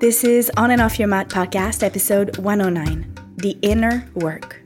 This 0.00 0.22
is 0.22 0.48
On 0.56 0.70
and 0.70 0.80
Off 0.80 1.00
Your 1.00 1.08
Mat 1.08 1.28
podcast, 1.28 1.82
episode 1.82 2.38
109 2.38 3.14
The 3.38 3.58
Inner 3.62 4.08
Work. 4.14 4.62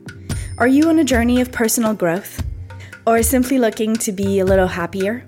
Are 0.59 0.67
you 0.67 0.89
on 0.89 0.99
a 0.99 1.03
journey 1.03 1.41
of 1.41 1.51
personal 1.51 1.95
growth? 1.95 2.45
Or 3.07 3.23
simply 3.23 3.57
looking 3.57 3.95
to 3.95 4.11
be 4.11 4.37
a 4.37 4.45
little 4.45 4.67
happier? 4.67 5.25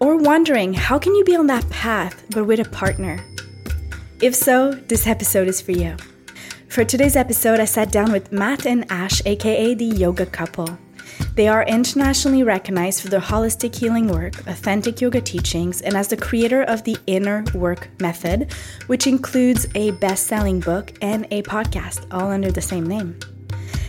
Or 0.00 0.16
wondering 0.16 0.74
how 0.74 0.98
can 0.98 1.14
you 1.14 1.22
be 1.22 1.36
on 1.36 1.46
that 1.46 1.70
path 1.70 2.24
but 2.30 2.46
with 2.46 2.58
a 2.58 2.68
partner? 2.70 3.24
If 4.20 4.34
so, 4.34 4.72
this 4.72 5.06
episode 5.06 5.46
is 5.46 5.60
for 5.60 5.70
you. 5.70 5.96
For 6.68 6.84
today's 6.84 7.14
episode, 7.14 7.60
I 7.60 7.66
sat 7.66 7.92
down 7.92 8.10
with 8.10 8.32
Matt 8.32 8.66
and 8.66 8.84
Ash, 8.90 9.22
aka 9.24 9.72
the 9.72 9.84
yoga 9.84 10.26
couple. 10.26 10.76
They 11.34 11.48
are 11.48 11.64
internationally 11.64 12.44
recognized 12.44 13.02
for 13.02 13.08
their 13.08 13.20
holistic 13.20 13.74
healing 13.74 14.06
work, 14.06 14.46
authentic 14.46 15.00
yoga 15.00 15.20
teachings, 15.20 15.80
and 15.80 15.96
as 15.96 16.06
the 16.06 16.16
creator 16.16 16.62
of 16.62 16.84
the 16.84 16.96
Inner 17.08 17.44
Work 17.54 17.88
Method, 18.00 18.52
which 18.86 19.08
includes 19.08 19.66
a 19.74 19.90
best 19.92 20.28
selling 20.28 20.60
book 20.60 20.92
and 21.02 21.26
a 21.32 21.42
podcast, 21.42 22.06
all 22.12 22.30
under 22.30 22.52
the 22.52 22.62
same 22.62 22.86
name. 22.86 23.18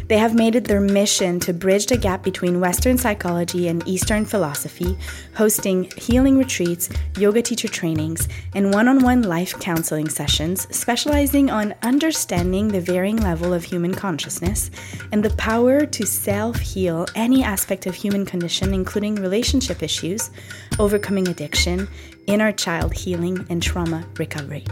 They 0.07 0.19
have 0.19 0.35
made 0.35 0.55
it 0.55 0.65
their 0.65 0.81
mission 0.81 1.39
to 1.41 1.53
bridge 1.53 1.87
the 1.87 1.97
gap 1.97 2.21
between 2.21 2.59
Western 2.59 2.95
psychology 2.97 3.67
and 3.67 3.85
Eastern 3.87 4.23
philosophy, 4.23 4.97
hosting 5.35 5.89
healing 5.97 6.37
retreats, 6.37 6.89
yoga 7.17 7.41
teacher 7.41 7.67
trainings, 7.67 8.27
and 8.53 8.71
one 8.71 8.87
on 8.87 8.99
one 8.99 9.23
life 9.23 9.59
counseling 9.59 10.07
sessions, 10.07 10.67
specializing 10.75 11.49
on 11.49 11.73
understanding 11.81 12.67
the 12.67 12.81
varying 12.81 13.17
level 13.17 13.51
of 13.51 13.63
human 13.63 13.95
consciousness 13.95 14.69
and 15.11 15.25
the 15.25 15.35
power 15.37 15.87
to 15.87 16.05
self 16.05 16.59
heal 16.59 17.07
any 17.15 17.43
aspect 17.43 17.87
of 17.87 17.95
human 17.95 18.25
condition, 18.25 18.75
including 18.75 19.15
relationship 19.15 19.81
issues, 19.81 20.29
overcoming 20.77 21.27
addiction, 21.29 21.87
inner 22.27 22.51
child 22.51 22.93
healing, 22.93 23.43
and 23.49 23.63
trauma 23.63 24.05
recovery. 24.17 24.65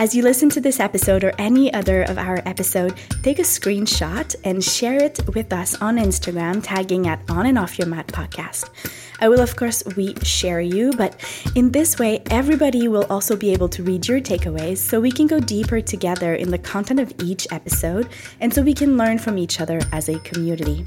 As 0.00 0.14
you 0.14 0.22
listen 0.22 0.48
to 0.50 0.60
this 0.60 0.78
episode 0.78 1.24
or 1.24 1.32
any 1.38 1.74
other 1.74 2.02
of 2.04 2.18
our 2.18 2.40
episode, 2.46 2.94
take 3.24 3.40
a 3.40 3.42
screenshot 3.42 4.32
and 4.44 4.62
share 4.62 5.02
it 5.02 5.18
with 5.34 5.52
us 5.52 5.74
on 5.82 5.96
Instagram, 5.96 6.60
tagging 6.62 7.08
at 7.08 7.28
On 7.28 7.46
and 7.46 7.58
Off 7.58 7.80
Your 7.80 7.88
Mat 7.88 8.06
podcast. 8.06 8.70
I 9.20 9.28
will, 9.28 9.40
of 9.40 9.56
course, 9.56 9.82
we 9.96 10.14
share 10.22 10.60
you, 10.60 10.92
but 10.92 11.20
in 11.56 11.72
this 11.72 11.98
way, 11.98 12.22
everybody 12.30 12.86
will 12.86 13.06
also 13.10 13.34
be 13.34 13.52
able 13.52 13.68
to 13.70 13.82
read 13.82 14.06
your 14.06 14.20
takeaways 14.20 14.76
so 14.76 15.00
we 15.00 15.10
can 15.10 15.26
go 15.26 15.40
deeper 15.40 15.80
together 15.80 16.36
in 16.36 16.52
the 16.52 16.58
content 16.58 17.00
of 17.00 17.12
each 17.20 17.48
episode 17.50 18.08
and 18.40 18.54
so 18.54 18.62
we 18.62 18.74
can 18.74 18.96
learn 18.96 19.18
from 19.18 19.36
each 19.36 19.60
other 19.60 19.80
as 19.90 20.08
a 20.08 20.20
community. 20.20 20.84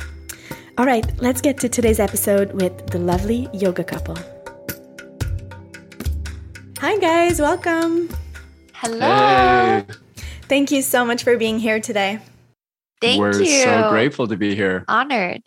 All 0.78 0.86
right, 0.86 1.06
let's 1.20 1.42
get 1.42 1.58
to 1.60 1.68
today's 1.68 2.00
episode 2.00 2.54
with 2.54 2.88
the 2.88 3.00
lovely 3.00 3.50
yoga 3.52 3.84
couple. 3.84 4.18
Hi, 6.80 6.98
guys, 6.98 7.42
welcome. 7.42 8.08
Hello. 8.82 8.98
Hey, 9.00 9.86
Thank 10.50 10.72
you 10.72 10.82
so 10.82 11.06
much 11.06 11.24
for 11.24 11.38
being 11.38 11.60
here 11.60 11.80
today. 11.80 12.18
Thank 13.00 13.18
you. 13.18 13.20
we're 13.22 13.32
so 13.46 13.90
grateful 13.92 14.28
to 14.28 14.36
be 14.36 14.56
here. 14.56 14.86
Honored. 14.88 15.44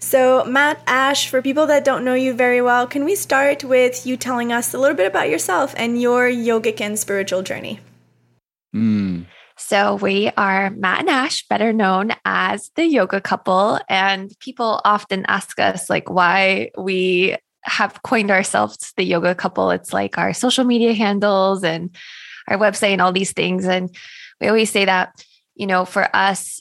So, 0.00 0.44
Matt, 0.46 0.82
Ash, 0.88 1.28
for 1.28 1.40
people 1.40 1.64
that 1.68 1.84
don't 1.84 2.04
know 2.04 2.14
you 2.14 2.34
very 2.34 2.60
well, 2.60 2.88
can 2.88 3.04
we 3.04 3.14
start 3.14 3.62
with 3.62 4.04
you 4.04 4.16
telling 4.16 4.52
us 4.52 4.74
a 4.74 4.78
little 4.78 4.96
bit 4.96 5.06
about 5.06 5.30
yourself 5.30 5.74
and 5.76 6.02
your 6.02 6.28
yogic 6.28 6.80
and 6.80 6.98
spiritual 6.98 7.44
journey? 7.44 7.78
Mm, 8.74 9.26
So 9.56 9.94
we 9.94 10.32
are 10.36 10.70
Matt 10.70 11.00
and 11.02 11.08
Ash, 11.08 11.46
better 11.46 11.72
known 11.72 12.10
as 12.24 12.72
the 12.74 12.84
yoga 12.84 13.20
couple. 13.20 13.78
And 13.88 14.32
people 14.40 14.80
often 14.84 15.24
ask 15.28 15.60
us 15.60 15.88
like 15.88 16.10
why 16.10 16.72
we 16.76 17.36
have 17.62 18.02
coined 18.02 18.32
ourselves 18.32 18.92
the 18.96 19.04
yoga 19.04 19.36
couple. 19.36 19.70
It's 19.70 19.92
like 19.92 20.18
our 20.18 20.32
social 20.32 20.64
media 20.64 20.94
handles 20.94 21.62
and 21.62 21.94
our 22.48 22.58
website 22.58 22.92
and 22.92 23.00
all 23.00 23.12
these 23.12 23.32
things. 23.32 23.66
And 23.66 23.94
we 24.40 24.48
always 24.48 24.70
say 24.70 24.84
that, 24.84 25.24
you 25.54 25.66
know, 25.66 25.84
for 25.84 26.08
us, 26.14 26.60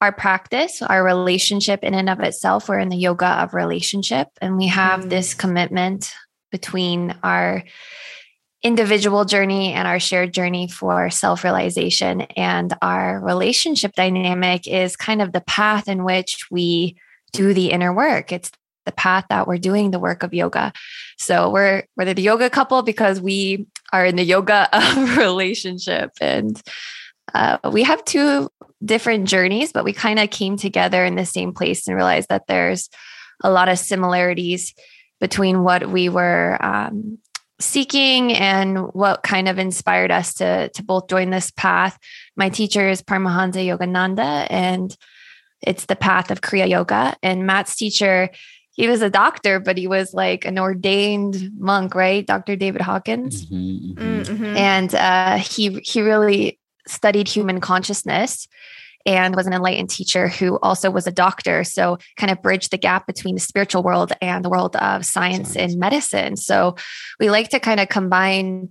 our 0.00 0.12
practice, 0.12 0.80
our 0.80 1.04
relationship 1.04 1.84
in 1.84 1.94
and 1.94 2.08
of 2.08 2.20
itself, 2.20 2.68
we're 2.68 2.78
in 2.78 2.88
the 2.88 2.96
yoga 2.96 3.26
of 3.26 3.52
relationship. 3.52 4.28
And 4.40 4.56
we 4.56 4.68
have 4.68 5.04
Mm. 5.04 5.10
this 5.10 5.34
commitment 5.34 6.12
between 6.50 7.14
our 7.22 7.62
individual 8.62 9.24
journey 9.24 9.72
and 9.72 9.88
our 9.88 9.98
shared 10.00 10.32
journey 10.34 10.68
for 10.68 11.10
self 11.10 11.44
realization. 11.44 12.22
And 12.36 12.74
our 12.82 13.20
relationship 13.20 13.92
dynamic 13.94 14.66
is 14.66 14.96
kind 14.96 15.22
of 15.22 15.32
the 15.32 15.40
path 15.42 15.88
in 15.88 16.04
which 16.04 16.46
we 16.50 16.96
do 17.32 17.54
the 17.54 17.70
inner 17.70 17.92
work. 17.92 18.32
It's 18.32 18.50
the 18.86 18.92
path 18.92 19.26
that 19.28 19.46
we're 19.46 19.58
doing 19.58 19.90
the 19.90 19.98
work 19.98 20.22
of 20.22 20.34
yoga. 20.34 20.72
So 21.18 21.50
we're 21.50 21.84
we're 21.96 22.12
the 22.12 22.20
yoga 22.20 22.50
couple 22.50 22.82
because 22.82 23.20
we 23.20 23.66
are 23.92 24.04
in 24.04 24.16
the 24.16 24.24
yoga 24.24 24.68
of 24.72 25.16
relationship, 25.16 26.10
and 26.20 26.60
uh, 27.34 27.58
we 27.70 27.82
have 27.82 28.04
two 28.04 28.48
different 28.84 29.28
journeys, 29.28 29.72
but 29.72 29.84
we 29.84 29.92
kind 29.92 30.18
of 30.18 30.30
came 30.30 30.56
together 30.56 31.04
in 31.04 31.14
the 31.14 31.26
same 31.26 31.52
place 31.52 31.86
and 31.86 31.96
realized 31.96 32.28
that 32.28 32.46
there's 32.46 32.88
a 33.42 33.50
lot 33.50 33.68
of 33.68 33.78
similarities 33.78 34.74
between 35.20 35.62
what 35.62 35.88
we 35.90 36.08
were 36.08 36.56
um, 36.60 37.18
seeking 37.60 38.32
and 38.32 38.78
what 38.92 39.22
kind 39.22 39.48
of 39.48 39.58
inspired 39.58 40.10
us 40.10 40.34
to 40.34 40.70
to 40.70 40.82
both 40.82 41.08
join 41.08 41.30
this 41.30 41.50
path. 41.50 41.98
My 42.36 42.48
teacher 42.48 42.88
is 42.88 43.02
Paramahansa 43.02 43.64
Yogananda, 43.64 44.46
and 44.50 44.96
it's 45.62 45.86
the 45.86 45.96
path 45.96 46.30
of 46.30 46.40
Kriya 46.40 46.68
Yoga. 46.68 47.16
And 47.22 47.46
Matt's 47.46 47.76
teacher, 47.76 48.30
he 48.80 48.88
was 48.88 49.02
a 49.02 49.10
doctor, 49.10 49.60
but 49.60 49.76
he 49.76 49.86
was 49.86 50.14
like 50.14 50.46
an 50.46 50.58
ordained 50.58 51.50
monk, 51.58 51.94
right? 51.94 52.26
Dr. 52.26 52.56
David 52.56 52.80
Hawkins 52.80 53.44
mhm, 53.44 53.94
mhm. 53.94 54.24
Mm-hmm. 54.24 54.56
and 54.56 54.94
uh, 54.94 55.36
he 55.36 55.80
he 55.84 56.00
really 56.00 56.58
studied 56.86 57.28
human 57.28 57.60
consciousness 57.60 58.48
and 59.04 59.36
was 59.36 59.46
an 59.46 59.52
enlightened 59.52 59.90
teacher 59.90 60.28
who 60.28 60.58
also 60.60 60.90
was 60.90 61.06
a 61.06 61.12
doctor 61.12 61.62
so 61.62 61.98
kind 62.16 62.30
of 62.32 62.40
bridged 62.42 62.70
the 62.70 62.78
gap 62.78 63.06
between 63.06 63.34
the 63.34 63.40
spiritual 63.40 63.82
world 63.82 64.12
and 64.20 64.44
the 64.44 64.50
world 64.50 64.76
of 64.76 65.04
science, 65.04 65.52
Science. 65.52 65.72
and 65.72 65.80
medicine 65.80 66.36
so 66.36 66.76
we 67.18 67.30
like 67.30 67.48
to 67.50 67.60
kind 67.60 67.80
of 67.80 67.88
combine 67.88 68.70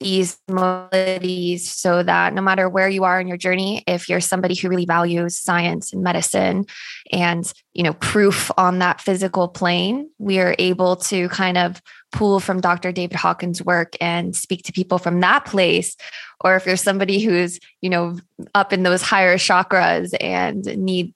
these 0.00 0.38
modalities 0.50 1.60
so 1.60 2.02
that 2.02 2.34
no 2.34 2.42
matter 2.42 2.68
where 2.68 2.88
you 2.88 3.04
are 3.04 3.20
in 3.20 3.28
your 3.28 3.36
journey 3.36 3.82
if 3.86 4.08
you're 4.08 4.20
somebody 4.20 4.54
who 4.54 4.68
really 4.68 4.84
values 4.84 5.38
science 5.38 5.92
and 5.92 6.02
medicine 6.02 6.66
and 7.12 7.52
you 7.72 7.82
know 7.82 7.94
proof 7.94 8.50
on 8.58 8.78
that 8.78 9.00
physical 9.00 9.48
plane 9.48 10.10
we 10.18 10.38
are 10.38 10.54
able 10.58 10.96
to 10.96 11.28
kind 11.30 11.56
of 11.56 11.80
pull 12.12 12.40
from 12.40 12.60
Dr. 12.60 12.92
David 12.92 13.16
Hawkins' 13.16 13.62
work 13.62 13.94
and 14.00 14.34
speak 14.34 14.62
to 14.64 14.72
people 14.72 14.98
from 14.98 15.20
that 15.20 15.44
place. 15.44 15.96
Or 16.40 16.56
if 16.56 16.66
you're 16.66 16.76
somebody 16.76 17.20
who's, 17.20 17.60
you 17.80 17.90
know, 17.90 18.18
up 18.54 18.72
in 18.72 18.82
those 18.82 19.02
higher 19.02 19.36
chakras 19.36 20.14
and 20.20 20.64
need 20.64 21.14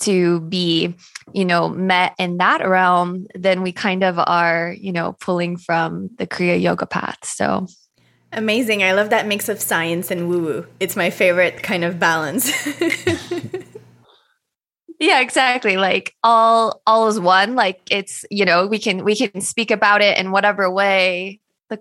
to 0.00 0.40
be, 0.40 0.94
you 1.32 1.44
know, 1.44 1.68
met 1.68 2.14
in 2.18 2.38
that 2.38 2.66
realm, 2.66 3.26
then 3.34 3.62
we 3.62 3.72
kind 3.72 4.02
of 4.02 4.18
are, 4.18 4.74
you 4.78 4.92
know, 4.92 5.12
pulling 5.20 5.56
from 5.56 6.08
the 6.16 6.26
Kriya 6.26 6.60
Yoga 6.60 6.86
path. 6.86 7.18
So 7.24 7.66
Amazing. 8.32 8.82
I 8.82 8.92
love 8.92 9.10
that 9.10 9.26
mix 9.26 9.48
of 9.48 9.60
science 9.60 10.10
and 10.10 10.28
woo 10.28 10.42
woo. 10.42 10.66
It's 10.78 10.96
my 10.96 11.10
favorite 11.10 11.62
kind 11.62 11.84
of 11.84 11.98
balance. 11.98 12.50
yeah, 15.00 15.20
exactly. 15.20 15.76
Like 15.76 16.14
all 16.22 16.80
all 16.86 17.08
is 17.08 17.18
one. 17.18 17.56
Like 17.56 17.80
it's, 17.90 18.24
you 18.30 18.44
know, 18.44 18.66
we 18.66 18.78
can 18.78 19.04
we 19.04 19.16
can 19.16 19.40
speak 19.40 19.70
about 19.70 20.02
it 20.02 20.18
in 20.18 20.30
whatever 20.30 20.70
way 20.70 21.40
the 21.70 21.78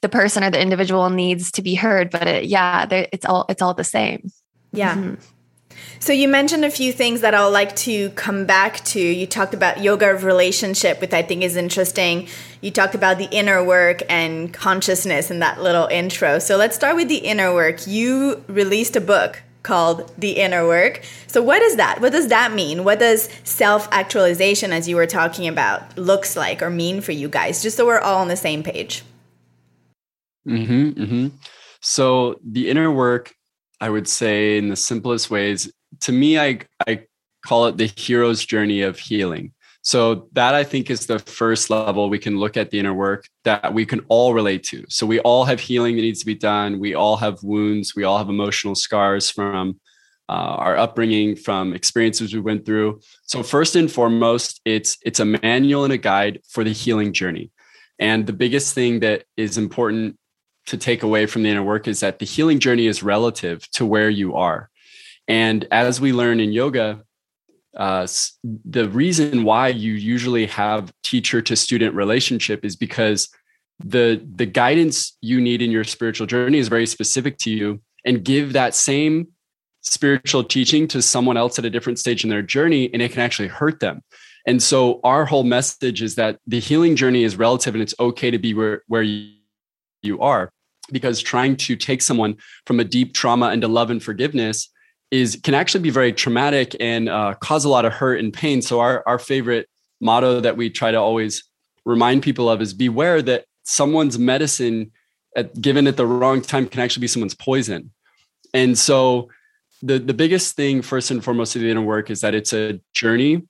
the 0.00 0.08
person 0.08 0.44
or 0.44 0.50
the 0.50 0.60
individual 0.60 1.10
needs 1.10 1.52
to 1.52 1.62
be 1.62 1.74
heard, 1.74 2.10
but 2.10 2.26
it, 2.26 2.44
yeah, 2.46 2.86
it's 2.90 3.26
all 3.26 3.44
it's 3.48 3.62
all 3.62 3.74
the 3.74 3.84
same. 3.84 4.30
yeah. 4.72 4.96
Mhm. 4.96 5.18
So 5.98 6.12
you 6.12 6.28
mentioned 6.28 6.64
a 6.64 6.70
few 6.70 6.92
things 6.92 7.20
that 7.20 7.34
I'll 7.34 7.50
like 7.50 7.76
to 7.76 8.10
come 8.10 8.44
back 8.44 8.84
to. 8.86 9.00
You 9.00 9.26
talked 9.26 9.54
about 9.54 9.82
yoga 9.82 10.10
of 10.10 10.24
relationship, 10.24 11.00
which 11.00 11.12
I 11.12 11.22
think 11.22 11.42
is 11.42 11.56
interesting. 11.56 12.28
You 12.60 12.70
talked 12.70 12.94
about 12.94 13.18
the 13.18 13.28
inner 13.30 13.62
work 13.62 14.02
and 14.08 14.52
consciousness 14.52 15.30
in 15.30 15.38
that 15.38 15.62
little 15.62 15.86
intro. 15.86 16.38
So 16.38 16.56
let's 16.56 16.74
start 16.74 16.96
with 16.96 17.08
the 17.08 17.18
inner 17.18 17.54
work. 17.54 17.86
You 17.86 18.44
released 18.48 18.96
a 18.96 19.00
book 19.00 19.42
called 19.62 20.10
The 20.18 20.32
Inner 20.32 20.66
Work. 20.66 21.02
So 21.26 21.42
what 21.42 21.62
is 21.62 21.76
that? 21.76 22.00
What 22.00 22.12
does 22.12 22.28
that 22.28 22.52
mean? 22.52 22.84
What 22.84 22.98
does 22.98 23.28
self-actualization 23.44 24.72
as 24.72 24.88
you 24.88 24.96
were 24.96 25.06
talking 25.06 25.46
about 25.46 25.96
looks 25.96 26.36
like 26.36 26.62
or 26.62 26.70
mean 26.70 27.00
for 27.00 27.12
you 27.12 27.28
guys? 27.28 27.62
Just 27.62 27.76
so 27.76 27.86
we're 27.86 28.00
all 28.00 28.20
on 28.20 28.28
the 28.28 28.36
same 28.36 28.62
page. 28.62 29.04
hmm 30.44 30.90
hmm 30.90 31.28
So 31.80 32.40
the 32.44 32.68
inner 32.68 32.90
work, 32.90 33.34
I 33.82 33.90
would 33.90 34.06
say, 34.06 34.58
in 34.58 34.68
the 34.68 34.76
simplest 34.76 35.28
ways, 35.28 35.70
to 36.00 36.12
me, 36.12 36.38
I 36.38 36.60
I 36.86 36.92
call 37.44 37.66
it 37.66 37.76
the 37.76 37.90
hero's 37.96 38.44
journey 38.46 38.82
of 38.82 38.98
healing. 38.98 39.52
So 39.82 40.28
that 40.32 40.54
I 40.54 40.62
think 40.62 40.88
is 40.88 41.06
the 41.06 41.18
first 41.18 41.68
level 41.68 42.08
we 42.08 42.20
can 42.20 42.38
look 42.38 42.56
at 42.56 42.70
the 42.70 42.78
inner 42.78 42.94
work 42.94 43.26
that 43.42 43.74
we 43.74 43.84
can 43.84 44.00
all 44.08 44.32
relate 44.32 44.62
to. 44.70 44.84
So 44.88 45.04
we 45.04 45.18
all 45.20 45.44
have 45.44 45.58
healing 45.58 45.96
that 45.96 46.02
needs 46.02 46.20
to 46.20 46.26
be 46.26 46.36
done. 46.36 46.78
We 46.78 46.94
all 46.94 47.16
have 47.16 47.42
wounds. 47.42 47.96
We 47.96 48.04
all 48.04 48.18
have 48.18 48.28
emotional 48.28 48.76
scars 48.76 49.28
from 49.28 49.80
uh, 50.28 50.54
our 50.66 50.76
upbringing, 50.76 51.34
from 51.34 51.74
experiences 51.74 52.32
we 52.32 52.40
went 52.40 52.64
through. 52.64 53.00
So 53.24 53.42
first 53.42 53.74
and 53.74 53.90
foremost, 53.90 54.60
it's 54.64 54.96
it's 55.02 55.18
a 55.18 55.24
manual 55.24 55.82
and 55.82 55.92
a 55.92 55.98
guide 55.98 56.40
for 56.48 56.62
the 56.62 56.72
healing 56.72 57.12
journey. 57.12 57.50
And 57.98 58.26
the 58.28 58.38
biggest 58.44 58.74
thing 58.74 59.00
that 59.00 59.24
is 59.36 59.58
important 59.58 60.16
to 60.66 60.76
take 60.76 61.02
away 61.02 61.26
from 61.26 61.42
the 61.42 61.50
inner 61.50 61.62
work 61.62 61.88
is 61.88 62.00
that 62.00 62.18
the 62.18 62.26
healing 62.26 62.58
journey 62.58 62.86
is 62.86 63.02
relative 63.02 63.68
to 63.72 63.84
where 63.84 64.10
you 64.10 64.34
are. 64.36 64.70
And 65.28 65.66
as 65.70 66.00
we 66.00 66.12
learn 66.12 66.40
in 66.40 66.52
yoga, 66.52 67.02
uh, 67.76 68.06
the 68.64 68.88
reason 68.88 69.44
why 69.44 69.68
you 69.68 69.92
usually 69.92 70.46
have 70.46 70.92
teacher 71.02 71.40
to 71.42 71.56
student 71.56 71.94
relationship 71.94 72.64
is 72.64 72.76
because 72.76 73.28
the 73.82 74.22
the 74.36 74.46
guidance 74.46 75.16
you 75.22 75.40
need 75.40 75.62
in 75.62 75.70
your 75.70 75.82
spiritual 75.82 76.26
journey 76.26 76.58
is 76.58 76.68
very 76.68 76.86
specific 76.86 77.38
to 77.38 77.50
you 77.50 77.80
and 78.04 78.24
give 78.24 78.52
that 78.52 78.74
same 78.74 79.28
spiritual 79.80 80.44
teaching 80.44 80.86
to 80.86 81.00
someone 81.00 81.36
else 81.36 81.58
at 81.58 81.64
a 81.64 81.70
different 81.70 81.98
stage 81.98 82.22
in 82.22 82.30
their 82.30 82.42
journey 82.42 82.92
and 82.92 83.02
it 83.02 83.10
can 83.10 83.22
actually 83.22 83.48
hurt 83.48 83.80
them 83.80 84.02
and 84.46 84.62
so 84.62 85.00
our 85.04 85.24
whole 85.24 85.44
message 85.44 86.02
is 86.02 86.16
that 86.16 86.38
the 86.46 86.58
healing 86.58 86.96
journey 86.96 87.24
is 87.24 87.36
relative 87.36 87.74
and 87.74 87.82
it's 87.82 87.94
okay 88.00 88.30
to 88.30 88.38
be 88.38 88.54
where, 88.54 88.82
where 88.88 89.02
you, 89.02 89.34
you 90.02 90.20
are. 90.20 90.50
Because 90.90 91.20
trying 91.20 91.56
to 91.56 91.76
take 91.76 92.02
someone 92.02 92.36
from 92.66 92.80
a 92.80 92.84
deep 92.84 93.14
trauma 93.14 93.52
into 93.52 93.68
love 93.68 93.90
and 93.90 94.02
forgiveness 94.02 94.68
is 95.10 95.38
can 95.42 95.54
actually 95.54 95.82
be 95.82 95.90
very 95.90 96.12
traumatic 96.12 96.74
and 96.80 97.08
uh, 97.08 97.34
cause 97.34 97.64
a 97.64 97.68
lot 97.68 97.84
of 97.84 97.92
hurt 97.92 98.18
and 98.18 98.32
pain. 98.32 98.62
So 98.62 98.80
our, 98.80 99.02
our 99.06 99.18
favorite 99.18 99.68
motto 100.00 100.40
that 100.40 100.56
we 100.56 100.70
try 100.70 100.90
to 100.90 100.98
always 100.98 101.44
remind 101.84 102.22
people 102.22 102.48
of 102.50 102.60
is 102.60 102.74
beware 102.74 103.22
that 103.22 103.44
someone's 103.62 104.18
medicine 104.18 104.90
at, 105.36 105.58
given 105.60 105.86
at 105.86 105.96
the 105.96 106.06
wrong 106.06 106.40
time 106.42 106.66
can 106.66 106.80
actually 106.80 107.02
be 107.02 107.06
someone's 107.08 107.34
poison. 107.34 107.92
And 108.52 108.76
so 108.76 109.28
the 109.82 109.98
the 109.98 110.14
biggest 110.14 110.56
thing 110.56 110.82
first 110.82 111.10
and 111.10 111.22
foremost 111.22 111.56
of 111.56 111.62
the 111.62 111.70
inner 111.70 111.82
work 111.82 112.10
is 112.10 112.20
that 112.20 112.34
it's 112.34 112.52
a 112.52 112.80
journey 112.94 113.42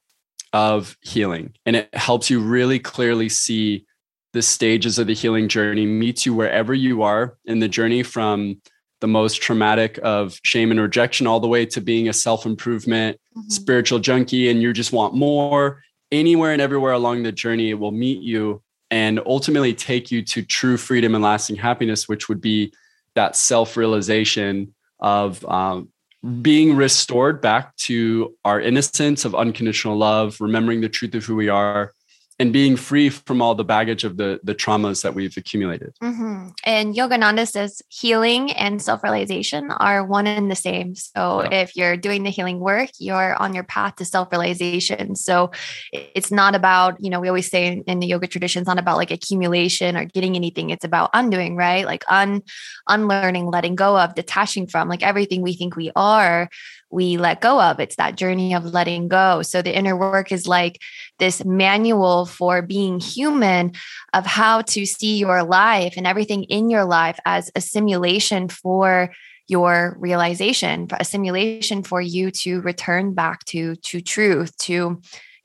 of 0.52 0.96
healing. 1.00 1.54
And 1.64 1.76
it 1.76 1.94
helps 1.94 2.28
you 2.28 2.40
really 2.40 2.78
clearly 2.78 3.28
see 3.28 3.86
the 4.32 4.42
stages 4.42 4.98
of 4.98 5.06
the 5.06 5.14
healing 5.14 5.48
journey 5.48 5.86
meets 5.86 6.24
you 6.24 6.34
wherever 6.34 6.72
you 6.74 7.02
are 7.02 7.36
in 7.44 7.58
the 7.58 7.68
journey 7.68 8.02
from 8.02 8.60
the 9.00 9.08
most 9.08 9.42
traumatic 9.42 9.98
of 10.02 10.38
shame 10.44 10.70
and 10.70 10.80
rejection 10.80 11.26
all 11.26 11.40
the 11.40 11.48
way 11.48 11.66
to 11.66 11.80
being 11.80 12.08
a 12.08 12.12
self-improvement 12.12 13.18
mm-hmm. 13.36 13.48
spiritual 13.48 13.98
junkie 13.98 14.48
and 14.48 14.62
you 14.62 14.72
just 14.72 14.92
want 14.92 15.14
more 15.14 15.82
anywhere 16.10 16.52
and 16.52 16.62
everywhere 16.62 16.92
along 16.92 17.22
the 17.22 17.32
journey 17.32 17.70
it 17.70 17.78
will 17.78 17.90
meet 17.90 18.22
you 18.22 18.62
and 18.90 19.20
ultimately 19.26 19.74
take 19.74 20.10
you 20.10 20.22
to 20.22 20.42
true 20.42 20.76
freedom 20.76 21.14
and 21.14 21.24
lasting 21.24 21.56
happiness 21.56 22.08
which 22.08 22.28
would 22.28 22.40
be 22.40 22.72
that 23.14 23.36
self-realization 23.36 24.72
of 25.00 25.44
um, 25.46 25.88
being 26.40 26.76
restored 26.76 27.40
back 27.40 27.76
to 27.76 28.34
our 28.44 28.60
innocence 28.60 29.24
of 29.24 29.34
unconditional 29.34 29.96
love, 29.96 30.40
remembering 30.40 30.80
the 30.80 30.88
truth 30.88 31.14
of 31.14 31.24
who 31.24 31.34
we 31.34 31.48
are, 31.48 31.92
and 32.42 32.52
being 32.52 32.74
free 32.74 33.08
from 33.08 33.40
all 33.40 33.54
the 33.54 33.62
baggage 33.62 34.02
of 34.02 34.16
the 34.16 34.40
the 34.42 34.52
traumas 34.52 35.04
that 35.04 35.14
we've 35.14 35.36
accumulated. 35.36 35.94
Mm-hmm. 36.02 36.48
And 36.64 36.92
Yogananda 36.92 37.46
says 37.46 37.80
healing 37.88 38.50
and 38.50 38.82
self 38.82 39.04
realization 39.04 39.70
are 39.70 40.04
one 40.04 40.26
and 40.26 40.50
the 40.50 40.56
same. 40.56 40.96
So 40.96 41.44
yeah. 41.44 41.60
if 41.62 41.76
you're 41.76 41.96
doing 41.96 42.24
the 42.24 42.30
healing 42.30 42.58
work, 42.58 42.90
you're 42.98 43.36
on 43.40 43.54
your 43.54 43.62
path 43.62 43.94
to 43.96 44.04
self 44.04 44.32
realization. 44.32 45.14
So 45.14 45.52
it's 45.92 46.32
not 46.32 46.56
about 46.56 46.96
you 46.98 47.10
know 47.10 47.20
we 47.20 47.28
always 47.28 47.48
say 47.48 47.68
in, 47.68 47.82
in 47.82 48.00
the 48.00 48.08
yoga 48.08 48.26
tradition, 48.26 48.62
it's 48.62 48.66
not 48.66 48.80
about 48.80 48.96
like 48.96 49.12
accumulation 49.12 49.96
or 49.96 50.04
getting 50.04 50.34
anything. 50.34 50.70
It's 50.70 50.84
about 50.84 51.10
undoing, 51.14 51.54
right? 51.54 51.86
Like 51.86 52.02
un 52.08 52.42
unlearning, 52.88 53.46
letting 53.46 53.76
go 53.76 53.96
of, 53.96 54.16
detaching 54.16 54.66
from, 54.66 54.88
like 54.88 55.04
everything 55.04 55.42
we 55.42 55.54
think 55.54 55.76
we 55.76 55.92
are 55.94 56.50
we 56.92 57.16
let 57.16 57.40
go 57.40 57.60
of. 57.60 57.80
It's 57.80 57.96
that 57.96 58.16
journey 58.16 58.54
of 58.54 58.66
letting 58.66 59.08
go. 59.08 59.42
So 59.42 59.62
the 59.62 59.76
inner 59.76 59.96
work 59.96 60.30
is 60.30 60.46
like 60.46 60.80
this 61.18 61.44
manual 61.44 62.26
for 62.26 62.62
being 62.62 63.00
human 63.00 63.72
of 64.12 64.26
how 64.26 64.62
to 64.62 64.84
see 64.84 65.16
your 65.16 65.42
life 65.42 65.94
and 65.96 66.06
everything 66.06 66.44
in 66.44 66.70
your 66.70 66.84
life 66.84 67.18
as 67.24 67.50
a 67.56 67.60
simulation 67.60 68.48
for 68.48 69.10
your 69.48 69.96
realization, 69.98 70.86
a 70.98 71.04
simulation 71.04 71.82
for 71.82 72.00
you 72.00 72.30
to 72.30 72.60
return 72.60 73.14
back 73.14 73.44
to 73.46 73.74
to 73.76 74.00
truth, 74.00 74.56
to 74.58 75.00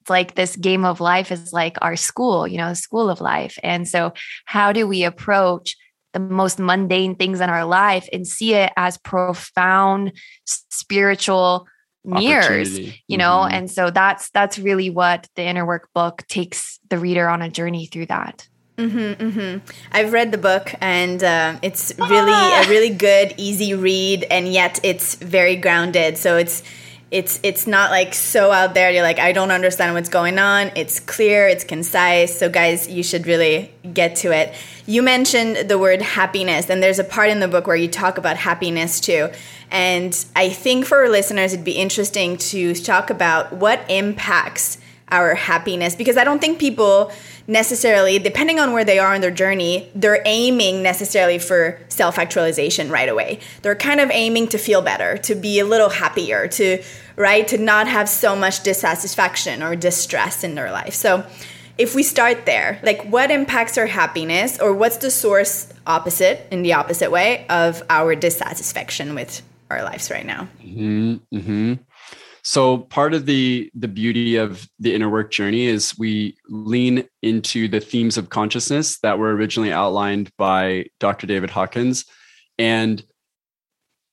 it's 0.07 0.09
like 0.09 0.35
this 0.35 0.55
game 0.55 0.85
of 0.85 1.01
life 1.01 1.33
is 1.33 1.51
like 1.51 1.77
our 1.81 1.97
school, 1.97 2.47
you 2.47 2.57
know, 2.57 2.73
school 2.73 3.09
of 3.09 3.19
life. 3.19 3.59
And 3.61 3.85
so 3.85 4.13
how 4.45 4.71
do 4.71 4.87
we 4.87 5.03
approach 5.03 5.75
the 6.13 6.19
most 6.19 6.59
mundane 6.59 7.15
things 7.15 7.41
in 7.41 7.49
our 7.49 7.65
life 7.65 8.07
and 8.11 8.27
see 8.27 8.53
it 8.53 8.71
as 8.77 8.97
profound 8.97 10.13
spiritual 10.45 11.67
mirrors 12.03 12.79
you 13.07 13.17
know 13.17 13.43
mm-hmm. 13.43 13.53
and 13.53 13.71
so 13.71 13.89
that's 13.89 14.29
that's 14.29 14.57
really 14.57 14.89
what 14.89 15.27
the 15.35 15.43
inner 15.43 15.65
work 15.65 15.89
book 15.93 16.23
takes 16.29 16.79
the 16.89 16.97
reader 16.97 17.27
on 17.27 17.41
a 17.41 17.49
journey 17.49 17.85
through 17.85 18.05
that 18.05 18.47
Mm-hmm, 18.77 19.29
mm-hmm. 19.29 19.65
I've 19.91 20.13
read 20.13 20.31
the 20.31 20.37
book, 20.37 20.71
and 20.81 21.23
uh, 21.23 21.57
it's 21.63 21.91
really 21.97 22.31
ah! 22.31 22.63
a 22.63 22.69
really 22.69 22.91
good, 22.91 23.33
easy 23.37 23.73
read, 23.73 24.23
and 24.29 24.47
yet 24.47 24.79
it's 24.83 25.15
very 25.15 25.55
grounded. 25.55 26.15
So 26.15 26.37
it's 26.37 26.61
it's 27.09 27.39
it's 27.41 27.67
not 27.67 27.89
like 27.89 28.13
so 28.13 28.51
out 28.51 28.73
there. 28.73 28.91
You're 28.91 29.03
like, 29.03 29.19
I 29.19 29.31
don't 29.31 29.51
understand 29.51 29.93
what's 29.93 30.09
going 30.09 30.37
on. 30.39 30.71
It's 30.75 30.99
clear, 30.99 31.47
it's 31.47 31.63
concise. 31.63 32.37
So 32.37 32.49
guys, 32.49 32.89
you 32.89 33.01
should 33.01 33.27
really 33.27 33.71
get 33.93 34.17
to 34.17 34.31
it. 34.31 34.53
You 34.85 35.01
mentioned 35.01 35.69
the 35.69 35.77
word 35.77 36.01
happiness, 36.01 36.69
and 36.69 36.83
there's 36.83 36.99
a 36.99 37.03
part 37.03 37.29
in 37.29 37.39
the 37.39 37.47
book 37.47 37.65
where 37.65 37.75
you 37.75 37.87
talk 37.87 38.17
about 38.17 38.35
happiness 38.35 38.99
too. 38.99 39.29
And 39.71 40.25
I 40.35 40.49
think 40.49 40.85
for 40.85 40.99
our 40.99 41.09
listeners, 41.09 41.53
it'd 41.53 41.65
be 41.65 41.73
interesting 41.73 42.37
to 42.37 42.73
talk 42.73 43.09
about 43.09 43.53
what 43.53 43.81
impacts 43.89 44.77
our 45.09 45.35
happiness 45.35 45.95
because 45.95 46.17
I 46.17 46.25
don't 46.25 46.39
think 46.39 46.59
people 46.59 47.11
necessarily, 47.47 48.19
depending 48.19 48.59
on 48.59 48.73
where 48.73 48.83
they 48.83 48.99
are 48.99 49.15
in 49.15 49.21
their 49.21 49.31
journey, 49.31 49.89
they're 49.95 50.21
aiming 50.25 50.83
necessarily 50.83 51.39
for 51.39 51.79
self 51.87 52.19
actualization 52.19 52.89
right 52.89 53.09
away. 53.09 53.39
They're 53.61 53.75
kind 53.75 53.99
of 53.99 54.11
aiming 54.11 54.49
to 54.49 54.57
feel 54.57 54.81
better, 54.81 55.17
to 55.19 55.35
be 55.35 55.59
a 55.59 55.65
little 55.65 55.89
happier, 55.89 56.47
to, 56.49 56.83
right, 57.15 57.47
to 57.47 57.57
not 57.57 57.87
have 57.87 58.09
so 58.09 58.35
much 58.35 58.63
dissatisfaction 58.63 59.63
or 59.63 59.75
distress 59.75 60.43
in 60.43 60.55
their 60.55 60.71
life. 60.71 60.93
So, 60.93 61.25
if 61.77 61.93
we 61.93 62.03
start 62.03 62.45
there, 62.45 62.79
like 62.83 63.03
what 63.03 63.29
impacts 63.29 63.77
our 63.77 63.85
happiness 63.85 64.59
or 64.59 64.73
what's 64.73 64.97
the 64.97 65.11
source 65.11 65.71
opposite 65.85 66.47
in 66.51 66.63
the 66.63 66.73
opposite 66.73 67.11
way 67.11 67.45
of 67.49 67.83
our 67.89 68.15
dissatisfaction 68.15 69.13
with 69.13 69.43
our 69.69 69.83
lives 69.83 70.09
right 70.09 70.25
now? 70.25 70.47
Mm-hmm, 70.63 71.37
mm-hmm. 71.37 71.73
So 72.47 72.77
part 72.77 73.13
of 73.13 73.25
the 73.25 73.69
the 73.75 73.89
beauty 73.89 74.37
of 74.37 74.69
the 74.79 74.95
inner 74.95 75.09
work 75.09 75.31
journey 75.31 75.65
is 75.65 75.97
we 75.97 76.37
lean 76.47 77.03
into 77.21 77.67
the 77.67 77.81
themes 77.81 78.17
of 78.17 78.29
consciousness 78.29 78.99
that 78.99 79.19
were 79.19 79.35
originally 79.35 79.73
outlined 79.73 80.31
by 80.37 80.85
Dr. 81.01 81.27
David 81.27 81.49
Hawkins 81.49 82.05
and 82.57 83.03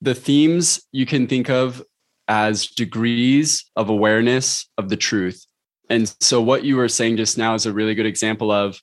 the 0.01 0.17
themes 0.17 0.83
you 0.91 1.07
can 1.07 1.29
think 1.29 1.49
of 1.49 1.81
as 2.27 2.67
degrees 2.67 3.71
of 3.77 3.89
awareness 3.89 4.69
of 4.79 4.89
the 4.89 4.97
truth 4.97 5.47
and 5.89 6.13
so, 6.21 6.43
what 6.43 6.65
you 6.65 6.77
were 6.77 6.89
saying 6.89 7.19
just 7.19 7.39
now 7.39 7.55
is 7.55 7.67
a 7.67 7.73
really 7.73 7.95
good 7.95 8.05
example 8.05 8.51
of 8.51 8.81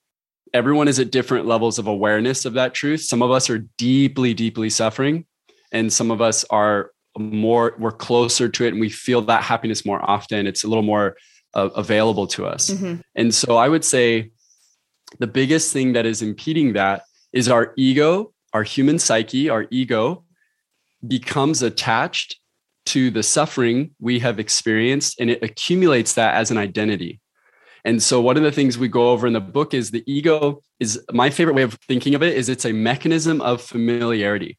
everyone 0.53 0.87
is 0.87 0.97
at 0.97 1.11
different 1.11 1.45
levels 1.45 1.77
of 1.77 1.87
awareness 1.87 2.45
of 2.45 2.53
that 2.53 2.73
truth. 2.73 3.01
Some 3.01 3.21
of 3.21 3.31
us 3.31 3.49
are 3.49 3.65
deeply, 3.77 4.33
deeply 4.33 4.69
suffering, 4.69 5.25
and 5.73 5.91
some 5.91 6.09
of 6.09 6.21
us 6.21 6.45
are 6.45 6.91
more, 7.17 7.75
we're 7.77 7.91
closer 7.91 8.49
to 8.49 8.65
it 8.65 8.69
and 8.69 8.79
we 8.79 8.89
feel 8.89 9.21
that 9.23 9.43
happiness 9.43 9.85
more 9.85 10.01
often. 10.09 10.47
It's 10.47 10.63
a 10.63 10.67
little 10.67 10.83
more 10.83 11.17
uh, 11.53 11.69
available 11.75 12.27
to 12.27 12.45
us. 12.45 12.69
Mm-hmm. 12.69 13.01
And 13.15 13.33
so, 13.33 13.57
I 13.57 13.67
would 13.67 13.83
say 13.83 14.31
the 15.19 15.27
biggest 15.27 15.73
thing 15.73 15.93
that 15.93 16.05
is 16.05 16.21
impeding 16.21 16.73
that 16.73 17.03
is 17.33 17.49
our 17.49 17.73
ego, 17.77 18.33
our 18.53 18.63
human 18.63 18.99
psyche, 18.99 19.49
our 19.49 19.67
ego 19.71 20.23
becomes 21.05 21.61
attached 21.61 22.39
to 22.85 23.11
the 23.11 23.23
suffering 23.23 23.91
we 23.99 24.19
have 24.19 24.39
experienced 24.39 25.19
and 25.19 25.29
it 25.29 25.43
accumulates 25.43 26.13
that 26.15 26.35
as 26.35 26.51
an 26.51 26.57
identity. 26.57 27.19
And 27.83 28.01
so 28.01 28.21
one 28.21 28.37
of 28.37 28.43
the 28.43 28.51
things 28.51 28.77
we 28.77 28.87
go 28.87 29.09
over 29.09 29.25
in 29.25 29.33
the 29.33 29.41
book 29.41 29.73
is 29.73 29.91
the 29.91 30.03
ego 30.05 30.61
is 30.79 31.03
my 31.11 31.29
favorite 31.29 31.55
way 31.55 31.63
of 31.63 31.73
thinking 31.87 32.15
of 32.15 32.21
it 32.21 32.35
is 32.35 32.49
it's 32.49 32.65
a 32.65 32.73
mechanism 32.73 33.41
of 33.41 33.61
familiarity. 33.61 34.57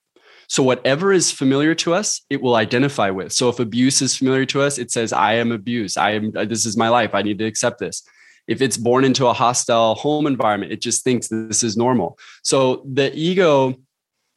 So 0.53 0.63
whatever 0.63 1.15
is 1.15 1.31
familiar 1.31 1.75
to 1.77 1.95
us, 1.95 2.21
it 2.29 2.43
will 2.43 2.57
identify 2.57 3.09
with. 3.09 3.33
So 3.33 3.49
if 3.49 3.59
abuse 3.59 4.03
is 4.03 4.15
familiar 4.15 4.45
to 4.45 4.61
us, 4.61 4.77
it 4.77 4.91
says 4.91 5.11
I 5.11 5.37
am 5.37 5.51
abused. 5.51 5.97
I 5.97 6.11
am 6.11 6.31
uh, 6.37 6.45
this 6.45 6.67
is 6.67 6.77
my 6.77 6.91
life. 6.91 7.15
I 7.15 7.23
need 7.23 7.39
to 7.39 7.47
accept 7.47 7.79
this. 7.79 8.03
If 8.47 8.61
it's 8.61 8.77
born 8.77 9.03
into 9.03 9.27
a 9.27 9.33
hostile 9.33 9.95
home 9.95 10.27
environment, 10.27 10.71
it 10.71 10.83
just 10.83 11.05
thinks 11.05 11.29
this 11.29 11.63
is 11.63 11.75
normal. 11.75 12.19
So 12.43 12.85
the 12.85 13.11
ego 13.15 13.77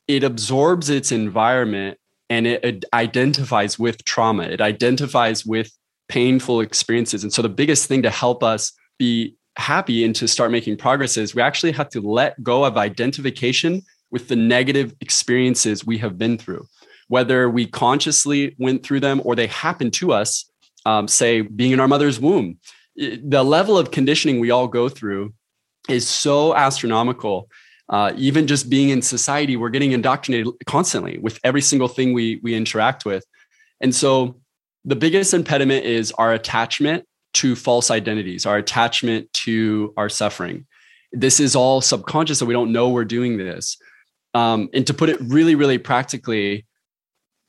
it 0.08 0.24
absorbs 0.24 0.90
its 0.90 1.12
environment 1.12 1.98
and 2.30 2.48
it, 2.48 2.64
it 2.64 2.86
identifies 2.94 3.78
with 3.78 4.02
trauma 4.06 4.44
it 4.44 4.62
identifies 4.62 5.46
with 5.46 5.70
painful 6.08 6.62
experiences 6.62 7.24
and 7.24 7.34
so 7.34 7.42
the 7.42 7.50
biggest 7.50 7.88
thing 7.88 8.04
to 8.04 8.10
help 8.10 8.42
us 8.42 8.72
be 9.00 9.36
happy 9.58 10.06
and 10.06 10.16
to 10.16 10.28
start 10.28 10.52
making 10.52 10.78
progress 10.78 11.18
is 11.18 11.36
we 11.36 11.42
actually 11.42 11.72
have 11.72 11.90
to 11.90 12.00
let 12.00 12.42
go 12.42 12.64
of 12.64 12.78
identification 12.78 13.82
with 14.16 14.26
the 14.32 14.40
negative 14.56 14.90
experiences 15.06 15.78
we 15.92 15.98
have 16.06 16.16
been 16.24 16.38
through 16.44 16.64
whether 17.16 17.40
we 17.58 17.64
consciously 17.84 18.42
went 18.66 18.80
through 18.84 19.02
them 19.08 19.18
or 19.26 19.32
they 19.36 19.50
happened 19.66 19.94
to 20.02 20.06
us 20.20 20.32
um, 20.92 21.04
say 21.20 21.32
being 21.60 21.74
in 21.76 21.80
our 21.84 21.92
mother's 21.96 22.20
womb 22.26 22.48
the 23.36 23.44
level 23.58 23.76
of 23.82 23.86
conditioning 23.98 24.36
we 24.40 24.52
all 24.56 24.70
go 24.80 24.86
through 24.98 25.24
is 25.98 26.06
so 26.24 26.38
astronomical 26.68 27.38
Uh, 27.98 28.12
even 28.30 28.44
just 28.54 28.66
being 28.76 28.90
in 28.96 29.02
society, 29.02 29.56
we're 29.58 29.74
getting 29.78 29.94
indoctrinated 29.94 30.48
constantly 30.66 31.16
with 31.26 31.38
every 31.44 31.62
single 31.62 31.90
thing 31.96 32.16
we 32.18 32.28
we 32.46 32.52
interact 32.62 33.02
with. 33.06 33.24
And 33.84 33.94
so 34.02 34.12
the 34.92 35.00
biggest 35.06 35.34
impediment 35.34 35.86
is 35.86 36.12
our 36.22 36.32
attachment 36.34 37.00
to 37.40 37.48
false 37.56 37.88
identities, 38.00 38.46
our 38.50 38.58
attachment 38.58 39.22
to 39.46 39.94
our 40.00 40.10
suffering. 40.10 40.66
This 41.24 41.40
is 41.40 41.56
all 41.56 41.82
subconscious, 41.82 42.40
so 42.40 42.48
we 42.48 42.58
don't 42.58 42.72
know 42.76 42.90
we're 42.90 43.14
doing 43.18 43.38
this. 43.38 43.78
Um, 44.36 44.70
and 44.74 44.86
to 44.86 44.94
put 44.94 45.10
it 45.10 45.18
really, 45.22 45.56
really 45.56 45.78
practically, 45.78 46.66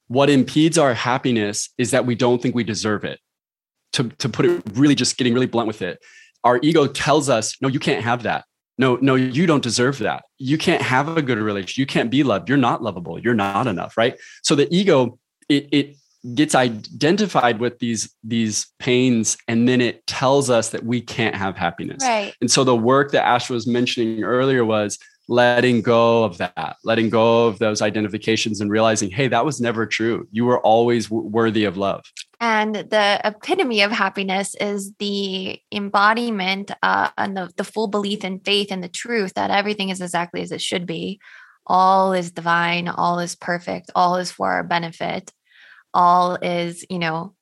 what 0.07 0.31
impedes 0.31 0.79
our 0.79 0.95
happiness 0.95 1.69
is 1.79 1.91
that 1.91 2.07
we 2.07 2.15
don't 2.15 2.41
think 2.41 2.55
we 2.55 2.65
deserve 2.65 3.05
it. 3.05 3.19
To, 3.95 4.05
to 4.05 4.29
put 4.29 4.47
it 4.47 4.63
really, 4.75 4.95
just 4.95 5.17
getting 5.17 5.35
really 5.35 5.47
blunt 5.47 5.67
with 5.67 5.83
it, 5.83 5.99
our 6.45 6.61
ego 6.63 6.87
tells 6.87 7.29
us, 7.29 7.57
no, 7.61 7.67
you 7.67 7.81
can't 7.81 8.05
have 8.05 8.23
that. 8.23 8.45
No, 8.79 8.97
no, 9.01 9.15
you 9.15 9.47
don't 9.47 9.63
deserve 9.63 9.99
that. 9.99 10.25
You 10.39 10.59
can't 10.59 10.83
have 10.83 11.17
a 11.17 11.23
good 11.23 11.39
relationship. 11.39 11.79
You 11.79 11.87
can't 11.87 12.11
be 12.11 12.23
loved. 12.23 12.49
You're 12.49 12.59
not 12.59 12.83
lovable. 12.83 13.19
You're 13.19 13.35
not 13.35 13.67
enough, 13.67 13.97
right? 13.97 14.17
So 14.43 14.55
the 14.55 14.73
ego, 14.73 15.19
it, 15.49 15.69
it 15.73 15.97
gets 16.35 16.55
identified 16.55 17.59
with 17.59 17.79
these 17.79 18.15
these 18.25 18.67
pains 18.79 19.37
and 19.49 19.69
then 19.69 19.81
it 19.81 20.05
tells 20.07 20.51
us 20.51 20.71
that 20.71 20.85
we 20.85 21.01
can't 21.01 21.37
have 21.37 21.57
happiness 21.57 22.03
right 22.03 22.35
and 22.41 22.51
so 22.51 22.65
the 22.65 22.75
work 22.75 23.13
that 23.13 23.25
ash 23.25 23.49
was 23.49 23.65
mentioning 23.65 24.25
earlier 24.25 24.65
was 24.65 24.99
letting 25.29 25.83
go 25.83 26.25
of 26.25 26.39
that 26.39 26.77
letting 26.85 27.11
go 27.11 27.47
of 27.47 27.59
those 27.59 27.83
identifications 27.83 28.61
and 28.61 28.71
realizing 28.71 29.11
hey 29.11 29.27
that 29.29 29.45
was 29.45 29.61
never 29.61 29.87
true. 29.87 30.27
You 30.31 30.45
were 30.45 30.61
always 30.61 31.07
w- 31.09 31.29
worthy 31.29 31.65
of 31.65 31.77
love. 31.77 32.05
And 32.41 32.75
the 32.75 33.21
epitome 33.25 33.83
of 33.83 33.91
happiness 33.91 34.55
is 34.61 34.93
the 34.99 35.59
embodiment 35.73 36.71
uh, 36.83 37.09
and 37.17 37.37
the, 37.37 37.51
the 37.57 37.65
full 37.65 37.89
belief 37.89 38.25
and 38.25 38.45
faith 38.45 38.71
in 38.71 38.83
the 38.83 38.89
truth 38.89 39.35
that 39.35 39.51
everything 39.51 39.89
is 39.89 40.01
exactly 40.01 40.43
as 40.43 40.53
it 40.53 40.61
should 40.61 40.87
be. 40.87 41.19
All 41.67 42.13
is 42.13 42.31
divine 42.31 42.89
all 42.89 43.19
is 43.19 43.35
perfect 43.35 43.91
all 43.95 44.17
is 44.17 44.31
for 44.31 44.53
our 44.53 44.65
benefit. 44.65 45.33
All 45.95 46.35
is, 46.37 46.85
you 46.91 46.99
know, 46.99 47.35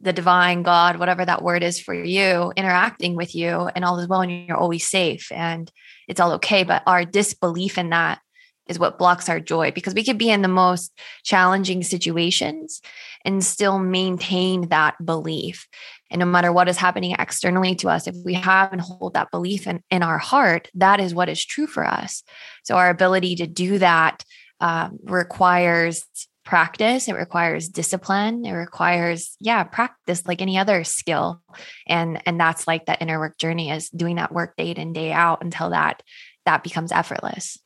the 0.00 0.12
divine 0.12 0.62
God, 0.62 0.98
whatever 0.98 1.24
that 1.24 1.42
word 1.42 1.62
is 1.62 1.80
for 1.80 1.94
you, 1.94 2.52
interacting 2.56 3.16
with 3.16 3.34
you, 3.34 3.70
and 3.74 3.84
all 3.84 3.98
is 3.98 4.08
well, 4.08 4.20
and 4.20 4.46
you're 4.46 4.56
always 4.56 4.86
safe. 4.86 5.32
And 5.32 5.70
it's 6.08 6.20
all 6.20 6.32
okay. 6.32 6.64
But 6.64 6.82
our 6.86 7.04
disbelief 7.04 7.78
in 7.78 7.90
that 7.90 8.20
is 8.68 8.78
what 8.78 8.98
blocks 8.98 9.28
our 9.28 9.40
joy 9.40 9.70
because 9.70 9.94
we 9.94 10.04
could 10.04 10.18
be 10.18 10.30
in 10.30 10.42
the 10.42 10.48
most 10.48 10.92
challenging 11.22 11.82
situations 11.82 12.80
and 13.24 13.44
still 13.44 13.78
maintain 13.78 14.68
that 14.68 14.94
belief. 15.04 15.68
And 16.10 16.20
no 16.20 16.26
matter 16.26 16.52
what 16.52 16.68
is 16.68 16.76
happening 16.76 17.14
externally 17.18 17.74
to 17.76 17.88
us, 17.88 18.06
if 18.06 18.16
we 18.24 18.34
have 18.34 18.72
and 18.72 18.80
hold 18.80 19.14
that 19.14 19.30
belief 19.30 19.66
in, 19.66 19.82
in 19.90 20.02
our 20.02 20.18
heart, 20.18 20.68
that 20.74 21.00
is 21.00 21.14
what 21.14 21.28
is 21.28 21.44
true 21.44 21.66
for 21.66 21.84
us. 21.84 22.22
So 22.64 22.76
our 22.76 22.90
ability 22.90 23.36
to 23.36 23.46
do 23.46 23.78
that 23.78 24.24
um, 24.60 24.98
requires 25.04 26.04
practice 26.46 27.08
it 27.08 27.14
requires 27.14 27.68
discipline 27.68 28.46
it 28.46 28.52
requires 28.52 29.36
yeah 29.40 29.64
practice 29.64 30.24
like 30.26 30.40
any 30.40 30.56
other 30.56 30.84
skill. 30.84 31.42
And 31.86 32.22
and 32.26 32.40
that's 32.40 32.66
like 32.66 32.86
that 32.86 33.02
inner 33.02 33.18
work 33.18 33.36
journey 33.36 33.70
is 33.70 33.90
doing 33.90 34.16
that 34.16 34.32
work 34.32 34.56
day 34.56 34.70
in 34.70 34.92
day 34.92 35.12
out 35.12 35.42
until 35.42 35.70
that 35.70 36.02
that 36.46 36.62
becomes 36.62 36.92
effortless. 36.92 37.58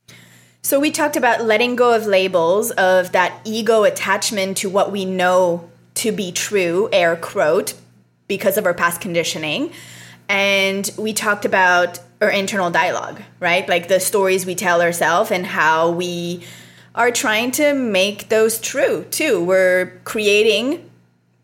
So 0.62 0.80
we 0.80 0.90
talked 0.90 1.16
about 1.16 1.44
letting 1.44 1.76
go 1.76 1.94
of 1.94 2.06
labels 2.06 2.70
of 2.72 3.12
that 3.12 3.40
ego 3.44 3.84
attachment 3.84 4.56
to 4.58 4.70
what 4.70 4.90
we 4.90 5.04
know 5.04 5.70
to 5.96 6.12
be 6.12 6.32
true 6.32 6.88
air 6.92 7.16
quote 7.16 7.74
because 8.28 8.56
of 8.56 8.66
our 8.66 8.74
past 8.74 9.00
conditioning. 9.00 9.72
And 10.28 10.90
we 10.96 11.12
talked 11.12 11.44
about 11.44 11.98
our 12.20 12.30
internal 12.30 12.70
dialogue 12.70 13.20
right? 13.40 13.68
Like 13.68 13.88
the 13.88 14.00
stories 14.00 14.46
we 14.46 14.54
tell 14.54 14.80
ourselves 14.80 15.30
and 15.30 15.44
how 15.44 15.90
we 15.90 16.44
are 16.94 17.10
trying 17.10 17.50
to 17.52 17.74
make 17.74 18.28
those 18.28 18.60
true 18.60 19.04
too. 19.10 19.42
We're 19.44 20.00
creating, 20.04 20.90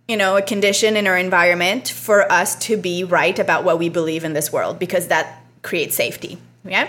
you 0.08 0.16
know, 0.16 0.36
a 0.36 0.42
condition 0.42 0.96
in 0.96 1.06
our 1.06 1.16
environment 1.16 1.88
for 1.88 2.30
us 2.30 2.56
to 2.66 2.76
be 2.76 3.04
right 3.04 3.38
about 3.38 3.64
what 3.64 3.78
we 3.78 3.88
believe 3.88 4.24
in 4.24 4.32
this 4.32 4.52
world 4.52 4.78
because 4.78 5.08
that 5.08 5.42
creates 5.62 5.94
safety. 5.94 6.38
Yeah. 6.64 6.88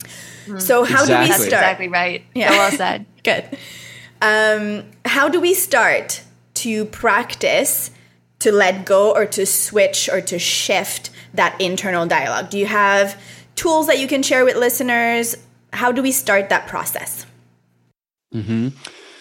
Mm-hmm. 0.00 0.58
So 0.58 0.84
how 0.84 1.02
exactly. 1.02 1.14
do 1.14 1.20
we 1.20 1.26
start? 1.26 1.28
That's 1.28 1.44
exactly 1.44 1.88
right. 1.88 2.24
Yeah. 2.34 2.50
So 2.50 2.56
well 2.56 2.70
said. 2.70 3.06
Good. 3.24 3.58
Um, 4.22 4.84
how 5.04 5.28
do 5.28 5.40
we 5.40 5.54
start 5.54 6.22
to 6.54 6.84
practice 6.86 7.90
to 8.40 8.52
let 8.52 8.84
go 8.84 9.14
or 9.14 9.26
to 9.26 9.46
switch 9.46 10.08
or 10.08 10.20
to 10.22 10.38
shift 10.38 11.10
that 11.34 11.58
internal 11.60 12.06
dialogue? 12.06 12.50
Do 12.50 12.58
you 12.58 12.66
have 12.66 13.20
tools 13.54 13.86
that 13.86 13.98
you 13.98 14.06
can 14.06 14.22
share 14.22 14.44
with 14.44 14.56
listeners? 14.56 15.36
How 15.72 15.92
do 15.92 16.02
we 16.02 16.12
start 16.12 16.48
that 16.48 16.66
process? 16.66 17.26
Mm-hmm. 18.34 18.68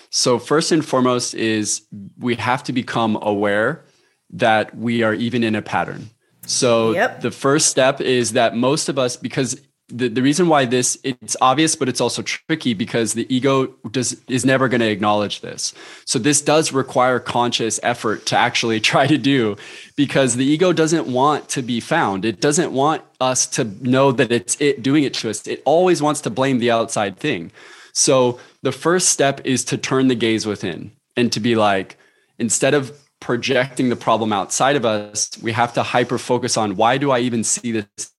So, 0.10 0.40
first 0.40 0.72
and 0.72 0.84
foremost, 0.84 1.36
is 1.36 1.84
we 2.18 2.36
have 2.36 2.64
to 2.64 2.74
become 2.74 3.18
aware 3.22 3.86
that 4.32 4.76
we 4.76 5.04
are 5.04 5.14
even 5.14 5.44
in 5.44 5.56
a 5.56 5.62
pattern. 5.62 6.10
So, 6.46 6.92
yep. 6.92 7.22
the 7.22 7.32
first 7.32 7.68
step 7.68 8.02
is 8.02 8.34
that 8.34 8.56
most 8.56 8.90
of 8.90 8.98
us, 8.98 9.18
because 9.18 9.60
the, 9.90 10.08
the 10.08 10.22
reason 10.22 10.48
why 10.48 10.66
this 10.66 10.98
it's 11.04 11.36
obvious 11.42 11.76
but 11.76 11.90
it's 11.90 12.00
also 12.00 12.22
tricky 12.22 12.74
because 12.74 13.14
the 13.14 13.34
ego 13.34 13.68
does 13.92 14.22
is 14.28 14.46
never 14.46 14.68
going 14.68 14.82
to 14.82 14.90
acknowledge 14.90 15.42
this 15.42 15.74
so 16.06 16.20
this 16.20 16.42
does 16.42 16.72
require 16.72 17.20
conscious 17.20 17.80
effort 17.82 18.26
to 18.28 18.38
actually 18.38 18.80
try 18.92 19.08
to 19.08 19.18
do 19.18 19.58
because 19.96 20.36
the 20.36 20.46
ego 20.46 20.72
doesn't 20.72 21.08
want 21.08 21.50
to 21.50 21.62
be 21.62 21.80
found 21.80 22.24
it 22.24 22.40
doesn't 22.40 22.72
want 22.72 23.02
us 23.20 23.48
to 23.48 23.64
know 23.64 24.12
that 24.12 24.32
it's 24.32 24.60
it 24.62 24.84
doing 24.84 25.04
it 25.04 25.14
to 25.16 25.30
us 25.30 25.46
it 25.48 25.62
always 25.66 26.02
wants 26.02 26.22
to 26.22 26.30
blame 26.30 26.60
the 26.60 26.72
outside 26.72 27.18
thing 27.18 27.52
so 27.92 28.40
the 28.62 28.72
first 28.72 29.10
step 29.10 29.42
is 29.46 29.64
to 29.66 29.78
turn 29.78 30.08
the 30.08 30.16
gaze 30.16 30.46
within 30.46 30.92
and 31.16 31.32
to 31.32 31.40
be 31.40 31.56
like, 31.56 31.98
instead 32.38 32.74
of 32.74 32.98
projecting 33.20 33.90
the 33.90 33.96
problem 33.96 34.32
outside 34.32 34.76
of 34.76 34.86
us, 34.86 35.30
we 35.42 35.52
have 35.52 35.74
to 35.74 35.84
hyper 35.84 36.18
focus 36.18 36.58
on 36.58 36.76
why 36.76 36.98
do 36.98 37.12
I 37.12 37.20
even 37.20 37.44
see 37.44 37.72
this 37.72 38.12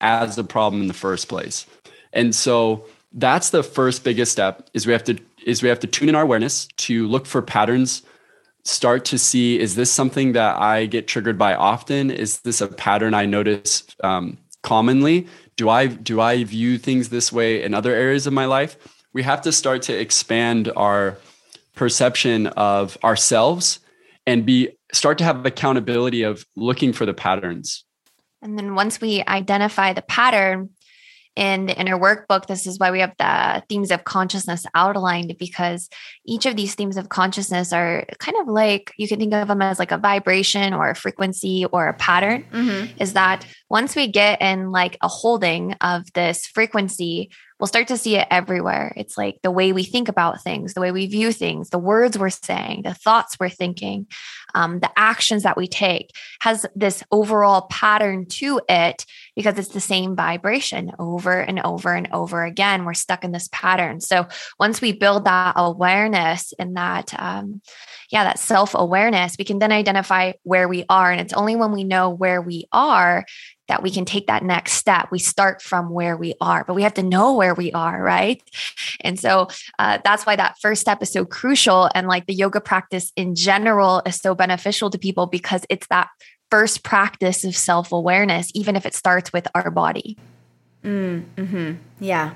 as 0.00 0.36
a 0.38 0.44
problem 0.44 0.82
in 0.82 0.88
the 0.88 0.94
first 0.94 1.28
place? 1.28 1.66
And 2.12 2.34
so 2.34 2.86
that's 3.12 3.50
the 3.50 3.62
first 3.62 4.04
biggest 4.04 4.32
step 4.32 4.68
is 4.74 4.86
we 4.86 4.92
have 4.92 5.04
to 5.04 5.18
is 5.46 5.62
we 5.62 5.68
have 5.68 5.80
to 5.80 5.86
tune 5.86 6.08
in 6.08 6.14
our 6.14 6.22
awareness 6.22 6.66
to 6.76 7.06
look 7.06 7.26
for 7.26 7.42
patterns 7.42 8.02
start 8.64 9.04
to 9.04 9.18
see 9.18 9.60
is 9.60 9.74
this 9.74 9.90
something 9.90 10.32
that 10.32 10.56
i 10.56 10.86
get 10.86 11.06
triggered 11.06 11.38
by 11.38 11.54
often? 11.54 12.10
Is 12.10 12.40
this 12.40 12.60
a 12.60 12.68
pattern 12.68 13.14
i 13.14 13.26
notice 13.26 13.84
um, 14.02 14.38
commonly? 14.62 15.26
Do 15.56 15.68
i 15.68 15.86
do 15.86 16.20
i 16.20 16.42
view 16.44 16.78
things 16.78 17.10
this 17.10 17.32
way 17.32 17.62
in 17.62 17.74
other 17.74 17.94
areas 17.94 18.26
of 18.26 18.32
my 18.32 18.46
life 18.46 18.76
we 19.14 19.22
have 19.22 19.40
to 19.42 19.52
start 19.52 19.82
to 19.82 19.98
expand 19.98 20.70
our 20.76 21.16
perception 21.74 22.48
of 22.48 22.98
ourselves 23.02 23.80
and 24.26 24.44
be 24.44 24.70
start 24.92 25.18
to 25.18 25.24
have 25.24 25.46
accountability 25.46 26.22
of 26.22 26.44
looking 26.56 26.92
for 26.92 27.06
the 27.06 27.14
patterns 27.14 27.84
and 28.42 28.58
then 28.58 28.74
once 28.74 29.00
we 29.00 29.24
identify 29.26 29.92
the 29.92 30.02
pattern 30.02 30.70
in 31.34 31.66
the 31.66 31.76
inner 31.76 31.98
workbook 31.98 32.46
this 32.46 32.64
is 32.64 32.78
why 32.78 32.92
we 32.92 33.00
have 33.00 33.12
the 33.18 33.62
themes 33.68 33.90
of 33.90 34.04
consciousness 34.04 34.66
outlined 34.76 35.34
because 35.36 35.88
each 36.24 36.46
of 36.46 36.54
these 36.54 36.76
themes 36.76 36.96
of 36.96 37.08
consciousness 37.08 37.72
are 37.72 38.04
kind 38.18 38.36
of 38.40 38.46
like 38.46 38.92
you 38.98 39.08
can 39.08 39.18
think 39.18 39.34
of 39.34 39.48
them 39.48 39.60
as 39.60 39.80
like 39.80 39.90
a 39.90 39.98
vibration 39.98 40.72
or 40.72 40.90
a 40.90 40.94
frequency 40.94 41.64
or 41.72 41.88
a 41.88 41.94
pattern 41.94 42.44
mm-hmm. 42.52 43.02
is 43.02 43.14
that 43.14 43.44
once 43.74 43.96
we 43.96 44.06
get 44.06 44.40
in 44.40 44.70
like 44.70 44.96
a 45.02 45.08
holding 45.08 45.72
of 45.80 46.10
this 46.12 46.46
frequency 46.46 47.28
we'll 47.58 47.68
start 47.68 47.88
to 47.88 47.96
see 47.96 48.16
it 48.16 48.26
everywhere. 48.30 48.92
It's 48.96 49.16
like 49.16 49.40
the 49.42 49.50
way 49.50 49.72
we 49.72 49.84
think 49.84 50.08
about 50.08 50.42
things, 50.42 50.74
the 50.74 50.80
way 50.80 50.90
we 50.92 51.06
view 51.06 51.32
things, 51.32 51.70
the 51.70 51.78
words 51.78 52.18
we're 52.18 52.30
saying, 52.30 52.82
the 52.82 52.94
thoughts 52.94 53.38
we're 53.38 53.48
thinking, 53.48 54.06
um, 54.54 54.80
the 54.80 54.90
actions 54.96 55.44
that 55.44 55.56
we 55.56 55.68
take 55.68 56.10
has 56.40 56.66
this 56.74 57.02
overall 57.10 57.62
pattern 57.70 58.26
to 58.26 58.60
it 58.68 59.06
because 59.36 59.56
it's 59.58 59.68
the 59.68 59.80
same 59.80 60.16
vibration 60.16 60.92
over 60.98 61.40
and 61.40 61.60
over 61.60 61.94
and 61.94 62.08
over 62.12 62.44
again. 62.44 62.84
We're 62.84 62.94
stuck 62.94 63.24
in 63.24 63.32
this 63.32 63.48
pattern. 63.52 64.00
So 64.00 64.26
once 64.58 64.80
we 64.80 64.92
build 64.92 65.24
that 65.24 65.54
awareness 65.56 66.52
and 66.58 66.76
that, 66.76 67.18
um, 67.18 67.62
yeah, 68.10 68.24
that 68.24 68.38
self 68.38 68.74
awareness, 68.74 69.36
we 69.38 69.44
can 69.44 69.58
then 69.58 69.72
identify 69.72 70.32
where 70.42 70.68
we 70.68 70.84
are. 70.88 71.10
And 71.10 71.20
it's 71.20 71.32
only 71.32 71.56
when 71.56 71.72
we 71.72 71.84
know 71.84 72.10
where 72.10 72.42
we 72.42 72.66
are 72.72 73.24
that 73.68 73.82
we 73.82 73.90
can 73.90 74.04
take 74.04 74.26
that 74.26 74.42
next 74.42 74.74
step. 74.74 75.08
We 75.10 75.18
start 75.18 75.62
from 75.62 75.90
where 75.90 76.16
we 76.16 76.34
are, 76.40 76.64
but 76.64 76.74
we 76.74 76.82
have 76.82 76.94
to 76.94 77.02
know 77.02 77.34
where 77.34 77.54
we 77.54 77.72
are, 77.72 78.02
right? 78.02 78.42
And 79.00 79.18
so 79.18 79.48
uh, 79.78 79.98
that's 80.04 80.26
why 80.26 80.36
that 80.36 80.56
first 80.60 80.80
step 80.80 81.02
is 81.02 81.12
so 81.12 81.24
crucial. 81.24 81.88
And 81.94 82.06
like 82.06 82.26
the 82.26 82.34
yoga 82.34 82.60
practice 82.60 83.12
in 83.16 83.34
general 83.34 84.02
is 84.06 84.16
so 84.16 84.34
beneficial 84.34 84.90
to 84.90 84.98
people 84.98 85.26
because 85.26 85.64
it's 85.70 85.86
that 85.88 86.08
first 86.50 86.84
practice 86.84 87.44
of 87.44 87.56
self 87.56 87.92
awareness, 87.92 88.50
even 88.54 88.76
if 88.76 88.86
it 88.86 88.94
starts 88.94 89.32
with 89.32 89.48
our 89.54 89.70
body. 89.70 90.16
Mm, 90.82 91.24
hmm 91.36 91.72
Yeah. 91.98 92.34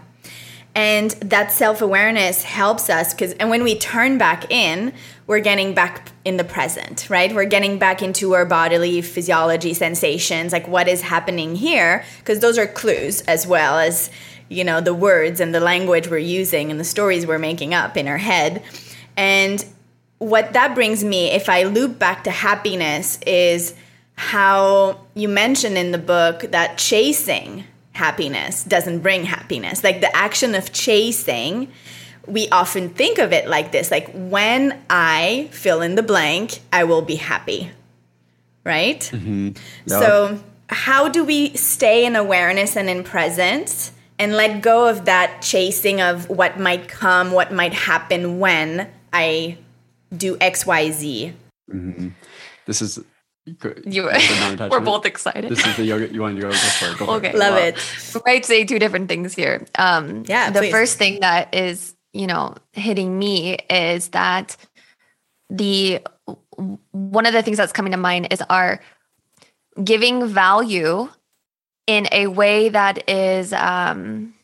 And 0.79 1.11
that 1.11 1.51
self 1.51 1.83
awareness 1.83 2.45
helps 2.45 2.89
us 2.89 3.13
because, 3.13 3.33
and 3.33 3.51
when 3.51 3.65
we 3.65 3.77
turn 3.77 4.17
back 4.17 4.49
in, 4.49 4.93
we're 5.27 5.41
getting 5.41 5.75
back 5.75 6.13
in 6.25 6.37
the 6.37 6.45
present, 6.45 7.11
right? 7.11 7.35
We're 7.35 7.47
getting 7.47 7.81
back 7.81 8.01
into 8.01 8.35
our 8.35 8.47
bodily 8.47 9.03
physiology 9.03 9.75
sensations, 9.75 10.53
like 10.53 10.69
what 10.69 10.87
is 10.87 11.01
happening 11.01 11.57
here, 11.57 12.05
because 12.19 12.39
those 12.39 12.59
are 12.59 12.67
clues 12.69 13.23
as 13.23 13.45
well 13.45 13.81
as 13.81 14.09
you 14.49 14.63
know, 14.63 14.81
the 14.81 14.95
words 14.95 15.41
and 15.41 15.53
the 15.53 15.59
language 15.59 16.07
we're 16.07 16.19
using 16.19 16.71
and 16.71 16.79
the 16.79 16.85
stories 16.85 17.27
we're 17.27 17.41
making 17.41 17.75
up 17.75 17.97
in 17.97 18.07
our 18.07 18.17
head. 18.17 18.63
And 19.17 19.65
what 20.19 20.53
that 20.53 20.77
brings 20.77 21.03
me, 21.03 21.33
if 21.33 21.49
I 21.49 21.65
loop 21.65 21.99
back 21.99 22.23
to 22.23 22.31
happiness, 22.31 23.19
is 23.27 23.75
how 24.15 25.01
you 25.15 25.29
mentioned 25.29 25.77
in 25.77 25.91
the 25.91 25.99
book 25.99 26.43
that 26.53 26.79
chasing 26.79 27.65
happiness 27.99 28.63
doesn't 28.63 29.01
bring 29.01 29.25
happiness. 29.25 29.83
Like 29.83 30.01
the 30.01 30.15
action 30.17 30.55
of 30.55 30.73
chasing, 30.73 31.71
we 32.27 32.49
often 32.51 32.91
think 32.91 33.19
of 33.19 33.33
it 33.33 33.49
like 33.49 33.73
this 33.73 33.91
like 33.91 34.09
when 34.13 34.81
I 34.89 35.49
fill 35.51 35.83
in 35.83 35.97
the 35.97 36.03
blank, 36.03 36.61
I 36.73 36.85
will 36.85 37.03
be 37.03 37.17
happy. 37.17 37.71
Right? 38.65 39.01
Mm-hmm. 39.01 39.47
Yep. 39.47 39.57
So, 39.87 40.41
how 40.69 41.09
do 41.09 41.25
we 41.25 41.55
stay 41.57 42.05
in 42.05 42.15
awareness 42.15 42.77
and 42.77 42.89
in 42.91 43.03
presence 43.03 43.93
and 44.19 44.35
let 44.35 44.61
go 44.61 44.89
of 44.89 45.07
that 45.07 45.41
chasing 45.41 46.01
of 46.01 46.29
what 46.29 46.61
might 46.61 46.89
come, 46.89 47.33
what 47.33 47.51
might 47.51 47.73
happen 47.73 48.39
when 48.39 48.91
I 49.13 49.57
do 50.15 50.37
XYZ? 50.37 51.33
Mm-hmm. 51.73 52.09
This 52.67 52.83
is 52.83 52.99
you, 53.85 54.05
we're 54.71 54.81
both 54.81 55.07
excited. 55.07 55.51
This 55.51 55.65
is 55.67 55.77
the 55.77 55.85
yoga. 55.85 56.13
You 56.13 56.23
wanted 56.23 56.37
to 56.37 56.43
go, 56.43 56.51
go 56.51 56.57
for. 56.57 56.99
Go 56.99 57.13
okay, 57.15 57.37
love 57.37 57.57
it. 57.57 57.77
We 58.15 58.21
might 58.27 58.45
say 58.45 58.65
two 58.65 58.79
different 58.79 59.09
things 59.09 59.35
here. 59.35 59.67
Um, 59.79 60.25
yeah. 60.27 60.51
The 60.51 60.61
please. 60.61 60.71
first 60.71 60.99
thing 60.99 61.21
that 61.21 61.55
is, 61.55 61.95
you 62.13 62.27
know, 62.27 62.55
hitting 62.73 63.19
me 63.19 63.59
is 63.71 64.09
that 64.11 64.57
the 65.51 66.01
one 66.91 67.27
of 67.27 67.33
the 67.33 67.43
things 67.43 67.57
that's 67.57 67.73
coming 67.73 67.93
to 67.93 67.99
mind 67.99 68.29
is 68.31 68.43
our 68.51 68.81
giving 69.83 70.27
value 70.27 71.09
in 71.87 72.07
a 72.13 72.27
way 72.27 72.69
that 72.69 73.09
is 73.09 73.53
um, 73.53 74.35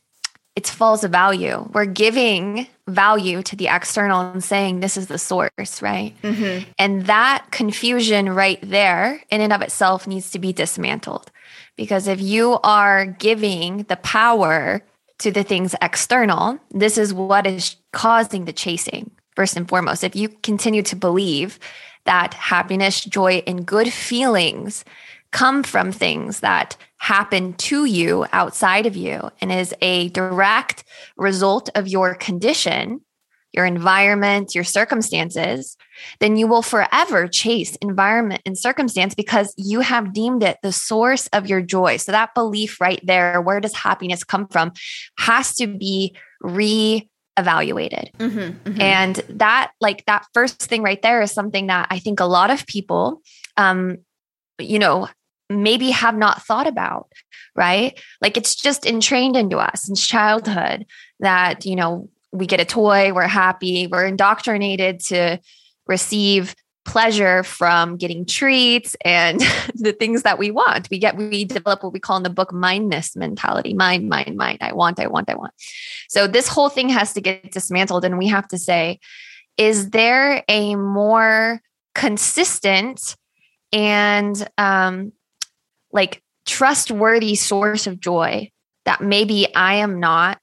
it's 0.57 0.71
false 0.71 1.03
value. 1.05 1.69
We're 1.73 1.85
giving 1.85 2.69
value 2.87 3.43
to 3.43 3.57
the 3.57 3.69
external 3.69 4.21
and 4.21 4.45
saying 4.45 4.81
this 4.81 4.97
is 4.97 5.09
the 5.09 5.19
source, 5.19 5.83
right? 5.83 6.15
Mm-hmm. 6.23 6.71
And 6.79 7.07
that 7.07 7.47
confusion 7.51 8.31
right 8.31 8.59
there, 8.63 9.21
in 9.31 9.41
and 9.41 9.53
of 9.53 9.63
itself, 9.63 10.07
needs 10.07 10.31
to 10.31 10.39
be 10.39 10.53
dismantled. 10.53 11.33
Because 11.77 12.07
if 12.07 12.21
you 12.21 12.61
are 12.63 13.05
giving 13.05 13.85
the 13.85 13.97
power 13.97 14.83
to 15.19 15.33
the 15.33 15.43
things 15.43 15.75
external, 15.83 16.59
this 16.71 16.99
is 16.99 17.13
what 17.13 17.47
is 17.47 17.77
causing 17.93 18.45
the 18.45 18.53
chasing, 18.53 19.11
first 19.35 19.57
and 19.57 19.69
foremost. 19.69 20.05
If 20.05 20.15
you 20.15 20.29
continue 20.29 20.83
to 20.83 20.95
believe 20.95 21.59
that 22.05 22.35
happiness, 22.35 23.05
joy, 23.05 23.43
and 23.47 23.67
good 23.67 23.93
feelings 23.93 24.85
come 25.35 25.65
from 25.65 25.91
things 25.91 26.41
that 26.41 26.77
happen 26.99 27.53
to 27.55 27.85
you 27.85 28.25
outside 28.33 28.87
of 28.87 28.97
you 28.97 29.21
and 29.41 29.51
is 29.51 29.75
a 29.83 30.09
direct 30.11 30.85
result 31.17 31.69
of 31.75 31.89
your 31.89 32.15
condition, 32.15 33.01
your 33.53 33.67
environment, 33.67 34.55
your 34.55 34.63
circumstances, 34.63 35.77
then 36.21 36.37
you 36.37 36.47
will 36.47 36.63
forever 36.63 37.27
chase 37.27 37.75
environment 37.83 38.43
and 38.47 38.57
circumstance 38.57 39.13
because 39.13 39.53
you 39.59 39.81
have 39.81 40.15
deemed 40.15 40.45
it 40.45 40.57
the 40.63 40.71
source 40.71 41.27
of 41.33 41.49
your 41.49 41.61
joy. 41.61 41.97
So 41.97 42.13
that 42.13 42.33
belief 42.33 42.81
right 42.81 43.01
there, 43.03 43.43
where 43.43 43.61
does 43.61 43.75
happiness 43.75 44.23
come 44.23 44.47
from, 44.47 44.73
has 45.19 45.57
to 45.57 45.67
be 45.67 46.17
re 46.41 47.11
evaluated. 47.37 48.13
Mm-hmm, 48.19 48.69
mm-hmm. 48.69 48.81
And 48.81 49.17
that, 49.31 49.73
like 49.81 50.05
that 50.07 50.27
first 50.33 50.63
thing 50.63 50.85
right 50.85 51.03
there, 51.03 51.23
is 51.23 51.33
something 51.33 51.67
that 51.67 51.89
I 51.91 51.99
think 51.99 52.21
a 52.21 52.25
lot 52.25 52.51
of 52.51 52.65
people, 52.69 53.21
um, 53.57 53.99
you 54.61 54.79
know, 54.79 55.09
maybe 55.51 55.91
have 55.91 56.17
not 56.17 56.43
thought 56.43 56.67
about, 56.67 57.11
right? 57.55 57.99
Like 58.21 58.37
it's 58.37 58.55
just 58.55 58.87
entrained 58.87 59.37
into 59.37 59.59
us 59.59 59.83
since 59.83 60.07
childhood 60.07 60.87
that, 61.21 61.65
you 61.67 61.77
know, 61.77 62.09
we 62.33 62.47
get 62.47 62.61
a 62.61 62.65
toy, 62.65 63.13
we're 63.13 63.29
happy, 63.29 63.87
we're 63.87 64.07
indoctrinated 64.07 65.01
to 65.01 65.39
receive 65.87 66.55
pleasure 66.85 67.43
from 67.43 67.97
getting 67.97 68.27
treats 68.27 68.95
and 69.05 69.41
the 69.75 69.93
things 69.93 70.23
that 70.23 70.39
we 70.39 70.51
want. 70.51 70.89
We 70.91 70.99
get, 70.99 71.17
we 71.17 71.45
develop 71.45 71.83
what 71.83 71.93
we 71.93 72.01
call 72.01 72.17
in 72.17 72.23
the 72.23 72.31
book 72.31 72.53
mindness 72.53 73.17
mentality 73.17 73.75
mind, 73.75 74.09
mind, 74.09 74.37
mind. 74.37 74.59
I 74.61 74.73
want, 74.73 75.01
I 75.01 75.07
want, 75.07 75.31
I 75.31 75.35
want. 75.35 75.53
So 76.09 76.27
this 76.27 76.49
whole 76.49 76.69
thing 76.69 76.89
has 76.91 77.13
to 77.15 77.21
get 77.21 77.53
dismantled. 77.53 78.05
And 78.05 78.19
we 78.19 78.29
have 78.29 78.49
to 78.49 78.59
say, 78.59 78.99
is 79.57 79.91
there 79.91 80.45
a 80.49 80.75
more 80.75 81.61
consistent 81.95 83.17
and 83.73 84.49
um, 84.59 85.13
like 85.95 86.23
trustworthy 86.45 87.35
source 87.37 87.87
of 87.87 88.01
joy 88.01 88.51
that 88.85 89.01
maybe 89.01 89.55
I 89.55 89.77
am 89.77 90.01
not 90.01 90.39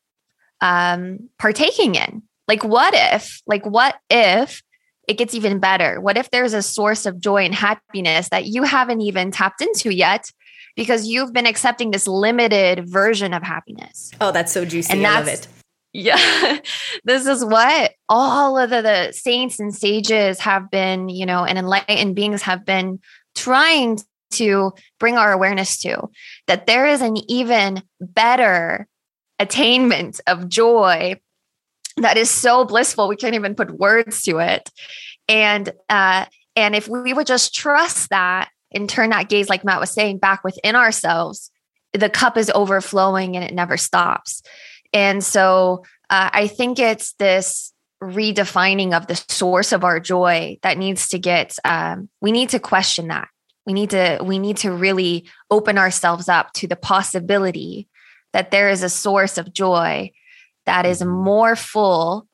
um, 0.62 1.30
partaking 1.38 1.96
in. 1.96 2.24
Like, 2.48 2.64
what 2.64 2.94
if, 2.96 3.42
like, 3.46 3.66
what 3.66 3.96
if 4.10 4.64
it 5.08 5.18
gets 5.18 5.36
even 5.36 5.60
better? 5.60 6.02
What 6.02 6.18
if 6.18 6.32
there's 6.32 6.54
a 6.54 6.62
source 6.62 7.06
of 7.06 7.20
joy 7.20 7.46
and 7.46 7.54
happiness 7.54 8.30
that 8.30 8.48
you 8.48 8.64
haven't 8.64 9.02
even 9.02 9.32
tapped 9.32 9.62
into 9.62 9.94
yet 9.94 10.32
because 10.76 11.08
you've 11.08 11.34
been 11.34 11.46
accepting 11.46 11.92
this 11.92 12.08
limited 12.08 12.90
version 12.90 13.34
of 13.34 13.44
happiness? 13.44 14.12
Oh, 14.20 14.32
that's 14.32 14.52
so 14.52 14.66
juicy. 14.66 14.94
And 14.94 15.06
I 15.06 15.20
love 15.20 15.28
it. 15.28 15.48
Yeah. 15.94 16.60
this 17.04 17.26
is 17.26 17.44
what 17.44 17.94
all 18.08 18.58
of 18.58 18.70
the, 18.70 18.82
the 18.82 19.12
saints 19.12 19.60
and 19.60 19.76
sages 19.76 20.40
have 20.40 20.72
been, 20.72 21.10
you 21.10 21.26
know, 21.26 21.44
and 21.44 21.58
enlightened 21.58 22.16
beings 22.16 22.42
have 22.44 22.66
been 22.66 23.00
trying 23.36 24.00
to 24.32 24.74
bring 25.00 25.18
our 25.18 25.32
awareness 25.32 25.78
to 25.80 26.10
that 26.48 26.68
there 26.68 26.86
is 26.86 27.02
an 27.02 27.18
even 27.30 27.84
better 28.00 28.88
attainment 29.40 30.22
of 30.28 30.48
joy 30.48 31.20
that 31.98 32.18
is 32.18 32.30
so 32.30 32.64
blissful 32.64 33.08
we 33.08 33.16
can't 33.16 33.36
even 33.36 33.56
put 33.56 33.80
words 33.80 34.24
to 34.24 34.40
it. 34.40 34.70
And 35.28 35.72
uh 35.90 36.26
and 36.56 36.76
if 36.76 36.88
we 36.88 37.14
would 37.14 37.28
just 37.28 37.56
trust 37.56 38.10
that 38.10 38.50
and 38.74 38.90
turn 38.90 39.10
that 39.10 39.30
gaze 39.30 39.50
like 39.50 39.64
matt 39.64 39.80
was 39.80 39.92
saying 39.92 40.18
back 40.20 40.44
within 40.44 40.76
ourselves 40.76 41.52
the 41.94 42.10
cup 42.10 42.38
is 42.38 42.52
overflowing 42.56 43.36
and 43.36 43.44
it 43.44 43.54
never 43.54 43.78
stops. 43.78 44.42
And 44.94 45.24
so 45.24 45.84
uh, 46.10 46.30
i 46.34 46.48
think 46.48 46.80
it's 46.80 47.14
this 47.14 47.74
redefining 48.02 48.94
of 48.98 49.08
the 49.08 49.16
source 49.16 49.72
of 49.72 49.84
our 49.84 50.00
joy 50.00 50.58
that 50.64 50.78
needs 50.78 51.10
to 51.10 51.20
get 51.20 51.56
um, 51.66 52.10
we 52.20 52.32
need 52.32 52.50
to 52.50 52.60
question 52.60 53.08
that 53.08 53.28
we 53.66 53.74
need 53.74 53.90
to 53.92 54.20
we 54.24 54.40
need 54.40 54.58
to 54.58 54.72
really 54.72 55.30
open 55.50 55.78
ourselves 55.78 56.28
up 56.30 56.54
to 56.54 56.68
the 56.68 56.76
possibility 56.76 57.88
that 58.34 58.52
there 58.52 58.70
is 58.70 58.84
a 58.84 58.90
source 58.90 59.38
of 59.38 59.54
joy 59.54 60.12
that 60.66 60.86
is 60.86 61.02
mm-hmm. 61.02 61.24
more 61.24 61.56
full 61.56 62.28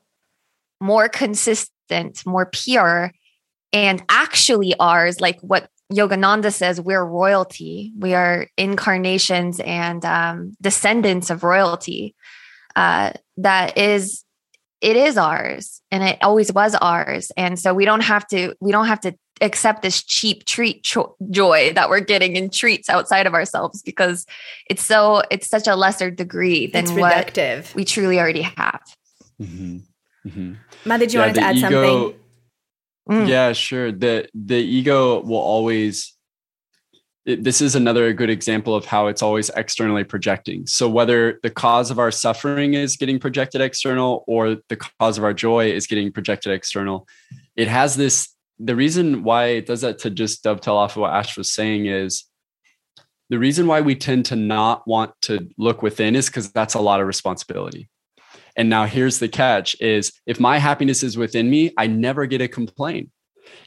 more 0.79 1.09
consistent 1.09 2.25
more 2.25 2.45
pure 2.45 3.11
and 3.73 4.03
actually 4.09 4.73
ours 4.79 5.19
like 5.19 5.39
what 5.41 5.69
yogananda 5.91 6.51
says 6.51 6.81
we're 6.81 7.03
royalty. 7.03 7.93
We 7.97 8.13
are 8.13 8.47
incarnations 8.57 9.59
and 9.59 10.03
um, 10.03 10.57
descendants 10.61 11.29
of 11.29 11.43
royalty. 11.43 12.15
Uh, 12.75 13.13
that 13.37 13.77
is 13.77 14.23
it 14.79 14.95
is 14.95 15.17
ours 15.17 15.81
and 15.91 16.03
it 16.03 16.19
always 16.21 16.53
was 16.53 16.75
ours. 16.75 17.31
And 17.35 17.57
so 17.57 17.73
we 17.73 17.85
don't 17.85 18.03
have 18.03 18.27
to 18.27 18.53
we 18.59 18.71
don't 18.71 18.87
have 18.87 19.01
to 19.01 19.15
accept 19.41 19.81
this 19.81 20.03
cheap 20.03 20.45
treat 20.45 20.83
cho- 20.83 21.15
joy 21.29 21.73
that 21.73 21.89
we're 21.89 21.99
getting 21.99 22.35
in 22.35 22.49
treats 22.49 22.89
outside 22.89 23.27
of 23.27 23.33
ourselves 23.33 23.81
because 23.81 24.25
it's 24.69 24.83
so 24.83 25.21
it's 25.31 25.47
such 25.47 25.67
a 25.67 25.75
lesser 25.75 26.11
degree 26.11 26.67
than 26.67 26.85
what 26.95 27.37
we 27.75 27.85
truly 27.85 28.19
already 28.19 28.41
have. 28.41 28.81
Mm-hmm. 29.41 29.77
Mm-hmm. 30.27 30.53
Matt, 30.85 30.99
did 30.99 31.13
you 31.13 31.19
yeah, 31.19 31.25
want 31.25 31.35
to 31.35 31.41
add 31.41 31.55
ego, 31.55 31.69
something? 31.69 32.19
Mm. 33.09 33.27
Yeah, 33.27 33.53
sure. 33.53 33.91
The 33.91 34.27
the 34.33 34.57
ego 34.57 35.21
will 35.21 35.37
always. 35.37 36.13
It, 37.25 37.43
this 37.43 37.61
is 37.61 37.75
another 37.75 38.13
good 38.13 38.29
example 38.29 38.73
of 38.73 38.85
how 38.85 39.07
it's 39.07 39.21
always 39.21 39.49
externally 39.49 40.05
projecting. 40.05 40.65
So 40.65 40.87
whether 40.87 41.39
the 41.43 41.49
cause 41.49 41.91
of 41.91 41.99
our 41.99 42.09
suffering 42.09 42.73
is 42.73 42.95
getting 42.95 43.19
projected 43.19 43.59
external 43.59 44.23
or 44.27 44.57
the 44.69 44.77
cause 44.77 45.17
of 45.17 45.25
our 45.25 45.33
joy 45.33 45.69
is 45.71 45.87
getting 45.87 46.09
projected 46.09 46.53
external, 46.53 47.05
it 47.57 47.67
has 47.67 47.97
this 47.97 48.29
the 48.59 48.75
reason 48.75 49.23
why 49.23 49.45
it 49.47 49.65
does 49.65 49.81
that 49.81 49.99
to 49.99 50.09
just 50.09 50.43
dovetail 50.43 50.75
off 50.75 50.95
of 50.95 51.01
what 51.01 51.13
Ash 51.13 51.37
was 51.37 51.51
saying 51.51 51.85
is 51.85 52.25
the 53.29 53.39
reason 53.39 53.67
why 53.67 53.81
we 53.81 53.95
tend 53.95 54.25
to 54.27 54.35
not 54.35 54.87
want 54.87 55.11
to 55.23 55.49
look 55.57 55.81
within 55.81 56.15
is 56.15 56.27
because 56.27 56.51
that's 56.51 56.73
a 56.73 56.79
lot 56.79 57.01
of 57.01 57.07
responsibility. 57.07 57.89
And 58.55 58.69
now 58.69 58.85
here's 58.85 59.19
the 59.19 59.27
catch 59.27 59.79
is 59.79 60.11
if 60.25 60.39
my 60.39 60.57
happiness 60.57 61.03
is 61.03 61.17
within 61.17 61.49
me, 61.49 61.71
I 61.77 61.87
never 61.87 62.25
get 62.25 62.41
a 62.41 62.47
complaint. 62.47 63.11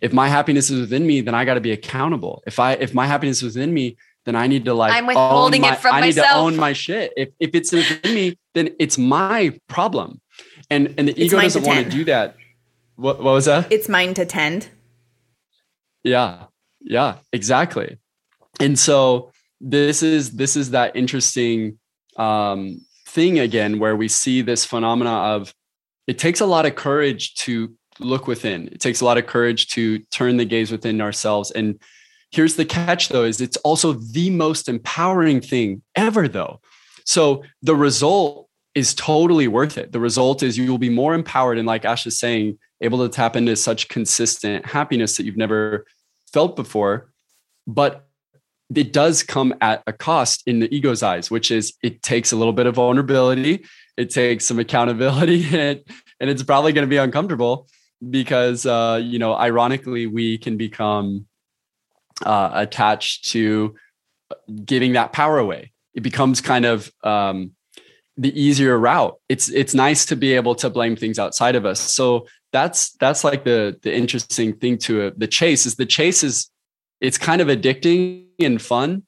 If 0.03 0.13
my 0.13 0.29
happiness 0.29 0.71
is 0.71 0.81
within 0.81 1.07
me, 1.07 1.21
then 1.21 1.35
I 1.35 1.45
got 1.45 1.55
to 1.55 1.61
be 1.61 1.73
accountable. 1.73 2.43
If 2.47 2.59
I 2.59 2.73
if 2.73 2.93
my 2.93 3.07
happiness 3.07 3.39
is 3.39 3.55
within 3.55 3.73
me, 3.73 3.97
then 4.25 4.35
I 4.35 4.47
need 4.47 4.65
to 4.65 4.75
like 4.75 4.93
I'm 4.93 5.07
withholding 5.07 5.63
my, 5.63 5.73
it 5.73 5.79
from 5.79 5.95
I 5.95 6.01
myself. 6.01 6.27
need 6.27 6.31
to 6.31 6.37
own 6.37 6.57
my 6.57 6.73
shit. 6.73 7.13
If 7.17 7.31
if 7.39 7.55
it's 7.55 7.73
within 7.73 8.15
me, 8.15 8.39
then 8.55 8.71
it's 8.79 8.99
my 8.99 9.59
problem. 9.69 10.21
And 10.69 10.95
and 10.99 11.09
the 11.09 11.13
it's 11.13 11.33
ego 11.33 11.41
doesn't 11.41 11.63
want 11.65 11.85
to 11.85 11.91
do 11.91 12.05
that. 12.07 12.37
What, 12.97 13.23
what 13.23 13.33
was 13.33 13.47
that? 13.47 13.73
It's 13.73 13.89
mine 13.89 14.13
to 14.15 14.27
tend. 14.27 14.69
Yeah. 16.03 16.45
Yeah, 16.81 17.17
exactly. 17.33 17.99
And 18.59 18.79
so 18.79 19.33
this 19.61 20.03
is 20.03 20.33
this 20.33 20.57
is 20.57 20.71
that 20.71 20.97
interesting 20.97 21.79
um 22.17 22.81
thing 23.07 23.39
again 23.39 23.79
where 23.79 23.97
we 23.97 24.09
see 24.09 24.41
this 24.41 24.65
phenomena 24.65 25.11
of 25.11 25.55
it 26.07 26.19
takes 26.19 26.41
a 26.41 26.47
lot 26.47 26.67
of 26.67 26.75
courage 26.75 27.35
to 27.35 27.75
look 27.99 28.27
within. 28.27 28.69
It 28.69 28.81
takes 28.81 29.01
a 29.01 29.05
lot 29.05 29.19
of 29.19 29.27
courage 29.27 29.69
to 29.69 29.99
turn 30.11 30.39
the 30.39 30.45
gaze 30.45 30.71
within 30.73 31.01
ourselves. 31.01 31.51
And 31.51 31.79
here's 32.31 32.57
the 32.57 32.65
catch 32.65 33.09
though, 33.09 33.25
is 33.25 33.41
it's 33.41 33.59
also 33.59 33.93
the 33.93 34.31
most 34.31 34.69
empowering 34.69 35.41
thing 35.41 35.83
ever 35.95 36.27
though. 36.29 36.61
So 37.05 37.45
the 37.63 37.77
result 37.77 38.49
is 38.75 38.95
totally 38.95 39.49
worth 39.49 39.77
it. 39.77 39.93
The 39.93 40.01
result 40.01 40.43
is 40.43 40.57
you 40.57 40.71
will 40.71 40.79
be 40.79 40.91
more 40.91 41.15
empowered 41.15 41.59
and 41.59 41.67
like 41.67 41.85
Ash 41.85 42.07
is 42.07 42.19
saying, 42.19 42.59
able 42.81 43.07
to 43.07 43.09
tap 43.09 43.37
into 43.37 43.57
such 43.57 43.89
consistent 43.89 44.67
happiness 44.67 45.17
that 45.17 45.25
you've 45.25 45.37
never 45.37 45.87
felt 46.33 46.57
before. 46.57 47.11
But 47.67 48.07
it 48.75 48.93
does 48.93 49.23
come 49.23 49.55
at 49.61 49.83
a 49.87 49.93
cost 49.93 50.43
in 50.47 50.61
the 50.61 50.75
ego's 50.75 51.03
eyes, 51.03 51.31
which 51.31 51.51
is 51.51 51.75
it 51.83 52.03
takes 52.03 52.33
a 52.33 52.37
little 52.37 52.53
bit 52.53 52.67
of 52.67 52.77
vulnerability, 52.77 53.65
it 53.97 54.11
takes 54.11 54.45
some 54.45 54.59
accountability, 54.59 55.45
and, 55.57 55.81
and 56.21 56.31
it's 56.31 56.43
probably 56.43 56.73
going 56.73 56.87
to 56.87 56.91
be 56.91 56.97
uncomfortable 56.97 57.69
because, 58.09 58.65
uh, 58.65 59.01
you 59.03 59.19
know, 59.19 59.35
ironically, 59.35 60.07
we 60.07 60.39
can 60.39 60.57
become 60.57 61.27
uh, 62.25 62.51
attached 62.55 63.31
to 63.31 63.75
giving 64.65 64.93
that 64.93 65.13
power 65.13 65.39
away. 65.39 65.73
It 65.95 66.03
becomes 66.03 66.41
kind 66.41 66.65
of 66.65 66.91
um, 67.03 67.53
the 68.17 68.39
easier 68.41 68.79
route. 68.79 69.17
It's 69.29 69.49
it's 69.49 69.75
nice 69.75 70.07
to 70.07 70.17
be 70.17 70.35
able 70.35 70.55
to 70.57 70.71
blame 70.71 70.97
things 70.97 71.19
outside 71.19 71.57
of 71.57 71.67
us. 71.67 71.81
So 71.81 72.27
that's 72.53 72.93
that's 72.93 73.25
like 73.25 73.45
the 73.45 73.79
the 73.83 73.95
interesting 73.95 74.55
thing 74.55 74.79
to 74.79 75.03
it. 75.03 75.19
The 75.19 75.27
chase 75.27 75.67
is 75.67 75.77
the 75.77 75.87
chase 75.87 76.23
is 76.23 76.51
it's 77.01 77.19
kind 77.19 77.41
of 77.41 77.49
addicting 77.49 78.27
and 78.39 78.61
fun, 78.61 79.03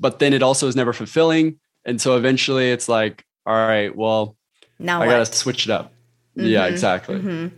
but 0.00 0.18
then 0.18 0.32
it 0.32 0.42
also 0.42 0.68
is 0.68 0.76
never 0.76 0.92
fulfilling. 0.92 1.58
And 1.84 2.00
so 2.00 2.16
eventually 2.16 2.70
it's 2.70 2.88
like, 2.88 3.24
all 3.44 3.54
right, 3.54 3.94
well, 3.94 4.36
now 4.78 5.02
I 5.02 5.06
got 5.06 5.18
to 5.18 5.26
switch 5.26 5.66
it 5.66 5.70
up. 5.70 5.92
Mm-hmm. 6.36 6.48
Yeah, 6.48 6.66
exactly. 6.66 7.16
Mm-hmm. 7.16 7.56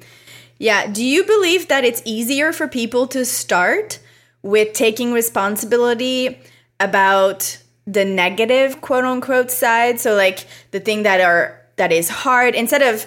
Yeah. 0.59 0.87
Do 0.87 1.05
you 1.05 1.25
believe 1.25 1.68
that 1.68 1.85
it's 1.85 2.03
easier 2.05 2.53
for 2.53 2.66
people 2.66 3.07
to 3.09 3.25
start 3.25 3.99
with 4.42 4.72
taking 4.72 5.12
responsibility 5.12 6.38
about 6.81 7.59
the 7.87 8.05
negative 8.05 8.81
quote 8.81 9.05
unquote 9.05 9.51
side? 9.51 10.01
So 10.01 10.14
like 10.14 10.46
the 10.70 10.81
thing 10.81 11.05
that 11.05 11.20
are 11.20 11.62
that 11.77 11.92
is 11.92 12.09
hard 12.09 12.55
instead 12.55 12.83
of 12.83 13.07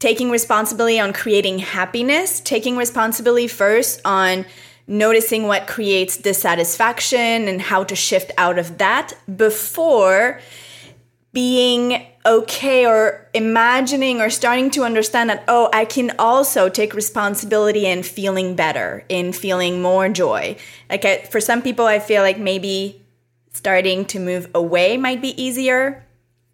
taking 0.00 0.30
responsibility 0.30 0.98
on 0.98 1.12
creating 1.12 1.60
happiness, 1.60 2.40
taking 2.40 2.76
responsibility 2.76 3.46
first 3.46 4.00
on 4.04 4.44
noticing 4.88 5.46
what 5.46 5.68
creates 5.68 6.16
dissatisfaction 6.16 7.46
and 7.46 7.62
how 7.62 7.84
to 7.84 7.94
shift 7.94 8.32
out 8.36 8.58
of 8.58 8.78
that 8.78 9.12
before 9.36 10.40
being 11.32 12.04
okay 12.26 12.84
or 12.86 13.28
imagining 13.32 14.20
or 14.20 14.28
starting 14.30 14.68
to 14.70 14.82
understand 14.82 15.30
that, 15.30 15.44
oh, 15.46 15.70
I 15.72 15.84
can 15.84 16.12
also 16.18 16.68
take 16.68 16.92
responsibility 16.92 17.86
in 17.86 18.02
feeling 18.02 18.56
better, 18.56 19.04
in 19.08 19.32
feeling 19.32 19.80
more 19.80 20.08
joy. 20.08 20.56
Like 20.88 21.04
I, 21.04 21.22
for 21.30 21.40
some 21.40 21.62
people, 21.62 21.86
I 21.86 22.00
feel 22.00 22.22
like 22.22 22.38
maybe 22.38 23.00
starting 23.52 24.04
to 24.06 24.18
move 24.18 24.50
away 24.54 24.96
might 24.96 25.22
be 25.22 25.40
easier 25.40 26.04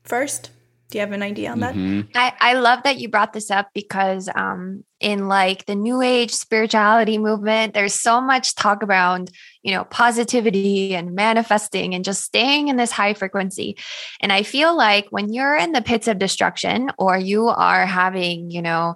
first. 0.05 0.51
Do 0.89 0.99
you 0.99 1.01
have 1.01 1.13
an 1.13 1.23
idea 1.23 1.51
on 1.51 1.61
that? 1.61 1.75
Mm-hmm. 1.75 2.11
I, 2.15 2.33
I 2.39 2.53
love 2.55 2.85
that 2.85 2.99
you 2.99 3.09
brought 3.09 3.33
this 3.33 3.51
up 3.51 3.71
because 3.75 4.29
um, 4.33 4.85
in 5.01 5.27
like 5.27 5.67
the 5.67 5.75
new 5.75 6.01
age 6.01 6.33
spirituality 6.33 7.19
movement, 7.19 7.75
there's 7.75 7.95
so 7.95 8.21
much 8.21 8.55
talk 8.55 8.85
around, 8.85 9.31
you 9.63 9.75
know, 9.75 9.85
positivity 9.85 10.95
and 10.95 11.15
manifesting 11.15 11.95
and 11.95 12.05
just 12.05 12.23
staying 12.23 12.69
in 12.69 12.77
this 12.77 12.93
high 12.93 13.15
frequency. 13.15 13.77
And 14.21 14.33
I 14.33 14.45
feel 14.45 14.77
like 14.77 15.07
when 15.11 15.33
you're 15.33 15.57
in 15.57 15.73
the 15.73 15.83
pits 15.83 16.07
of 16.07 16.21
destruction 16.21 16.91
or 16.99 17.19
you 17.19 17.49
are 17.49 17.85
having, 17.85 18.53
you 18.53 18.63
know, 18.63 18.95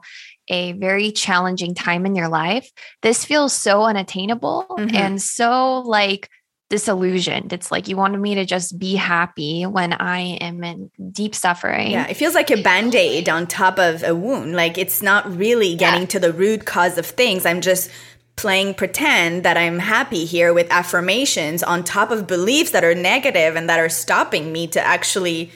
a 0.49 0.73
very 0.73 1.11
challenging 1.11 1.75
time 1.75 2.07
in 2.07 2.15
your 2.15 2.29
life, 2.29 2.71
this 3.03 3.25
feels 3.25 3.53
so 3.53 3.83
unattainable 3.83 4.67
mm-hmm. 4.71 4.95
and 4.95 5.21
so 5.21 5.81
like 5.81 6.29
disillusioned. 6.71 7.53
It's 7.53 7.71
like 7.71 7.89
you 7.89 7.97
wanted 7.97 8.21
me 8.21 8.37
to 8.37 8.47
just 8.47 8.79
be 8.79 8.95
happy 8.95 9.67
when 9.67 9.93
I 9.93 10.21
am 10.41 10.65
in 10.65 10.91
deep 11.11 11.35
suffering. 11.35 11.91
Yeah, 11.91 12.07
it 12.07 12.15
feels 12.15 12.35
like 12.35 12.51
a 12.51 12.63
band 12.63 12.95
aid 12.95 13.29
on 13.29 13.47
top 13.47 13.79
of 13.79 14.03
a 14.03 14.15
wound. 14.15 14.55
Like 14.55 14.79
it's 14.79 15.03
not 15.03 15.37
really 15.37 15.75
getting 15.75 16.03
yeah. 16.03 16.07
to 16.07 16.21
the 16.21 16.33
root 16.33 16.65
cause 16.65 16.97
of 16.97 17.05
things. 17.05 17.45
I'm 17.45 17.61
just 17.61 17.91
playing 18.37 18.73
pretend 18.73 19.43
that 19.43 19.59
I'm 19.59 19.81
happy 19.81 20.25
here 20.25 20.55
with 20.55 20.71
affirmations 20.71 21.63
on 21.63 21.85
top 21.85 22.11
of 22.11 22.27
beliefs 22.27 22.71
that 22.71 22.85
are 22.85 22.95
negative 22.95 23.57
and 23.57 23.69
that 23.69 23.79
are 23.79 23.91
stopping 23.91 24.51
me 24.51 24.67
to 24.69 24.81
actually 24.81 25.51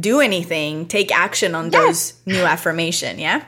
do 0.00 0.20
anything, 0.20 0.86
take 0.86 1.14
action 1.14 1.54
on 1.54 1.70
yes. 1.70 2.12
those 2.12 2.26
new 2.26 2.42
affirmation. 2.42 3.18
Yeah. 3.18 3.44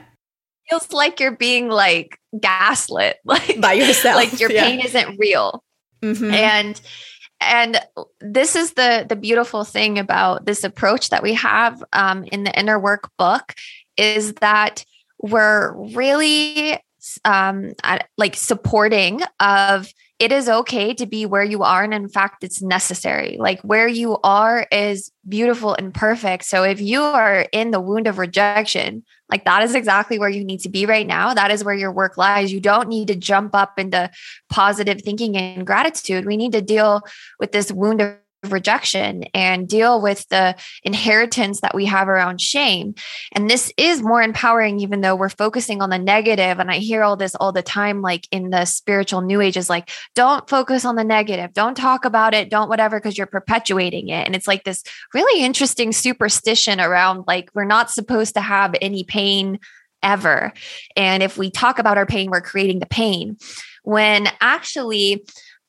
Feels 0.69 0.93
like 0.93 1.19
you're 1.19 1.37
being 1.37 1.69
like 1.69 2.21
gaslit, 2.39 3.17
like 3.25 3.61
by 3.61 3.73
yourself. 3.73 4.17
Like 4.17 4.39
your 4.39 4.53
yeah. 4.53 4.65
pain 4.65 4.81
isn't 4.81 5.19
real. 5.19 5.65
Mm-hmm. 6.03 6.31
And 6.33 6.81
and 7.41 7.81
this 8.21 8.57
is 8.57 8.73
the 8.75 9.05
the 9.09 9.17
beautiful 9.17 9.65
thing 9.65 9.99
about 9.99 10.47
this 10.47 10.65
approach 10.65 11.11
that 11.11 11.23
we 11.23 11.35
have 11.35 11.83
um, 11.93 12.25
in 12.25 12.45
the 12.45 12.59
inner 12.59 12.79
work 12.79 13.11
book 13.19 13.55
is 13.97 14.35
that 14.35 14.85
we're 15.21 15.75
really 15.95 16.79
um, 17.25 17.73
like 18.17 18.37
supporting 18.37 19.23
of 19.41 19.93
it 20.19 20.33
is 20.33 20.49
okay 20.49 20.95
to 20.95 21.07
be 21.07 21.27
where 21.27 21.45
you 21.45 21.63
are 21.63 21.85
and 21.85 21.93
in 21.93 22.09
fact 22.09 22.43
it's 22.43 22.63
necessary. 22.63 23.37
Like 23.39 23.61
where 23.61 23.89
you 23.89 24.19
are 24.25 24.67
is 24.73 25.11
beautiful 25.29 25.75
and 25.75 25.93
perfect. 25.93 26.45
So 26.45 26.63
if 26.63 26.81
you 26.81 27.03
are 27.03 27.47
in 27.53 27.71
the 27.71 27.81
wound 27.81 28.07
of 28.07 28.19
rejection 28.19 29.05
like 29.29 29.45
that 29.45 29.63
is 29.63 29.75
exactly 29.75 30.19
where 30.19 30.29
you 30.29 30.45
need 30.45 30.61
to 30.61 30.69
be 30.69 30.87
right 30.87 31.07
now. 31.07 31.35
That 31.35 31.51
is 31.51 31.65
where 31.65 31.75
your 31.75 31.91
work 31.91 32.17
lies. 32.17 32.53
You 32.53 32.61
don't 32.61 32.89
need 32.89 33.09
to 33.09 33.17
jump 33.17 33.55
up 33.55 33.79
into 33.79 34.11
positive 34.51 35.03
thinking 35.03 35.37
and 35.37 35.67
gratitude. 35.67 36.27
We 36.27 36.37
need 36.37 36.53
to 36.53 36.63
deal 36.63 37.03
with 37.41 37.53
this 37.53 37.73
wound 37.73 38.01
of 38.01 38.17
rejection 38.53 39.25
and 39.35 39.69
deal 39.69 40.01
with 40.01 40.27
the 40.29 40.55
inheritance 40.83 41.61
that 41.61 41.75
we 41.75 41.85
have 41.87 42.09
around 42.09 42.41
shame. 42.41 42.95
And 43.33 43.49
this 43.49 43.73
is 43.77 44.03
more 44.03 44.23
empowering, 44.23 44.81
even 44.81 45.01
though 45.01 45.17
we're 45.17 45.29
focusing 45.29 45.83
on 45.83 45.91
the 45.91 45.99
negative. 45.99 46.59
And 46.59 46.71
I 46.71 46.79
hear 46.79 47.03
all 47.03 47.17
this 47.17 47.35
all 47.35 47.53
the 47.53 47.63
time, 47.63 48.03
like 48.03 48.27
in 48.31 48.51
the 48.51 48.65
spiritual 48.65 49.21
new 49.21 49.41
age, 49.41 49.57
is 49.57 49.71
like, 49.71 49.91
don't 50.15 50.49
focus 50.49 50.85
on 50.85 50.97
the 50.97 51.05
negative, 51.05 51.53
don't 51.53 51.77
talk 51.77 52.05
about 52.05 52.35
it, 52.35 52.51
don't 52.51 52.69
whatever, 52.69 52.99
because 52.99 53.17
you're 53.17 53.27
perpetuating 53.27 54.09
it. 54.09 54.27
And 54.27 54.35
it's 54.35 54.49
like 54.49 54.65
this 54.65 54.83
really 55.15 55.45
interesting 55.45 55.93
superstition 55.93 56.81
around 56.81 57.25
like, 57.27 57.51
we're 57.55 57.65
not 57.65 57.91
supposed 57.91 58.35
to 58.35 58.41
have 58.41 58.75
any 58.81 59.05
pain 59.05 59.59
ever. 60.03 60.53
And 60.97 61.23
if 61.23 61.37
we 61.37 61.51
talk 61.51 61.79
about 61.79 61.99
our 61.99 62.07
pain, 62.07 62.31
we're 62.31 62.41
creating 62.41 62.81
the 62.81 62.87
pain. 62.87 63.37
When 63.83 64.29
actually, 64.41 65.25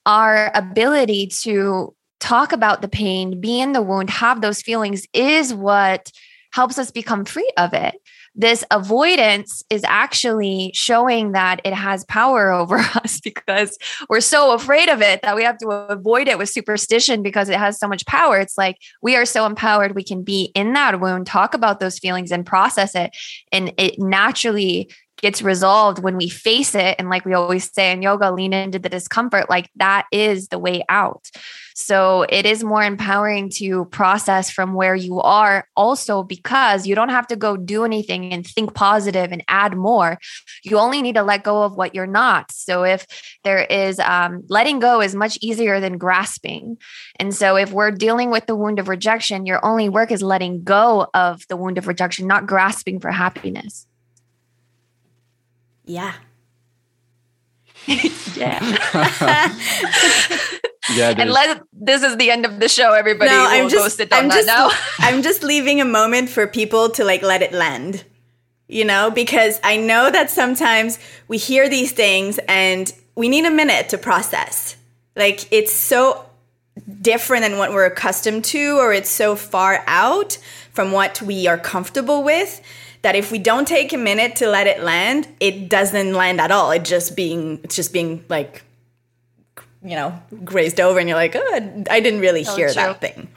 our 0.06 0.52
ability 0.56 1.28
to 1.28 1.94
talk 2.19 2.51
about 2.51 2.82
the 2.82 2.88
pain, 2.88 3.39
be 3.39 3.60
in 3.60 3.73
the 3.73 3.82
wound, 3.82 4.10
have 4.10 4.41
those 4.41 4.62
feelings 4.62 5.06
is 5.13 5.53
what 5.53 6.12
helps 6.51 6.80
us 6.80 6.91
become 6.91 7.25
free 7.25 7.51
of 7.58 7.73
it. 7.73 7.95
This 8.34 8.63
avoidance 8.69 9.63
is 9.69 9.84
actually 9.84 10.71
showing 10.73 11.32
that 11.32 11.60
it 11.65 11.73
has 11.73 12.06
power 12.06 12.51
over 12.51 12.77
us 12.77 13.19
because 13.19 13.77
we're 14.10 14.21
so 14.21 14.53
afraid 14.53 14.89
of 14.89 15.01
it 15.01 15.21
that 15.23 15.36
we 15.36 15.43
have 15.43 15.58
to 15.60 15.69
avoid 15.69 16.27
it 16.27 16.38
with 16.38 16.49
superstition 16.49 17.23
because 17.23 17.49
it 17.49 17.58
has 17.58 17.80
so 17.80 17.88
much 17.88 18.06
power. 18.06 18.39
It's 18.39 18.58
like 18.58 18.77
we 19.01 19.15
are 19.15 19.25
so 19.25 19.45
empowered, 19.45 19.95
we 19.95 20.03
can 20.03 20.23
be 20.23 20.51
in 20.56 20.73
that 20.73 20.99
wound, 20.99 21.27
talk 21.27 21.53
about 21.53 21.80
those 21.80 21.99
feelings 21.99 22.32
and 22.32 22.45
process 22.45 22.95
it. 22.95 23.15
And 23.51 23.73
it 23.77 23.99
naturally 23.99 24.89
gets 25.17 25.41
resolved 25.41 25.99
when 25.99 26.15
we 26.15 26.30
face 26.30 26.75
it. 26.75 26.95
And 26.99 27.10
like 27.10 27.25
we 27.25 27.34
always 27.34 27.71
say 27.71 27.91
in 27.91 28.01
yoga, 28.01 28.32
lean 28.32 28.53
into 28.53 28.80
the 28.80 28.89
discomfort. 28.89 29.49
Like 29.49 29.69
that 29.75 30.06
is 30.12 30.47
the 30.47 30.60
way 30.60 30.84
out. 30.89 31.30
So 31.75 32.25
it 32.30 32.47
is 32.47 32.63
more 32.63 32.82
empowering 32.82 33.51
to 33.58 33.86
process 33.86 34.49
from 34.49 34.73
where 34.73 34.95
you 34.95 35.21
are 35.21 35.67
also 35.75 36.23
because 36.23 36.88
you 36.88 36.95
don't 36.95 37.10
have 37.10 37.27
to 37.27 37.36
go 37.36 37.56
do 37.56 37.86
anything 37.86 38.34
and 38.34 38.45
think 38.45 38.73
positive 38.73 39.32
and 39.32 39.43
add 39.47 39.77
more. 39.77 40.17
You 40.63 40.80
only 40.80 41.03
need 41.03 41.15
to 41.15 41.23
let 41.23 41.43
go 41.43 41.62
of 41.62 41.75
what 41.75 41.93
you're 41.93 42.08
not. 42.08 42.51
So 42.51 42.84
if 42.84 43.06
there 43.43 43.63
is 43.63 43.99
um, 43.99 44.43
letting 44.49 44.80
go 44.80 45.01
is 45.01 45.13
much 45.13 45.38
easier 45.41 45.80
than 45.80 45.99
grasping. 45.99 46.77
And 47.19 47.34
so 47.34 47.56
if 47.58 47.71
we're 47.71 47.91
dealing 47.91 48.32
with 48.32 48.47
the 48.47 48.56
wound 48.56 48.80
of 48.80 48.89
rejection, 48.89 49.45
your 49.45 49.63
only 49.63 49.88
work 49.88 50.12
is 50.12 50.23
letting 50.23 50.63
go 50.63 51.08
of 51.13 51.43
the 51.47 51.58
wound 51.58 51.77
of 51.77 51.88
rejection, 51.88 52.25
not 52.25 52.47
grasping 52.47 52.99
for 52.99 53.12
happiness. 53.12 53.86
Yeah. 55.88 56.13
yeah. 57.88 58.60
yeah. 60.93 61.15
And 61.17 61.32
let 61.32 61.63
this 61.71 62.04
is 62.04 62.17
the 62.17 62.30
end 62.30 62.45
of 62.45 62.60
the 62.60 62.67
show. 62.67 62.93
Everybody 62.93 63.32
no, 63.32 63.45
I'm 63.47 63.69
just, 63.69 64.02
I'm 64.12 64.30
just, 64.30 64.47
now. 64.47 64.69
I'm 65.00 65.21
just 65.21 65.43
leaving 65.43 65.80
a 65.80 65.86
moment 65.86 66.30
for 66.30 66.45
people 66.45 66.89
to 66.91 67.06
like 67.06 67.21
let 67.21 67.41
it 67.41 67.54
land. 67.54 68.04
You 68.67 68.84
know, 68.84 69.10
because 69.10 69.62
I 69.63 69.78
know 69.78 70.12
that 70.12 70.30
sometimes 70.30 71.00
we 71.30 71.38
hear 71.38 71.69
these 71.69 71.93
things 71.93 72.38
and 72.50 72.93
we 73.15 73.30
need 73.30 73.45
a 73.45 73.52
minute 73.52 73.88
to 73.89 73.97
process. 73.97 74.76
Like 75.15 75.47
it's 75.54 75.71
so 75.71 76.26
different 77.02 77.43
than 77.43 77.58
what 77.58 77.71
we're 77.71 77.86
accustomed 77.86 78.43
to 78.45 78.78
or 78.78 78.91
it's 78.91 79.10
so 79.10 79.38
far 79.38 79.86
out 79.88 80.38
from 80.73 80.91
what 80.91 81.21
we 81.21 81.47
are 81.47 81.58
comfortable 81.58 82.23
with 82.23 82.62
that 83.08 83.15
if 83.15 83.32
we 83.32 83.39
don't 83.39 83.65
take 83.65 83.93
a 83.93 83.98
minute 83.98 84.36
to 84.36 84.50
let 84.50 84.67
it 84.67 84.84
land 84.84 85.30
it 85.39 85.70
doesn't 85.70 86.12
land 86.12 86.41
at 86.41 86.52
all. 86.52 86.72
It 86.72 86.84
just 86.84 87.15
being 87.15 87.62
it's 87.63 87.74
just 87.74 87.93
being 87.93 88.26
like 88.28 88.63
you 89.82 89.96
know 89.96 90.22
grazed 90.43 90.82
over 90.82 91.00
and 91.00 91.08
you're 91.08 91.17
like 91.17 91.34
oh 91.34 91.84
i 91.89 92.02
didn't 92.02 92.20
really 92.20 92.46
oh, 92.46 92.56
hear 92.58 92.67
true. 92.67 92.76
that 92.76 93.00
thing. 93.00 93.30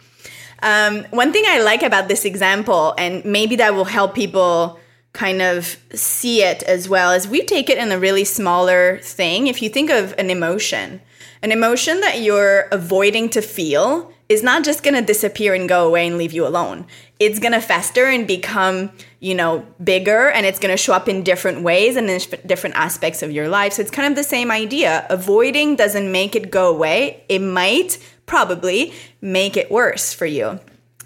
Um, 0.61 1.05
one 1.11 1.33
thing 1.33 1.45
i 1.47 1.61
like 1.61 1.85
about 1.85 2.09
this 2.09 2.25
example 2.25 2.95
and 2.99 3.25
maybe 3.25 3.55
that 3.57 3.75
will 3.75 3.85
help 3.85 4.17
people 4.17 4.81
kind 5.13 5.41
of 5.41 5.77
see 5.95 6.43
it 6.43 6.65
as 6.65 6.89
well 6.89 7.13
as 7.13 7.29
we 7.29 7.45
take 7.45 7.71
it 7.71 7.79
in 7.79 7.93
a 7.93 7.99
really 7.99 8.25
smaller 8.25 8.99
thing. 9.03 9.47
If 9.47 9.63
you 9.63 9.69
think 9.69 9.91
of 9.91 10.15
an 10.19 10.31
emotion 10.31 11.01
an 11.43 11.53
emotion 11.53 12.01
that 12.01 12.21
you're 12.21 12.63
avoiding 12.73 13.29
to 13.31 13.41
feel 13.41 14.13
is 14.31 14.45
not 14.45 14.63
just 14.65 14.85
going 14.85 14.95
to 14.95 15.03
disappear 15.03 15.55
and 15.55 15.69
go 15.69 15.89
away 15.89 16.07
and 16.07 16.17
leave 16.17 16.33
you 16.33 16.47
alone. 16.47 16.87
It's 17.19 17.41
going 17.41 17.53
to 17.53 17.61
fester 17.61 18.07
and 18.07 18.29
become, 18.29 18.93
you 19.19 19.35
know, 19.35 19.67
bigger 19.83 20.31
and 20.31 20.47
it's 20.47 20.61
going 20.61 20.73
to 20.73 20.77
show 20.77 20.93
up 20.93 21.09
in 21.09 21.25
different 21.25 21.63
ways 21.63 21.97
and 21.97 22.09
in 22.09 22.21
different 22.47 22.77
aspects 22.77 23.25
of 23.25 23.33
your 23.33 23.49
life. 23.49 23.73
So 23.73 23.83
it's 23.83 23.91
kind 23.91 24.09
of 24.09 24.15
the 24.15 24.23
same 24.23 24.53
idea. 24.53 25.05
Avoiding 25.11 25.75
doesn't 25.75 26.11
make 26.13 26.37
it 26.37 26.49
go 26.49 26.73
away. 26.73 27.25
It 27.29 27.41
might 27.41 27.99
probably 28.27 28.95
make 29.21 29.57
it 29.57 29.69
worse 29.69 30.15
for 30.15 30.27
you. 30.27 30.61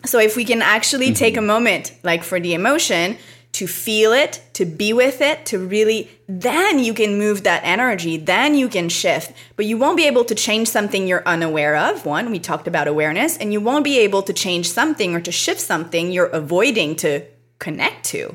So 0.05 0.19
if 0.19 0.37
we 0.37 0.45
can 0.45 0.61
actually 0.61 1.07
mm-hmm. 1.07 1.15
take 1.15 1.39
a 1.39 1.43
moment 1.43 1.99
like 2.03 2.23
for 2.23 2.39
the 2.39 2.53
emotion 2.53 3.17
to 3.55 3.69
feel 3.69 4.13
it, 4.13 4.43
to 4.53 4.65
be 4.65 4.93
with 4.93 5.21
it, 5.21 5.47
to 5.47 5.61
really, 5.61 6.11
then 6.27 6.81
you 6.81 6.93
can 6.93 7.17
move 7.17 7.45
that 7.45 7.63
energy, 7.65 8.17
then 8.17 8.57
you 8.57 8.69
can 8.69 8.89
shift. 8.89 9.33
But 9.55 9.67
you 9.67 9.79
won't 9.79 9.97
be 9.97 10.09
able 10.09 10.25
to 10.25 10.35
change 10.35 10.67
something 10.67 11.07
you're 11.07 11.23
unaware 11.25 11.77
of. 11.77 12.05
One, 12.05 12.33
we 12.33 12.41
talked 12.41 12.67
about 12.67 12.89
awareness, 12.89 13.37
and 13.37 13.53
you 13.53 13.61
won't 13.61 13.85
be 13.85 14.01
able 14.01 14.23
to 14.23 14.33
change 14.33 14.69
something 14.69 15.15
or 15.15 15.21
to 15.21 15.31
shift 15.31 15.61
something 15.61 16.11
you're 16.11 16.27
avoiding 16.27 16.97
to 16.97 17.25
connect 17.61 18.05
to 18.07 18.35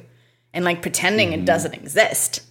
and 0.53 0.63
like 0.63 0.81
pretending 0.81 1.31
mm-hmm. 1.31 1.41
it 1.41 1.45
doesn't 1.45 1.73
exist. 1.73 2.41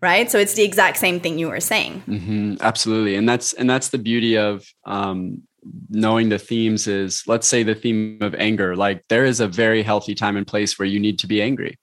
Right. 0.00 0.28
So 0.30 0.38
it's 0.38 0.54
the 0.54 0.64
exact 0.64 0.96
same 0.96 1.20
thing 1.20 1.38
you 1.38 1.48
were 1.48 1.60
saying. 1.60 2.02
Mm-hmm. 2.06 2.56
Absolutely. 2.60 3.14
And 3.14 3.28
that's, 3.28 3.52
and 3.52 3.70
that's 3.70 3.88
the 3.88 3.98
beauty 3.98 4.36
of, 4.36 4.66
um, 4.86 5.42
knowing 5.90 6.28
the 6.28 6.38
themes 6.38 6.86
is 6.86 7.24
let's 7.26 7.46
say 7.46 7.62
the 7.62 7.74
theme 7.74 8.16
of 8.22 8.34
anger 8.36 8.76
like 8.76 9.02
there 9.08 9.24
is 9.24 9.40
a 9.40 9.48
very 9.48 9.82
healthy 9.82 10.14
time 10.14 10.36
and 10.36 10.46
place 10.46 10.78
where 10.78 10.86
you 10.86 11.00
need 11.00 11.18
to 11.18 11.26
be 11.26 11.42
angry 11.42 11.76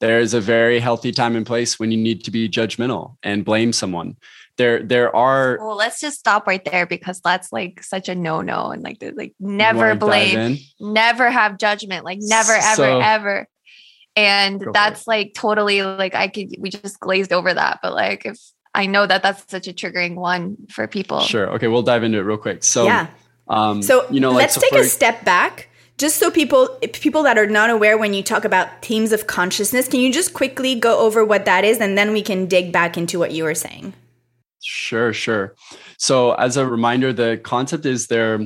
there's 0.00 0.34
a 0.34 0.40
very 0.40 0.78
healthy 0.78 1.12
time 1.12 1.36
and 1.36 1.46
place 1.46 1.78
when 1.78 1.90
you 1.90 1.96
need 1.96 2.24
to 2.24 2.30
be 2.30 2.48
judgmental 2.48 3.16
and 3.22 3.44
blame 3.44 3.72
someone. 3.72 4.16
There, 4.58 4.82
there 4.82 5.14
are. 5.14 5.58
Well, 5.60 5.76
let's 5.76 6.00
just 6.00 6.18
stop 6.18 6.46
right 6.46 6.64
there 6.64 6.86
because 6.86 7.20
that's 7.20 7.52
like 7.52 7.82
such 7.82 8.08
a 8.08 8.14
no-no, 8.14 8.70
and 8.70 8.82
like, 8.82 9.02
like 9.14 9.34
never 9.38 9.94
blame, 9.94 10.58
never 10.80 11.30
have 11.30 11.58
judgment, 11.58 12.04
like 12.04 12.18
never, 12.22 12.54
ever, 12.54 12.74
so, 12.74 13.00
ever. 13.00 13.48
And 14.14 14.66
that's 14.72 15.06
like 15.06 15.34
totally 15.34 15.82
like 15.82 16.14
I 16.14 16.28
could. 16.28 16.54
We 16.58 16.70
just 16.70 16.98
glazed 17.00 17.34
over 17.34 17.52
that, 17.52 17.80
but 17.82 17.92
like 17.92 18.24
if 18.24 18.38
I 18.74 18.86
know 18.86 19.06
that 19.06 19.22
that's 19.22 19.44
such 19.50 19.68
a 19.68 19.72
triggering 19.72 20.14
one 20.14 20.56
for 20.70 20.86
people. 20.86 21.20
Sure. 21.20 21.50
Okay, 21.54 21.66
we'll 21.66 21.82
dive 21.82 22.02
into 22.02 22.18
it 22.18 22.22
real 22.22 22.36
quick. 22.36 22.64
So 22.64 22.84
yeah. 22.84 23.08
Um, 23.48 23.82
so 23.82 24.10
you 24.10 24.20
know, 24.20 24.32
let's 24.32 24.54
so 24.54 24.60
take 24.60 24.72
for, 24.72 24.80
a 24.80 24.84
step 24.84 25.24
back 25.24 25.65
just 25.98 26.16
so 26.16 26.30
people 26.30 26.68
people 26.92 27.22
that 27.22 27.38
are 27.38 27.46
not 27.46 27.70
aware 27.70 27.96
when 27.96 28.14
you 28.14 28.22
talk 28.22 28.44
about 28.44 28.82
themes 28.82 29.12
of 29.12 29.26
consciousness 29.26 29.88
can 29.88 30.00
you 30.00 30.12
just 30.12 30.34
quickly 30.34 30.74
go 30.74 30.98
over 31.00 31.24
what 31.24 31.44
that 31.44 31.64
is 31.64 31.78
and 31.78 31.96
then 31.96 32.12
we 32.12 32.22
can 32.22 32.46
dig 32.46 32.72
back 32.72 32.96
into 32.96 33.18
what 33.18 33.32
you 33.32 33.44
were 33.44 33.54
saying? 33.54 33.94
Sure 34.62 35.12
sure. 35.12 35.54
So 35.98 36.32
as 36.34 36.56
a 36.56 36.66
reminder 36.66 37.12
the 37.12 37.40
concept 37.42 37.86
is 37.86 38.08
there 38.08 38.40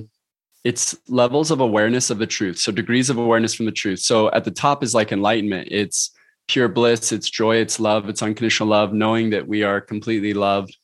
it's 0.62 0.96
levels 1.08 1.50
of 1.50 1.60
awareness 1.60 2.10
of 2.10 2.18
the 2.18 2.26
truth. 2.26 2.58
So 2.58 2.70
degrees 2.70 3.08
of 3.08 3.16
awareness 3.16 3.54
from 3.54 3.64
the 3.64 3.72
truth. 3.72 4.00
So 4.00 4.30
at 4.32 4.44
the 4.44 4.50
top 4.50 4.82
is 4.82 4.94
like 4.94 5.10
enlightenment. 5.10 5.68
It's 5.70 6.10
pure 6.48 6.68
bliss 6.68 7.12
it's 7.12 7.30
joy 7.30 7.56
it's 7.56 7.78
love 7.78 8.08
it's 8.08 8.24
unconditional 8.24 8.68
love 8.68 8.92
knowing 8.92 9.30
that 9.30 9.46
we 9.46 9.62
are 9.62 9.80
completely 9.80 10.34
loved 10.34 10.76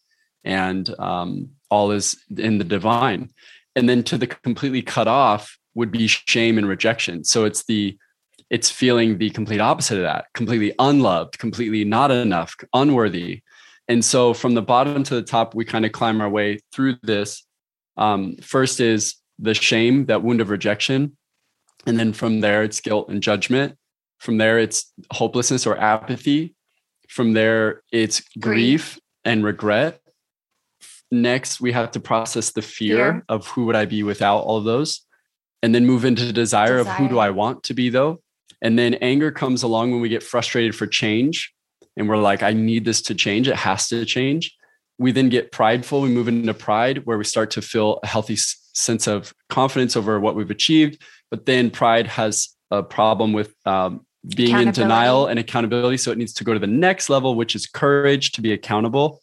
and 0.45 0.95
um, 1.01 1.51
all 1.71 1.91
is 1.91 2.17
in 2.37 2.59
the 2.59 2.65
divine. 2.65 3.31
And 3.75 3.89
then 3.89 4.03
to 4.05 4.17
the 4.17 4.29
completely 4.29 4.81
cut 4.81 5.09
off 5.09 5.59
would 5.77 5.93
be 5.93 6.09
shame 6.09 6.59
and 6.59 6.67
rejection. 6.67 7.23
So 7.23 7.45
it's 7.45 7.65
the 7.65 7.97
it's 8.49 8.71
feeling 8.71 9.19
the 9.19 9.31
complete 9.31 9.61
opposite 9.61 9.97
of 9.97 10.05
that, 10.05 10.27
completely 10.33 10.73
unloved, 10.79 11.39
completely 11.39 11.85
not 11.85 12.11
enough, 12.11 12.55
unworthy. 12.73 13.43
And 13.89 14.05
so 14.05 14.35
from 14.35 14.55
the 14.55 14.63
bottom 14.63 15.03
to 15.05 15.15
the 15.15 15.23
top, 15.23 15.55
we 15.55 15.65
kind 15.65 15.85
of 15.85 15.93
climb 15.93 16.21
our 16.21 16.29
way 16.29 16.61
through 16.73 16.97
this. 17.03 17.45
Um, 17.97 18.37
first 18.37 18.81
is 18.81 19.17
the 19.39 19.55
shame, 19.55 20.07
that 20.07 20.23
wound 20.23 20.41
of 20.41 20.51
rejection. 20.51 21.17
And 21.87 21.99
then 21.99 22.13
from 22.13 22.41
there, 22.41 22.63
it's 22.63 22.81
guilt 22.81 23.09
and 23.09 23.23
judgment. 23.23 23.77
From 24.19 24.39
there, 24.39 24.59
it's 24.61 24.93
hopelessness 25.13 25.67
or 25.67 25.77
apathy. 25.77 26.55
From 27.09 27.33
there, 27.33 27.83
it's 27.93 28.23
grief, 28.39 28.99
and 29.25 29.45
regret. 29.45 30.01
Next, 31.11 31.61
we 31.61 31.73
have 31.73 31.91
to 31.93 32.01
process 32.01 32.53
the 32.53 32.63
fear, 32.63 32.97
fear 32.97 33.25
of 33.29 33.47
who 33.49 33.67
would 33.67 33.77
I 33.77 33.87
be 33.87 34.03
without 34.05 34.39
all 34.39 34.59
of 34.59 34.65
those 34.65 35.06
and 35.67 35.75
then 35.75 35.85
move 35.85 36.05
into 36.05 36.33
desire, 36.33 36.77
desire 36.77 36.79
of 36.79 36.87
who 36.87 37.09
do 37.09 37.19
I 37.19 37.31
want 37.31 37.65
to 37.65 37.75
be 37.75 37.89
though. 37.89 38.21
And 38.63 38.79
then 38.79 38.95
anger 38.95 39.33
comes 39.33 39.65
along 39.65 39.91
when 39.91 40.01
we 40.01 40.09
get 40.09 40.23
frustrated 40.23 40.77
for 40.77 40.87
change 40.87 41.53
and 41.97 42.09
we're 42.09 42.19
like, 42.19 42.45
I 42.45 42.53
need 42.53 42.85
this 42.85 43.03
to 43.03 43.17
change. 43.17 43.49
It 43.49 43.57
has 43.57 43.89
to 43.89 44.05
change. 44.05 44.55
We 44.99 45.11
then 45.11 45.29
get 45.29 45.51
prideful. 45.51 46.03
We 46.03 46.09
move 46.09 46.29
into 46.29 46.55
pride 46.55 47.05
where 47.05 47.19
we 47.19 47.25
start 47.25 47.51
to 47.51 47.63
feel 47.63 47.99
a 48.05 48.07
healthy 48.07 48.37
sense 48.37 49.09
of 49.09 49.35
confidence 49.49 49.97
over 49.97 50.21
what 50.21 50.37
we've 50.37 50.53
achieved. 50.53 51.03
But 51.33 51.47
then 51.47 51.73
pride 51.73 52.07
has 52.07 52.51
a 52.71 52.85
problem 52.85 53.33
with 53.33 53.53
um, 53.67 54.07
being 54.37 54.57
in 54.57 54.71
denial 54.71 55.27
and 55.27 55.41
accountability. 55.41 55.97
So 55.97 56.13
it 56.13 56.19
needs 56.19 56.35
to 56.35 56.45
go 56.45 56.53
to 56.53 56.61
the 56.61 56.69
next 56.69 57.11
level, 57.11 57.35
which 57.35 57.57
is 57.57 57.67
courage 57.67 58.31
to 58.33 58.41
be 58.41 58.53
accountable. 58.53 59.21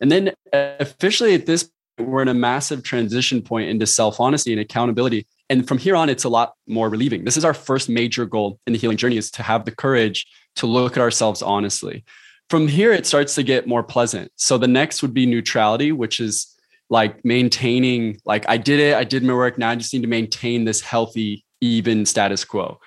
And 0.00 0.10
then 0.10 0.32
officially 0.54 1.34
at 1.34 1.44
this 1.44 1.68
we're 1.98 2.22
in 2.22 2.28
a 2.28 2.34
massive 2.34 2.82
transition 2.82 3.42
point 3.42 3.68
into 3.68 3.86
self 3.86 4.20
honesty 4.20 4.52
and 4.52 4.60
accountability. 4.60 5.26
And 5.52 5.68
from 5.68 5.76
here 5.76 5.94
on, 5.94 6.08
it's 6.08 6.24
a 6.24 6.30
lot 6.30 6.54
more 6.66 6.88
relieving. 6.88 7.24
This 7.24 7.36
is 7.36 7.44
our 7.44 7.52
first 7.52 7.90
major 7.90 8.24
goal 8.24 8.58
in 8.66 8.72
the 8.72 8.78
healing 8.78 8.96
journey 8.96 9.18
is 9.18 9.30
to 9.32 9.42
have 9.42 9.66
the 9.66 9.70
courage 9.70 10.26
to 10.56 10.66
look 10.66 10.96
at 10.96 11.02
ourselves 11.02 11.42
honestly. 11.42 12.06
From 12.48 12.68
here, 12.68 12.90
it 12.90 13.04
starts 13.04 13.34
to 13.34 13.42
get 13.42 13.66
more 13.66 13.82
pleasant. 13.82 14.32
So 14.36 14.56
the 14.56 14.66
next 14.66 15.02
would 15.02 15.12
be 15.12 15.26
neutrality, 15.26 15.92
which 15.92 16.20
is 16.20 16.56
like 16.88 17.22
maintaining, 17.22 18.18
like, 18.24 18.48
I 18.48 18.56
did 18.56 18.80
it, 18.80 18.94
I 18.94 19.04
did 19.04 19.24
my 19.24 19.34
work. 19.34 19.58
Now 19.58 19.68
I 19.68 19.76
just 19.76 19.92
need 19.92 20.00
to 20.00 20.08
maintain 20.08 20.64
this 20.64 20.80
healthy, 20.80 21.44
even 21.60 22.06
status 22.06 22.46
quo. 22.46 22.80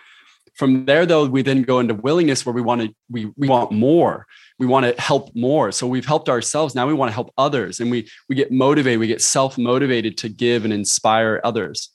From 0.55 0.85
there, 0.85 1.05
though, 1.05 1.27
we 1.27 1.43
then 1.43 1.61
go 1.61 1.79
into 1.79 1.93
willingness 1.93 2.47
where 2.47 2.53
we 2.53 2.63
want 2.63 2.81
to, 2.81 2.95
we, 3.11 3.31
we 3.37 3.47
want 3.47 3.73
more 3.73 4.25
we 4.57 4.65
want 4.65 4.85
to 4.85 5.01
help 5.01 5.35
more 5.35 5.69
so 5.71 5.85
we've 5.85 6.05
helped 6.05 6.29
ourselves 6.29 6.75
now 6.75 6.87
we 6.87 6.93
want 6.93 7.09
to 7.09 7.13
help 7.13 7.33
others 7.37 7.81
and 7.81 7.91
we 7.91 8.09
we 8.29 8.35
get 8.35 8.53
motivated 8.53 9.01
we 9.01 9.07
get 9.07 9.21
self 9.21 9.57
motivated 9.57 10.17
to 10.17 10.29
give 10.29 10.63
and 10.63 10.73
inspire 10.73 11.41
others 11.43 11.89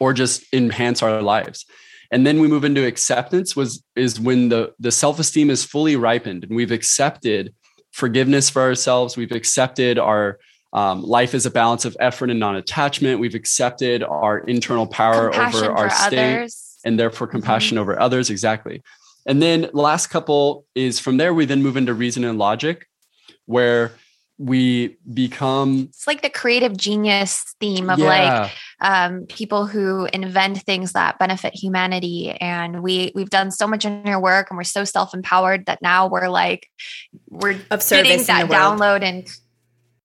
or 0.00 0.12
just 0.12 0.42
enhance 0.52 1.02
our 1.02 1.22
lives. 1.22 1.66
And 2.10 2.26
then 2.26 2.40
we 2.40 2.48
move 2.48 2.64
into 2.64 2.84
acceptance 2.84 3.54
was 3.54 3.84
is 3.94 4.18
when 4.18 4.48
the 4.48 4.72
the 4.80 4.90
self 4.90 5.20
esteem 5.20 5.50
is 5.50 5.64
fully 5.64 5.94
ripened 5.94 6.44
and 6.44 6.56
we've 6.56 6.72
accepted 6.72 7.54
forgiveness 7.92 8.50
for 8.50 8.62
ourselves. 8.62 9.16
We've 9.16 9.32
accepted 9.32 9.98
our 9.98 10.38
um, 10.72 11.02
life 11.02 11.34
is 11.34 11.46
a 11.46 11.50
balance 11.50 11.84
of 11.84 11.96
effort 12.00 12.30
and 12.30 12.38
non-attachment. 12.38 13.20
We've 13.20 13.34
accepted 13.34 14.02
our 14.02 14.38
internal 14.38 14.86
power 14.86 15.30
compassion 15.30 15.64
over 15.64 15.72
our 15.72 15.90
state 15.90 16.36
others. 16.36 16.78
and 16.84 16.98
therefore 16.98 17.26
compassion 17.26 17.76
mm-hmm. 17.76 17.82
over 17.82 18.00
others. 18.00 18.30
Exactly. 18.30 18.82
And 19.26 19.42
then 19.42 19.62
the 19.62 19.80
last 19.80 20.08
couple 20.08 20.64
is 20.74 20.98
from 20.98 21.16
there, 21.16 21.34
we 21.34 21.44
then 21.44 21.62
move 21.62 21.76
into 21.76 21.92
reason 21.92 22.24
and 22.24 22.38
logic, 22.38 22.86
where 23.46 23.92
we 24.40 24.96
become 25.12 25.88
it's 25.90 26.06
like 26.06 26.22
the 26.22 26.30
creative 26.30 26.74
genius 26.74 27.54
theme 27.60 27.90
of 27.90 27.98
yeah. 27.98 28.06
like 28.06 28.52
um, 28.80 29.26
people 29.26 29.66
who 29.66 30.06
invent 30.14 30.62
things 30.62 30.92
that 30.92 31.18
benefit 31.18 31.54
humanity. 31.54 32.30
And 32.30 32.82
we 32.82 33.12
we've 33.14 33.28
done 33.28 33.50
so 33.50 33.66
much 33.66 33.84
in 33.84 34.08
our 34.08 34.20
work 34.20 34.50
and 34.50 34.56
we're 34.56 34.64
so 34.64 34.84
self-empowered 34.84 35.66
that 35.66 35.82
now 35.82 36.08
we're 36.08 36.28
like 36.28 36.66
we're 37.28 37.58
of 37.70 37.86
getting 37.86 38.24
that 38.24 38.48
download 38.48 39.02
and 39.02 39.28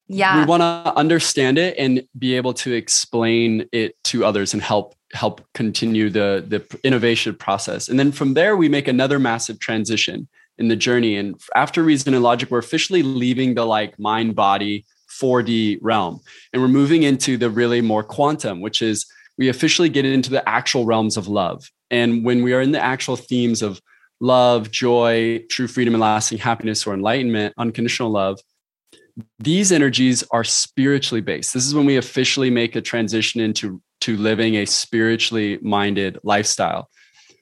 yeah. 0.08 0.41
We 0.41 0.45
want 0.45 0.62
to 0.62 0.93
understand 0.95 1.58
it 1.58 1.76
and 1.80 2.06
be 2.19 2.36
able 2.36 2.54
to 2.56 2.74
explain 2.74 3.67
it 3.71 3.95
to 4.04 4.24
others 4.26 4.54
and 4.54 4.62
help 4.62 4.95
help 5.13 5.41
continue 5.54 6.10
the 6.10 6.43
the 6.45 6.80
innovation 6.84 7.36
process. 7.36 7.88
And 7.88 7.98
then 7.98 8.12
from 8.12 8.34
there 8.34 8.58
we 8.58 8.67
make 8.67 8.89
another 8.89 9.17
massive 9.17 9.60
transition 9.60 10.28
in 10.58 10.68
the 10.68 10.76
journey 10.76 11.15
and 11.18 11.39
after 11.56 11.84
reason 11.84 12.13
and 12.13 12.24
logic 12.24 12.50
we're 12.50 12.60
officially 12.60 13.04
leaving 13.04 13.56
the 13.56 13.65
like 13.65 13.98
mind 14.00 14.36
body 14.36 14.86
4d 15.22 15.80
realm 15.82 16.20
and 16.54 16.62
we're 16.62 16.68
moving 16.68 17.04
into 17.04 17.38
the 17.38 17.50
really 17.50 17.82
more 17.82 18.04
quantum 18.04 18.62
which 18.62 18.82
is 18.82 19.06
we 19.38 19.50
officially 19.50 19.89
get 19.89 20.06
into 20.06 20.30
the 20.30 20.48
actual 20.48 20.86
realms 20.86 21.18
of 21.18 21.28
love 21.28 21.70
and 21.91 22.24
when 22.26 22.44
we 22.44 22.54
are 22.54 22.62
in 22.62 22.72
the 22.72 22.80
actual 22.82 23.15
themes 23.15 23.62
of 23.62 23.82
love 24.22 24.72
joy 24.72 25.44
true 25.50 25.68
freedom 25.68 25.94
and 25.94 26.02
lasting 26.02 26.38
happiness 26.38 26.88
or 26.88 26.94
enlightenment 26.94 27.54
unconditional 27.58 28.10
love 28.10 28.39
these 29.39 29.72
energies 29.72 30.24
are 30.32 30.44
spiritually 30.44 31.22
based. 31.22 31.54
This 31.54 31.65
is 31.65 31.74
when 31.74 31.86
we 31.86 31.98
officially 31.98 32.50
make 32.50 32.76
a 32.76 32.82
transition 32.82 33.41
into 33.41 33.82
to 34.02 34.18
living 34.18 34.56
a 34.56 34.65
spiritually 34.65 35.58
minded 35.62 36.20
lifestyle. 36.24 36.89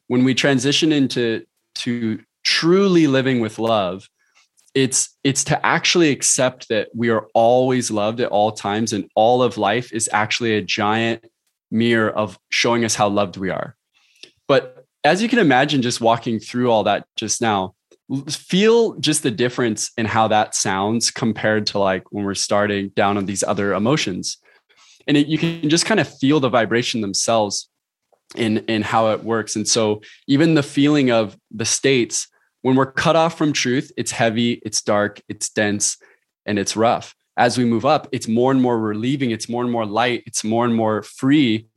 When 0.07 0.23
we 0.23 0.33
transition 0.33 0.91
into 0.91 1.45
to 1.75 2.19
truly 2.43 3.07
living 3.07 3.39
with 3.39 3.59
love, 3.59 4.09
it's 4.73 5.15
it's 5.23 5.43
to 5.45 5.65
actually 5.65 6.09
accept 6.09 6.67
that 6.69 6.89
we 6.95 7.09
are 7.09 7.27
always 7.33 7.91
loved 7.91 8.19
at 8.19 8.29
all 8.29 8.51
times 8.51 8.91
and 8.91 9.09
all 9.15 9.43
of 9.43 9.57
life 9.57 9.93
is 9.93 10.09
actually 10.11 10.55
a 10.55 10.61
giant 10.61 11.23
mirror 11.69 12.09
of 12.09 12.39
showing 12.49 12.83
us 12.83 12.95
how 12.95 13.07
loved 13.07 13.37
we 13.37 13.49
are. 13.49 13.75
But 14.47 14.85
as 15.03 15.21
you 15.21 15.29
can 15.29 15.39
imagine 15.39 15.81
just 15.81 16.01
walking 16.01 16.39
through 16.39 16.71
all 16.71 16.83
that 16.85 17.05
just 17.15 17.41
now, 17.41 17.75
feel 18.29 18.95
just 18.95 19.23
the 19.23 19.31
difference 19.31 19.91
in 19.97 20.05
how 20.05 20.27
that 20.27 20.55
sounds 20.55 21.11
compared 21.11 21.67
to 21.67 21.79
like 21.79 22.03
when 22.11 22.25
we're 22.25 22.35
starting 22.35 22.89
down 22.89 23.17
on 23.17 23.25
these 23.25 23.43
other 23.43 23.73
emotions 23.73 24.37
and 25.07 25.17
it, 25.17 25.27
you 25.27 25.37
can 25.37 25.69
just 25.69 25.85
kind 25.85 25.99
of 25.99 26.17
feel 26.19 26.39
the 26.39 26.49
vibration 26.49 27.01
themselves 27.01 27.69
in 28.35 28.59
in 28.65 28.81
how 28.81 29.11
it 29.11 29.23
works 29.23 29.55
and 29.55 29.67
so 29.67 30.01
even 30.27 30.53
the 30.53 30.63
feeling 30.63 31.11
of 31.11 31.37
the 31.51 31.65
states 31.65 32.27
when 32.63 32.75
we're 32.75 32.91
cut 32.91 33.15
off 33.15 33.37
from 33.37 33.53
truth 33.53 33.91
it's 33.95 34.11
heavy 34.11 34.53
it's 34.65 34.81
dark 34.81 35.21
it's 35.29 35.49
dense 35.49 35.97
and 36.45 36.59
it's 36.59 36.75
rough. 36.75 37.15
As 37.37 37.57
we 37.57 37.65
move 37.65 37.85
up 37.85 38.07
it's 38.11 38.27
more 38.27 38.51
and 38.51 38.61
more 38.61 38.79
relieving 38.79 39.31
it's 39.31 39.47
more 39.47 39.63
and 39.63 39.71
more 39.71 39.85
light 39.85 40.23
it's 40.25 40.43
more 40.43 40.65
and 40.65 40.75
more 40.75 41.03
free 41.03 41.67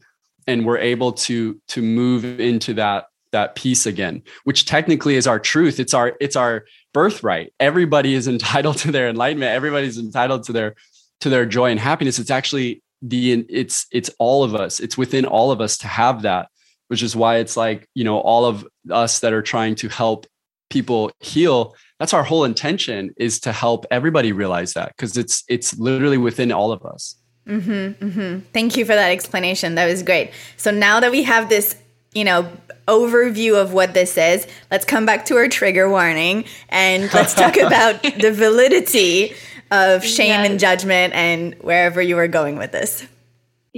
and 0.46 0.64
we're 0.64 0.78
able 0.78 1.12
to 1.12 1.60
to 1.68 1.82
move 1.82 2.24
into 2.40 2.74
that 2.74 3.06
that 3.32 3.54
peace 3.54 3.84
again 3.86 4.22
which 4.44 4.64
technically 4.64 5.16
is 5.16 5.26
our 5.26 5.38
truth. 5.38 5.78
It's 5.78 5.94
our 5.94 6.16
it's 6.20 6.36
our 6.36 6.64
birthright. 6.94 7.52
Everybody 7.60 8.14
is 8.14 8.28
entitled 8.36 8.78
to 8.78 8.92
their 8.92 9.08
enlightenment. 9.08 9.52
Everybody's 9.52 9.98
entitled 9.98 10.44
to 10.44 10.52
their 10.52 10.74
to 11.20 11.28
their 11.30 11.46
joy 11.46 11.70
and 11.70 11.80
happiness. 11.80 12.18
It's 12.18 12.30
actually 12.30 12.82
the 13.02 13.44
it's 13.48 13.86
it's 13.92 14.10
all 14.18 14.44
of 14.44 14.54
us. 14.54 14.80
It's 14.80 14.96
within 14.96 15.24
all 15.24 15.50
of 15.50 15.60
us 15.60 15.78
to 15.78 15.88
have 15.88 16.22
that 16.22 16.48
which 16.88 17.02
is 17.02 17.16
why 17.16 17.36
it's 17.36 17.56
like 17.56 17.88
you 17.94 18.04
know 18.04 18.18
all 18.18 18.44
of 18.44 18.66
us 18.90 19.20
that 19.20 19.32
are 19.32 19.42
trying 19.42 19.74
to 19.76 19.88
help 19.88 20.26
people 20.76 21.02
heal 21.20 21.74
that's 21.98 22.14
our 22.14 22.24
whole 22.30 22.44
intention 22.44 23.00
is 23.16 23.40
to 23.40 23.50
help 23.52 23.86
everybody 23.90 24.30
realize 24.32 24.72
that 24.74 24.88
because 24.94 25.16
it's 25.16 25.44
it's 25.48 25.78
literally 25.78 26.18
within 26.18 26.50
all 26.52 26.70
of 26.72 26.84
us 26.84 27.16
mm-hmm, 27.46 28.04
mm-hmm. 28.04 28.40
thank 28.52 28.76
you 28.76 28.84
for 28.84 28.94
that 28.94 29.10
explanation 29.10 29.76
that 29.76 29.86
was 29.86 30.02
great 30.02 30.30
so 30.56 30.70
now 30.70 31.00
that 31.00 31.10
we 31.10 31.22
have 31.22 31.48
this 31.48 31.76
you 32.14 32.24
know 32.24 32.50
overview 32.88 33.60
of 33.60 33.72
what 33.72 33.94
this 33.94 34.16
is, 34.16 34.46
let's 34.70 34.84
come 34.84 35.06
back 35.06 35.24
to 35.26 35.36
our 35.36 35.48
trigger 35.48 35.88
warning 35.88 36.44
and 36.68 37.12
let's 37.12 37.34
talk 37.34 37.56
about 37.66 38.02
the 38.02 38.32
validity 38.32 39.34
of 39.70 40.04
shame 40.04 40.28
yes. 40.28 40.50
and 40.50 40.60
judgment 40.60 41.14
and 41.14 41.54
wherever 41.60 42.00
you 42.00 42.16
are 42.18 42.28
going 42.28 42.56
with 42.56 42.72
this. 42.72 43.06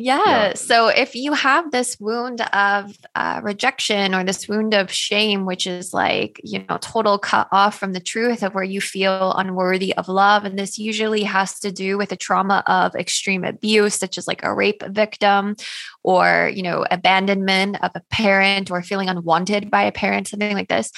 Yeah. 0.01 0.25
yeah. 0.27 0.55
So 0.55 0.87
if 0.87 1.17
you 1.17 1.33
have 1.33 1.73
this 1.73 1.99
wound 1.99 2.41
of 2.41 2.97
uh, 3.17 3.41
rejection 3.43 4.15
or 4.15 4.23
this 4.23 4.49
wound 4.49 4.73
of 4.73 4.93
shame, 4.93 5.45
which 5.45 5.67
is 5.67 5.93
like, 5.93 6.41
you 6.45 6.65
know, 6.69 6.79
total 6.81 7.19
cut 7.19 7.49
off 7.51 7.77
from 7.77 7.95
the 7.95 8.01
truth 8.01 8.45
of 8.45 8.55
where 8.55 8.63
you 8.63 8.81
feel 8.81 9.33
unworthy 9.33 9.93
of 9.97 10.09
love, 10.09 10.45
and 10.45 10.57
this 10.57 10.79
usually 10.79 11.25
has 11.25 11.59
to 11.61 11.73
do 11.73 11.99
with 11.99 12.13
a 12.13 12.17
trauma 12.17 12.63
of 12.69 12.95
extreme 12.95 13.43
abuse, 13.43 13.97
such 13.97 14.19
as 14.19 14.29
like 14.29 14.45
a 14.45 14.55
rape 14.55 14.85
victim 14.85 15.57
or, 16.05 16.49
you 16.55 16.63
know, 16.63 16.87
abandonment 16.93 17.83
of 17.83 17.91
a 17.97 18.03
parent 18.09 18.71
or 18.71 18.83
feeling 18.83 19.09
unwanted 19.09 19.69
by 19.69 19.83
a 19.83 19.91
parent, 19.91 20.29
something 20.29 20.55
like 20.55 20.69
this. 20.69 20.93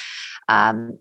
Um, 0.47 0.99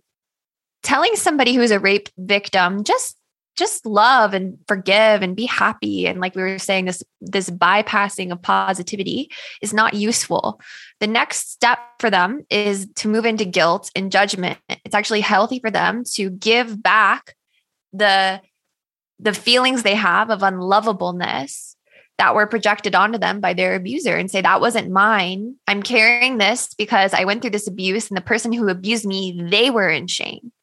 telling 0.83 1.17
somebody 1.17 1.53
who's 1.53 1.71
a 1.71 1.79
rape 1.79 2.07
victim, 2.17 2.85
just 2.85 3.18
just 3.59 3.85
love 3.85 4.33
and 4.33 4.57
forgive 4.67 5.21
and 5.21 5.35
be 5.35 5.45
happy. 5.45 6.07
And 6.07 6.21
like 6.21 6.33
we 6.33 6.41
were 6.41 6.57
saying 6.57 6.85
this 6.85 7.03
this 7.19 7.49
bypassing 7.49 8.31
of 8.31 8.41
positivity 8.41 9.29
is 9.61 9.73
not 9.73 9.93
useful. 9.93 10.61
The 11.01 11.07
next 11.07 11.51
step 11.51 11.79
for 11.99 12.09
them 12.09 12.45
is 12.49 12.87
to 12.95 13.09
move 13.09 13.25
into 13.25 13.43
guilt 13.43 13.91
and 13.95 14.11
judgment. 14.11 14.57
It's 14.85 14.95
actually 14.95 15.21
healthy 15.21 15.59
for 15.59 15.69
them 15.69 16.03
to 16.13 16.29
give 16.29 16.81
back 16.81 17.35
the 17.91 18.41
the 19.19 19.33
feelings 19.33 19.83
they 19.83 19.95
have 19.95 20.29
of 20.29 20.39
unlovableness 20.39 21.75
that 22.17 22.35
were 22.35 22.47
projected 22.47 22.95
onto 22.95 23.17
them 23.17 23.41
by 23.41 23.53
their 23.53 23.75
abuser 23.75 24.15
and 24.15 24.31
say 24.31 24.41
that 24.41 24.61
wasn't 24.61 24.89
mine. 24.89 25.55
I'm 25.67 25.83
carrying 25.83 26.37
this 26.37 26.73
because 26.75 27.13
i 27.13 27.25
went 27.25 27.41
through 27.41 27.51
this 27.51 27.67
abuse 27.67 28.09
and 28.09 28.15
the 28.15 28.21
person 28.21 28.53
who 28.53 28.69
abused 28.69 29.05
me 29.05 29.41
they 29.49 29.69
were 29.69 29.89
in 29.89 30.07
shame. 30.07 30.53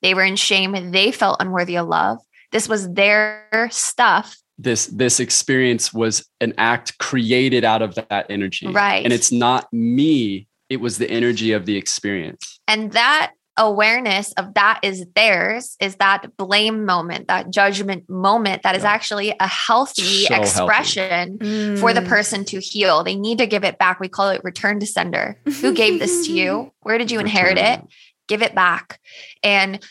They 0.00 0.14
were 0.14 0.22
in 0.22 0.36
shame. 0.36 0.92
They 0.92 1.12
felt 1.12 1.42
unworthy 1.42 1.76
of 1.76 1.88
love 1.88 2.20
this 2.52 2.68
was 2.68 2.90
their 2.92 3.68
stuff. 3.70 4.36
This 4.58 4.86
this 4.86 5.20
experience 5.20 5.92
was 5.92 6.28
an 6.40 6.54
act 6.58 6.98
created 6.98 7.64
out 7.64 7.82
of 7.82 7.94
that 7.94 8.26
energy. 8.28 8.66
Right. 8.66 9.04
And 9.04 9.12
it's 9.12 9.30
not 9.30 9.72
me, 9.72 10.48
it 10.68 10.80
was 10.80 10.98
the 10.98 11.08
energy 11.08 11.52
of 11.52 11.66
the 11.66 11.76
experience. 11.76 12.60
And 12.66 12.92
that 12.92 13.32
awareness 13.58 14.32
of 14.34 14.54
that 14.54 14.78
is 14.82 15.04
theirs 15.14 15.76
is 15.80 15.96
that 15.96 16.36
blame 16.36 16.86
moment, 16.86 17.28
that 17.28 17.50
judgment 17.50 18.08
moment 18.08 18.62
that 18.62 18.76
is 18.76 18.84
yeah. 18.84 18.92
actually 18.92 19.34
a 19.40 19.46
healthy 19.46 20.24
so 20.24 20.34
expression 20.36 21.38
healthy. 21.40 21.76
for 21.76 21.92
the 21.92 22.00
mm. 22.00 22.08
person 22.08 22.44
to 22.46 22.60
heal. 22.60 23.02
They 23.02 23.16
need 23.16 23.38
to 23.38 23.46
give 23.46 23.64
it 23.64 23.78
back. 23.78 24.00
We 24.00 24.08
call 24.08 24.30
it 24.30 24.42
return 24.44 24.80
to 24.80 24.86
sender. 24.86 25.38
Who 25.60 25.74
gave 25.74 25.98
this 25.98 26.26
to 26.26 26.32
you? 26.32 26.72
Where 26.80 26.98
did 26.98 27.10
you 27.10 27.18
inherit 27.18 27.58
it? 27.58 27.82
Give 28.28 28.42
it 28.42 28.54
back. 28.54 29.00
And 29.42 29.84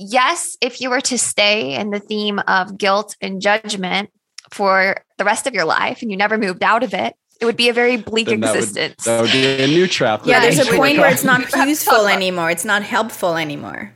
yes, 0.00 0.56
if 0.60 0.80
you 0.80 0.90
were 0.90 1.00
to 1.02 1.18
stay 1.18 1.74
in 1.74 1.90
the 1.90 2.00
theme 2.00 2.38
of 2.40 2.76
guilt 2.78 3.16
and 3.20 3.40
judgment 3.40 4.10
for 4.50 4.96
the 5.18 5.24
rest 5.24 5.46
of 5.46 5.54
your 5.54 5.64
life 5.64 6.02
and 6.02 6.10
you 6.10 6.16
never 6.16 6.38
moved 6.38 6.62
out 6.62 6.82
of 6.82 6.94
it, 6.94 7.14
it 7.40 7.44
would 7.44 7.56
be 7.56 7.68
a 7.68 7.72
very 7.72 7.96
bleak 7.96 8.26
then 8.26 8.42
existence. 8.42 9.04
That 9.04 9.20
would, 9.20 9.30
that 9.30 9.34
would, 9.34 9.58
be 9.58 9.64
a 9.64 9.66
new 9.66 9.86
trap. 9.86 10.22
Yeah, 10.24 10.40
there's 10.40 10.58
a 10.58 10.76
point 10.76 10.98
where 10.98 11.10
it's 11.10 11.24
not 11.24 11.50
useful 11.66 12.06
anymore. 12.06 12.50
It's 12.50 12.64
not 12.64 12.82
helpful 12.82 13.36
anymore. 13.36 13.92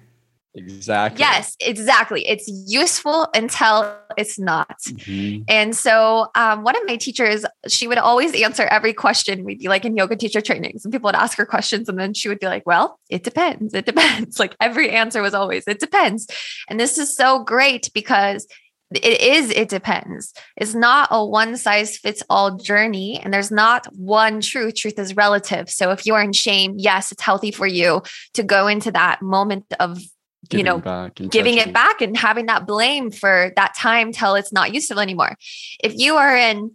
Exactly. 0.54 1.20
Yes, 1.20 1.56
exactly. 1.61 2.26
It's 2.26 2.50
useful 2.66 3.28
until 3.34 3.96
it's 4.16 4.38
not. 4.38 4.76
Mm-hmm. 4.88 5.44
And 5.46 5.76
so, 5.76 6.28
um, 6.34 6.64
one 6.64 6.76
of 6.76 6.82
my 6.87 6.96
teachers, 6.96 7.44
she 7.68 7.87
would 7.87 7.98
always 7.98 8.34
answer 8.40 8.64
every 8.64 8.92
question. 8.92 9.44
We'd 9.44 9.58
be 9.58 9.68
like 9.68 9.84
in 9.84 9.96
yoga 9.96 10.16
teacher 10.16 10.40
trainings, 10.40 10.84
and 10.84 10.92
people 10.92 11.08
would 11.08 11.14
ask 11.14 11.37
her 11.38 11.46
questions, 11.46 11.88
and 11.88 11.98
then 11.98 12.14
she 12.14 12.28
would 12.28 12.40
be 12.40 12.46
like, 12.46 12.66
"Well, 12.66 12.98
it 13.11 13.22
depends. 13.22 13.74
It 13.74 13.87
depends." 13.92 14.38
Like 14.38 14.56
every 14.61 14.90
answer 14.90 15.22
was 15.22 15.34
always, 15.34 15.64
"It 15.68 15.80
depends." 15.80 16.26
And 16.68 16.80
this 16.80 16.98
is 16.98 17.14
so 17.14 17.44
great 17.44 17.90
because 17.94 18.46
it 18.94 19.20
is 19.20 19.50
it 19.50 19.68
depends 19.68 20.32
it's 20.56 20.74
not 20.74 21.08
a 21.11 21.22
one 21.22 21.58
size 21.58 21.98
fits 21.98 22.22
all 22.30 22.56
journey 22.56 23.20
and 23.22 23.34
there's 23.34 23.50
not 23.50 23.84
one 23.94 24.40
truth 24.40 24.76
truth 24.76 24.98
is 24.98 25.14
relative 25.14 25.68
so 25.68 25.90
if 25.90 26.06
you 26.06 26.14
are 26.14 26.22
in 26.22 26.32
shame 26.32 26.72
yes 26.78 27.12
it's 27.12 27.20
healthy 27.20 27.50
for 27.50 27.66
you 27.66 28.00
to 28.32 28.42
go 28.42 28.66
into 28.66 28.90
that 28.90 29.20
moment 29.20 29.66
of 29.78 30.00
giving 30.48 30.66
you 30.66 30.72
know 30.72 31.11
giving 31.30 31.58
it 31.58 31.72
back 31.72 32.00
and 32.00 32.16
having 32.16 32.46
that 32.46 32.66
blame 32.66 33.11
for 33.11 33.52
that 33.56 33.74
time 33.76 34.12
till 34.12 34.34
it's 34.34 34.52
not 34.52 34.72
useful 34.72 35.00
anymore. 35.00 35.37
If 35.82 35.96
you 35.96 36.16
are 36.16 36.37
in 36.37 36.72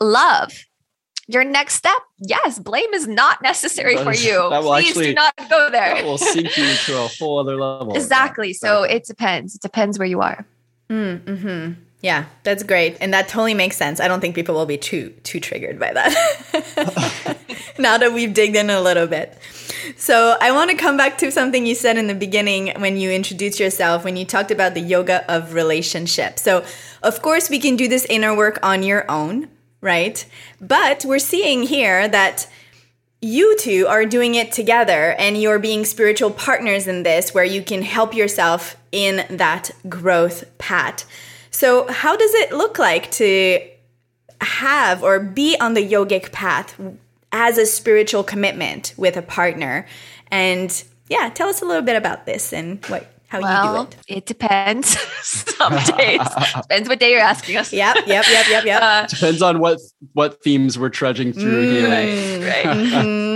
love 0.00 0.52
your 1.28 1.42
next 1.42 1.74
step 1.74 1.98
yes 2.18 2.58
blame 2.58 2.92
is 2.94 3.08
not 3.08 3.42
necessary 3.42 3.96
for 3.96 4.14
you. 4.14 4.48
please 4.62 4.88
actually, 4.88 5.06
do 5.06 5.14
not 5.14 5.34
go 5.50 5.70
there. 5.70 5.94
that 5.94 6.04
will 6.04 6.18
sink 6.18 6.56
you 6.56 6.74
to 6.84 6.96
a 6.96 7.08
whole 7.08 7.38
other 7.38 7.56
level. 7.56 7.96
Exactly. 7.96 8.52
So 8.52 8.82
it 8.82 9.04
depends. 9.04 9.54
It 9.56 9.62
depends 9.62 9.98
where 9.98 10.06
you 10.06 10.20
are. 10.20 10.46
Mm, 10.88 11.38
hmm 11.40 11.85
yeah 12.00 12.26
that's 12.42 12.62
great 12.62 12.96
and 13.00 13.12
that 13.12 13.28
totally 13.28 13.54
makes 13.54 13.76
sense 13.76 14.00
i 14.00 14.08
don't 14.08 14.20
think 14.20 14.34
people 14.34 14.54
will 14.54 14.66
be 14.66 14.78
too 14.78 15.10
too 15.22 15.40
triggered 15.40 15.78
by 15.78 15.92
that 15.92 17.36
now 17.78 17.98
that 17.98 18.12
we've 18.12 18.34
digged 18.34 18.56
in 18.56 18.70
a 18.70 18.80
little 18.80 19.06
bit 19.06 19.38
so 19.96 20.36
I 20.40 20.52
want 20.52 20.70
to 20.70 20.76
come 20.76 20.96
back 20.96 21.18
to 21.18 21.30
something 21.30 21.64
you 21.64 21.74
said 21.74 21.96
in 21.96 22.06
the 22.06 22.14
beginning 22.14 22.72
when 22.78 22.96
you 22.96 23.10
introduced 23.10 23.60
yourself, 23.60 24.04
when 24.04 24.16
you 24.16 24.24
talked 24.24 24.50
about 24.50 24.74
the 24.74 24.80
yoga 24.80 25.30
of 25.32 25.54
relationship. 25.54 26.38
So, 26.38 26.64
of 27.02 27.22
course, 27.22 27.48
we 27.48 27.58
can 27.58 27.76
do 27.76 27.86
this 27.88 28.04
inner 28.06 28.34
work 28.34 28.58
on 28.62 28.82
your 28.82 29.08
own, 29.10 29.48
right? 29.80 30.24
But 30.60 31.04
we're 31.04 31.18
seeing 31.18 31.62
here 31.62 32.08
that 32.08 32.48
you 33.20 33.56
two 33.58 33.86
are 33.88 34.04
doing 34.04 34.34
it 34.34 34.52
together 34.52 35.14
and 35.18 35.40
you're 35.40 35.58
being 35.58 35.84
spiritual 35.84 36.30
partners 36.30 36.86
in 36.86 37.02
this 37.02 37.32
where 37.32 37.44
you 37.44 37.62
can 37.62 37.82
help 37.82 38.14
yourself 38.14 38.76
in 38.92 39.24
that 39.30 39.70
growth 39.88 40.44
path. 40.58 41.06
So, 41.56 41.86
how 41.88 42.16
does 42.16 42.34
it 42.34 42.52
look 42.52 42.78
like 42.78 43.10
to 43.12 43.60
have 44.40 45.02
or 45.02 45.20
be 45.20 45.56
on 45.60 45.74
the 45.74 45.86
yogic 45.86 46.32
path 46.32 46.78
as 47.32 47.58
a 47.58 47.66
spiritual 47.66 48.24
commitment 48.24 48.94
with 48.96 49.16
a 49.16 49.22
partner. 49.22 49.86
And 50.30 50.84
yeah, 51.08 51.30
tell 51.30 51.48
us 51.48 51.62
a 51.62 51.64
little 51.64 51.82
bit 51.82 51.96
about 51.96 52.26
this 52.26 52.52
and 52.52 52.84
what 52.86 53.12
how 53.28 53.40
well, 53.40 53.82
you 53.82 53.82
do 53.82 53.88
it. 53.88 54.18
It 54.18 54.26
depends. 54.26 54.98
Some 55.22 55.72
days 55.96 56.20
depends 56.54 56.88
what 56.88 57.00
day 57.00 57.10
you're 57.10 57.20
asking 57.20 57.56
us. 57.56 57.72
Yep, 57.72 58.06
yep, 58.06 58.24
yep, 58.28 58.48
yep, 58.48 58.64
yep. 58.64 58.82
Uh, 58.82 59.06
depends 59.06 59.42
on 59.42 59.58
what 59.58 59.80
what 60.12 60.42
themes 60.42 60.78
we're 60.78 60.88
trudging 60.88 61.32
through 61.32 61.66
mm, 61.66 61.72
here. 61.72 61.88
Right, 61.88 62.64
right. 62.64 62.76
Mm-hmm. 62.86 63.35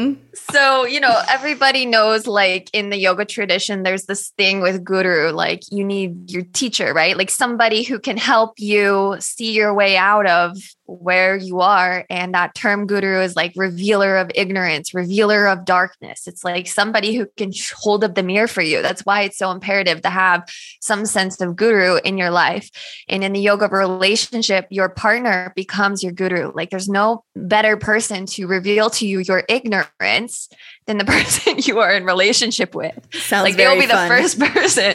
So 0.51 0.85
you 0.85 1.01
know 1.01 1.23
everybody 1.29 1.87
knows 1.87 2.27
like 2.27 2.71
in 2.73 2.91
the 2.91 2.97
yoga 2.97 3.25
tradition 3.25 3.83
there's 3.83 4.07
this 4.07 4.31
thing 4.37 4.61
with 4.61 4.85
guru 4.85 5.31
like 5.31 5.63
you 5.71 5.85
need 5.85 6.31
your 6.31 6.45
teacher 6.53 6.91
right? 6.93 7.17
Like 7.17 7.31
somebody 7.31 7.83
who 7.83 7.99
can 7.99 8.17
help 8.17 8.55
you 8.59 9.17
see 9.21 9.53
your 9.53 9.75
way 9.75 9.97
out 9.97 10.27
of 10.27 10.57
where 10.87 11.37
you 11.37 11.61
are. 11.61 12.05
And 12.11 12.35
that 12.35 12.55
term 12.55 12.87
guru 12.87 13.21
is 13.21 13.37
like 13.37 13.53
revealer 13.55 14.17
of 14.17 14.31
ignorance 14.35 14.93
revealer 14.93 15.47
of 15.47 15.65
darkness. 15.65 16.27
It's 16.27 16.43
like 16.43 16.67
somebody 16.67 17.15
who 17.15 17.27
can 17.37 17.53
hold 17.77 18.03
up 18.03 18.15
the 18.15 18.23
mirror 18.23 18.49
for 18.49 18.63
you. 18.63 18.83
That's 18.83 19.07
why 19.07 19.23
it's 19.23 19.39
so 19.39 19.51
imperative 19.51 20.03
to 20.03 20.11
have 20.11 20.49
some 20.81 21.07
sense 21.07 21.41
of 21.41 21.57
guru 21.57 21.97
in 22.05 22.19
your 22.19 22.31
life. 22.31 22.71
And 23.09 23.23
in 23.23 23.33
the 23.33 23.41
yoga 23.41 23.69
relationship 23.69 24.67
your 24.71 24.89
partner 24.89 25.53
becomes 25.55 26.03
your 26.03 26.13
guru. 26.13 26.53
Like 26.55 26.71
there's 26.71 26.89
no 26.89 27.25
better 27.37 27.77
person 27.77 28.27
to 28.27 28.47
reveal 28.47 28.91
to 28.91 29.07
you 29.07 29.21
your 29.21 29.45
ignorance 29.49 29.91
than 30.87 30.99
the 30.99 31.05
person 31.07 31.57
you 31.59 31.79
are 31.81 31.93
in 31.93 32.05
relationship 32.05 32.75
with. 32.75 32.99
Sounds 33.13 33.45
like 33.45 33.57
they'll 33.57 33.79
be 33.79 33.87
fun. 33.87 34.09
the 34.09 34.15
first 34.15 34.39
person 34.55 34.95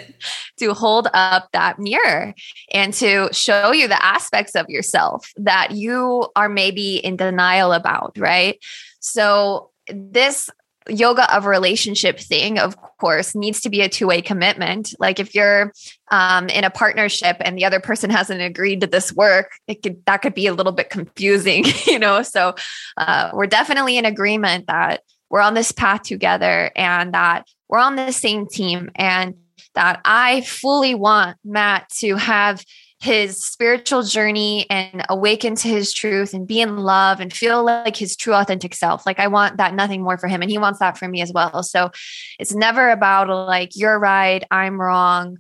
to 0.58 0.74
hold 0.74 1.08
up 1.14 1.50
that 1.54 1.80
mirror 1.80 2.34
and 2.72 2.94
to 2.96 3.30
show 3.32 3.72
you 3.72 3.88
the 3.88 4.04
aspects 4.04 4.56
of 4.56 4.70
yourself 4.70 5.32
that 5.38 5.72
you 5.72 6.28
are 6.36 6.50
maybe 6.50 6.98
in 6.98 7.16
denial 7.16 7.72
about, 7.72 8.18
right? 8.18 8.60
So 9.00 9.70
this 9.88 10.50
yoga 10.88 11.34
of 11.36 11.46
relationship 11.46 12.20
thing 12.20 12.60
of 12.60 12.78
course 13.00 13.36
needs 13.36 13.62
to 13.62 13.70
be 13.70 13.82
a 13.82 13.90
two-way 13.90 14.22
commitment. 14.22 14.94
Like 15.00 15.20
if 15.20 15.34
you're 15.34 15.74
um, 16.12 16.48
in 16.50 16.64
a 16.64 16.70
partnership 16.70 17.38
and 17.40 17.58
the 17.58 17.66
other 17.66 17.80
person 17.80 18.10
hasn't 18.10 18.42
agreed 18.42 18.82
to 18.82 18.88
this 18.88 19.12
work 19.14 19.52
it 19.68 19.82
could 19.82 20.06
that 20.06 20.18
could 20.18 20.34
be 20.34 20.48
a 20.48 20.54
little 20.54 20.72
bit 20.72 20.90
confusing 20.90 21.66
you 21.88 22.00
know? 22.00 22.22
So 22.22 22.56
uh, 22.98 23.32
we're 23.34 23.48
definitely 23.48 23.98
in 23.98 24.06
agreement 24.06 24.68
that 24.68 25.02
we're 25.30 25.42
on 25.42 25.54
this 25.54 25.72
path 25.72 26.04
together 26.04 26.72
and 26.76 27.14
that 27.14 27.48
we're 27.68 27.80
on 27.80 27.96
the 27.96 28.12
same 28.12 28.48
team 28.48 28.92
and 28.96 29.36
that 29.74 30.02
I 30.06 30.42
fully 30.42 30.96
want 30.96 31.38
Matt 31.44 31.90
to 32.00 32.16
have 32.16 32.64
his 33.02 33.44
spiritual 33.44 34.04
journey 34.04 34.66
and 34.70 35.06
awaken 35.10 35.56
to 35.56 35.68
his 35.68 35.94
truth 35.94 36.34
and 36.34 36.48
be 36.48 36.62
in 36.62 36.78
love 36.78 37.20
and 37.20 37.32
feel 37.32 37.64
like 37.64 37.96
his 37.96 38.16
true 38.16 38.34
authentic 38.34 38.74
self. 38.74 39.06
Like 39.06 39.20
I 39.20 39.28
want 39.28 39.58
that 39.58 39.74
nothing 39.74 40.02
more 40.02 40.18
for 40.18 40.28
him 40.28 40.42
and 40.42 40.50
he 40.50 40.58
wants 40.58 40.80
that 40.80 40.98
for 40.98 41.08
me 41.08 41.22
as 41.22 41.32
well. 41.34 41.62
So 41.62 41.92
it's 42.40 42.56
never 42.56 42.90
about 42.90 43.30
like 43.30 43.72
you're 43.76 44.00
right, 44.00 44.44
I'm 44.50 44.80
wrong 44.80 45.38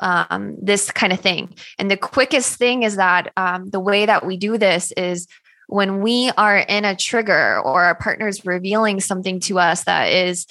um, 0.00 0.56
this 0.60 0.90
kind 0.90 1.12
of 1.12 1.20
thing. 1.20 1.54
And 1.78 1.90
the 1.90 1.96
quickest 1.96 2.56
thing 2.56 2.82
is 2.82 2.96
that 2.96 3.32
um, 3.36 3.70
the 3.70 3.80
way 3.80 4.06
that 4.06 4.24
we 4.24 4.36
do 4.36 4.58
this 4.58 4.92
is 4.92 5.26
when 5.66 6.00
we 6.00 6.30
are 6.36 6.58
in 6.58 6.84
a 6.84 6.96
trigger 6.96 7.60
or 7.60 7.84
our 7.84 7.94
partner's 7.94 8.44
revealing 8.46 9.00
something 9.00 9.40
to 9.40 9.58
us 9.58 9.84
that 9.84 10.06
is 10.12 10.46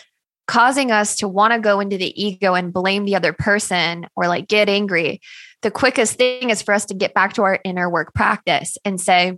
causing 0.47 0.91
us 0.91 1.17
to 1.17 1.27
want 1.27 1.53
to 1.53 1.59
go 1.59 1.79
into 1.79 1.97
the 1.97 2.21
ego 2.21 2.53
and 2.53 2.71
blame 2.71 3.05
the 3.05 3.15
other 3.15 3.33
person 3.33 4.07
or 4.15 4.27
like 4.27 4.47
get 4.47 4.69
angry, 4.69 5.19
the 5.61 5.71
quickest 5.71 6.15
thing 6.15 6.49
is 6.49 6.61
for 6.61 6.73
us 6.73 6.85
to 6.85 6.93
get 6.93 7.13
back 7.13 7.33
to 7.33 7.43
our 7.43 7.59
inner 7.63 7.89
work 7.89 8.13
practice 8.13 8.77
and 8.85 8.99
say, 9.01 9.37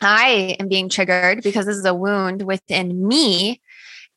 I 0.00 0.56
am 0.58 0.68
being 0.68 0.88
triggered 0.88 1.42
because 1.42 1.66
this 1.66 1.76
is 1.76 1.84
a 1.84 1.94
wound 1.94 2.42
within 2.42 3.06
me. 3.06 3.60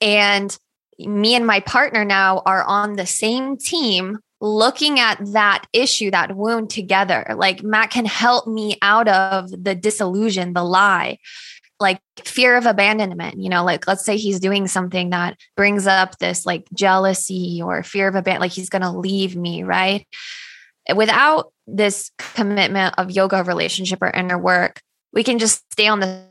And 0.01 0.57
me 0.99 1.35
and 1.35 1.45
my 1.45 1.59
partner 1.59 2.05
now 2.05 2.41
are 2.45 2.63
on 2.63 2.93
the 2.93 3.05
same 3.05 3.57
team 3.57 4.19
looking 4.41 4.99
at 4.99 5.17
that 5.31 5.65
issue, 5.71 6.11
that 6.11 6.35
wound 6.35 6.69
together. 6.69 7.25
Like 7.35 7.63
Matt 7.63 7.91
can 7.91 8.05
help 8.05 8.47
me 8.47 8.77
out 8.81 9.07
of 9.07 9.49
the 9.51 9.75
disillusion, 9.75 10.53
the 10.53 10.63
lie, 10.63 11.17
like 11.79 12.01
fear 12.23 12.57
of 12.57 12.65
abandonment. 12.65 13.41
You 13.41 13.49
know, 13.49 13.63
like 13.63 13.87
let's 13.87 14.05
say 14.05 14.17
he's 14.17 14.39
doing 14.39 14.67
something 14.67 15.11
that 15.11 15.37
brings 15.55 15.87
up 15.87 16.17
this 16.19 16.45
like 16.45 16.67
jealousy 16.73 17.61
or 17.63 17.83
fear 17.83 18.07
of 18.07 18.15
abandonment, 18.15 18.41
like 18.41 18.51
he's 18.51 18.69
going 18.69 18.81
to 18.81 18.91
leave 18.91 19.35
me, 19.35 19.63
right? 19.63 20.05
Without 20.95 21.53
this 21.65 22.11
commitment 22.17 22.95
of 22.97 23.11
yoga 23.11 23.43
relationship 23.43 24.01
or 24.01 24.09
inner 24.09 24.37
work, 24.37 24.81
we 25.13 25.23
can 25.23 25.39
just 25.39 25.63
stay 25.71 25.87
on 25.87 25.99
the 25.99 26.25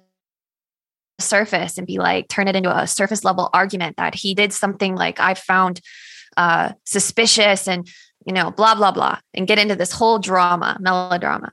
surface 1.19 1.79
and 1.79 1.87
be 1.87 1.99
like, 1.99 2.29
turn 2.29 2.49
it 2.49 2.57
into 2.57 2.77
a 2.77 2.87
surface 2.87 3.25
level 3.25 3.49
argument 3.55 3.97
that 3.97 4.15
he 4.15 4.35
did 4.35 4.53
something 4.53 4.95
like 4.95 5.21
I 5.21 5.35
found 5.35 5.81
uh, 6.37 6.73
suspicious 6.85 7.69
and 7.69 7.87
you 8.27 8.33
know 8.33 8.51
blah 8.51 8.75
blah 8.75 8.93
blah 8.93 9.19
and 9.35 9.47
get 9.47 9.59
into 9.59 9.77
this 9.77 9.93
whole 9.93 10.19
drama 10.19 10.77
melodrama. 10.81 11.53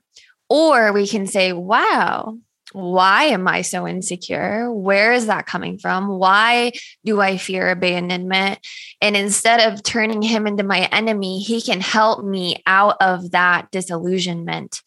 Or 0.49 0.91
we 0.93 1.07
can 1.07 1.27
say 1.27 1.53
wow 1.53 2.37
why 2.71 3.25
am 3.25 3.47
i 3.47 3.61
so 3.61 3.87
insecure? 3.87 4.71
Where 4.71 5.11
is 5.11 5.25
that 5.25 5.47
coming 5.47 5.77
from? 5.77 6.07
Why 6.07 6.71
do 7.03 7.19
i 7.19 7.37
fear 7.37 7.69
abandonment? 7.69 8.59
And 9.01 9.15
instead 9.15 9.71
of 9.71 9.83
turning 9.83 10.21
him 10.21 10.47
into 10.47 10.63
my 10.63 10.81
enemy 10.91 11.39
he 11.39 11.61
can 11.61 11.81
help 11.81 12.23
me 12.23 12.61
out 12.65 12.97
of 13.01 13.31
that 13.31 13.71
disillusionment 13.71 14.81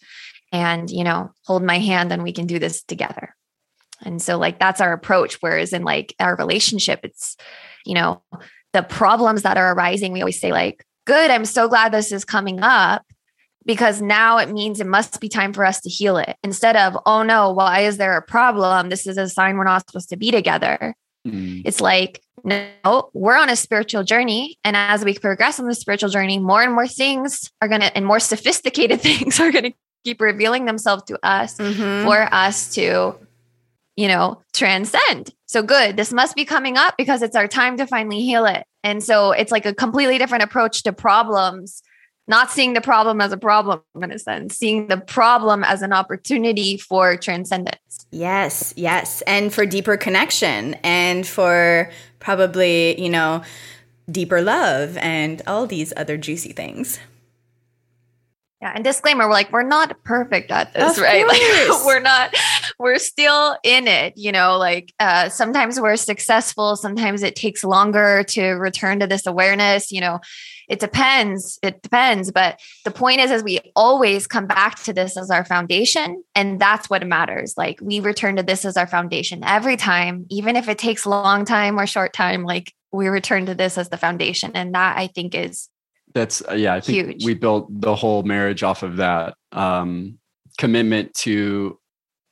and 0.52 0.90
you 0.90 1.04
know 1.04 1.32
hold 1.46 1.62
my 1.62 1.78
hand 1.78 2.12
and 2.12 2.22
we 2.22 2.32
can 2.32 2.46
do 2.46 2.58
this 2.58 2.82
together. 2.82 3.34
And 4.04 4.20
so 4.20 4.38
like 4.38 4.58
that's 4.58 4.80
our 4.80 4.92
approach 4.92 5.38
whereas 5.40 5.72
in 5.72 5.84
like 5.84 6.14
our 6.20 6.36
relationship 6.36 7.00
it's 7.04 7.36
you 7.84 7.94
know 7.94 8.22
the 8.72 8.82
problems 8.82 9.42
that 9.42 9.56
are 9.56 9.72
arising, 9.74 10.12
we 10.12 10.22
always 10.22 10.40
say, 10.40 10.52
like, 10.52 10.84
good, 11.04 11.30
I'm 11.30 11.44
so 11.44 11.68
glad 11.68 11.92
this 11.92 12.12
is 12.12 12.24
coming 12.24 12.60
up 12.60 13.04
because 13.64 14.00
now 14.00 14.38
it 14.38 14.50
means 14.50 14.80
it 14.80 14.86
must 14.86 15.20
be 15.20 15.28
time 15.28 15.52
for 15.52 15.64
us 15.64 15.80
to 15.80 15.90
heal 15.90 16.16
it 16.16 16.36
instead 16.42 16.76
of, 16.76 16.96
oh 17.06 17.22
no, 17.22 17.52
why 17.52 17.80
is 17.80 17.96
there 17.96 18.16
a 18.16 18.22
problem? 18.22 18.88
This 18.88 19.06
is 19.06 19.18
a 19.18 19.28
sign 19.28 19.56
we're 19.56 19.64
not 19.64 19.86
supposed 19.88 20.08
to 20.10 20.16
be 20.16 20.30
together. 20.30 20.94
Mm. 21.26 21.62
It's 21.64 21.80
like, 21.80 22.20
no, 22.44 23.10
we're 23.12 23.36
on 23.36 23.48
a 23.48 23.56
spiritual 23.56 24.02
journey. 24.02 24.58
And 24.64 24.76
as 24.76 25.04
we 25.04 25.14
progress 25.14 25.60
on 25.60 25.66
the 25.66 25.74
spiritual 25.74 26.08
journey, 26.08 26.38
more 26.38 26.62
and 26.62 26.72
more 26.72 26.88
things 26.88 27.50
are 27.60 27.68
going 27.68 27.82
to, 27.82 27.96
and 27.96 28.04
more 28.04 28.20
sophisticated 28.20 29.00
things 29.02 29.38
are 29.38 29.52
going 29.52 29.64
to 29.64 29.72
keep 30.04 30.20
revealing 30.20 30.64
themselves 30.64 31.04
to 31.04 31.18
us 31.22 31.56
mm-hmm. 31.56 32.04
for 32.04 32.28
us 32.34 32.74
to 32.74 33.16
you 33.96 34.08
know, 34.08 34.40
transcend. 34.54 35.30
So 35.46 35.62
good. 35.62 35.96
This 35.96 36.12
must 36.12 36.34
be 36.34 36.44
coming 36.44 36.76
up 36.76 36.94
because 36.96 37.22
it's 37.22 37.36
our 37.36 37.48
time 37.48 37.76
to 37.76 37.86
finally 37.86 38.22
heal 38.22 38.46
it. 38.46 38.64
And 38.82 39.02
so 39.02 39.32
it's 39.32 39.52
like 39.52 39.66
a 39.66 39.74
completely 39.74 40.18
different 40.18 40.44
approach 40.44 40.82
to 40.84 40.92
problems, 40.92 41.82
not 42.28 42.50
seeing 42.50 42.74
the 42.74 42.80
problem 42.80 43.20
as 43.20 43.32
a 43.32 43.36
problem 43.36 43.82
in 44.00 44.12
a 44.12 44.18
sense, 44.18 44.56
seeing 44.56 44.88
the 44.88 44.96
problem 44.96 45.64
as 45.64 45.82
an 45.82 45.92
opportunity 45.92 46.76
for 46.76 47.16
transcendence. 47.16 48.06
Yes, 48.10 48.72
yes. 48.76 49.22
And 49.22 49.52
for 49.52 49.66
deeper 49.66 49.96
connection 49.96 50.74
and 50.84 51.26
for 51.26 51.90
probably, 52.20 53.00
you 53.00 53.08
know, 53.08 53.42
deeper 54.10 54.42
love 54.42 54.96
and 54.98 55.42
all 55.46 55.66
these 55.66 55.92
other 55.96 56.16
juicy 56.16 56.52
things. 56.52 56.98
Yeah, 58.60 58.70
and 58.76 58.84
disclaimer, 58.84 59.26
we're 59.26 59.32
like, 59.32 59.50
we're 59.50 59.64
not 59.64 60.04
perfect 60.04 60.52
at 60.52 60.72
this, 60.72 60.96
of 60.96 61.02
right? 61.02 61.26
Like 61.68 61.84
we're 61.84 61.98
not, 61.98 62.32
we're 62.78 62.98
still 62.98 63.56
in 63.64 63.88
it, 63.88 64.14
you 64.16 64.30
know, 64.30 64.56
like 64.56 64.94
uh 65.00 65.28
sometimes 65.30 65.80
we're 65.80 65.96
successful, 65.96 66.76
sometimes 66.76 67.24
it 67.24 67.34
takes 67.34 67.64
longer 67.64 68.22
to 68.28 68.50
return 68.52 69.00
to 69.00 69.08
this 69.08 69.26
awareness, 69.26 69.90
you 69.90 70.00
know. 70.00 70.20
It 70.72 70.80
depends. 70.80 71.58
It 71.62 71.82
depends. 71.82 72.32
But 72.32 72.58
the 72.86 72.90
point 72.90 73.20
is, 73.20 73.30
as 73.30 73.44
we 73.44 73.60
always 73.76 74.26
come 74.26 74.46
back 74.46 74.82
to 74.84 74.92
this 74.94 75.18
as 75.18 75.30
our 75.30 75.44
foundation. 75.44 76.24
And 76.34 76.58
that's 76.58 76.88
what 76.88 77.06
matters. 77.06 77.54
Like 77.58 77.78
we 77.82 78.00
return 78.00 78.36
to 78.36 78.42
this 78.42 78.64
as 78.64 78.78
our 78.78 78.86
foundation 78.86 79.44
every 79.44 79.76
time, 79.76 80.24
even 80.30 80.56
if 80.56 80.70
it 80.70 80.78
takes 80.78 81.04
a 81.04 81.10
long 81.10 81.44
time 81.44 81.78
or 81.78 81.86
short 81.86 82.14
time, 82.14 82.44
like 82.44 82.72
we 82.90 83.08
return 83.08 83.44
to 83.46 83.54
this 83.54 83.76
as 83.76 83.90
the 83.90 83.98
foundation. 83.98 84.52
And 84.54 84.74
that 84.74 84.96
I 84.96 85.08
think 85.08 85.34
is 85.34 85.68
that's 86.14 86.42
uh, 86.46 86.54
yeah 86.54 86.74
i 86.74 86.80
think 86.80 87.06
Huge. 87.06 87.24
we 87.24 87.32
built 87.32 87.68
the 87.80 87.94
whole 87.94 88.22
marriage 88.22 88.62
off 88.62 88.82
of 88.82 88.96
that 88.96 89.34
um 89.52 90.18
commitment 90.58 91.14
to 91.14 91.78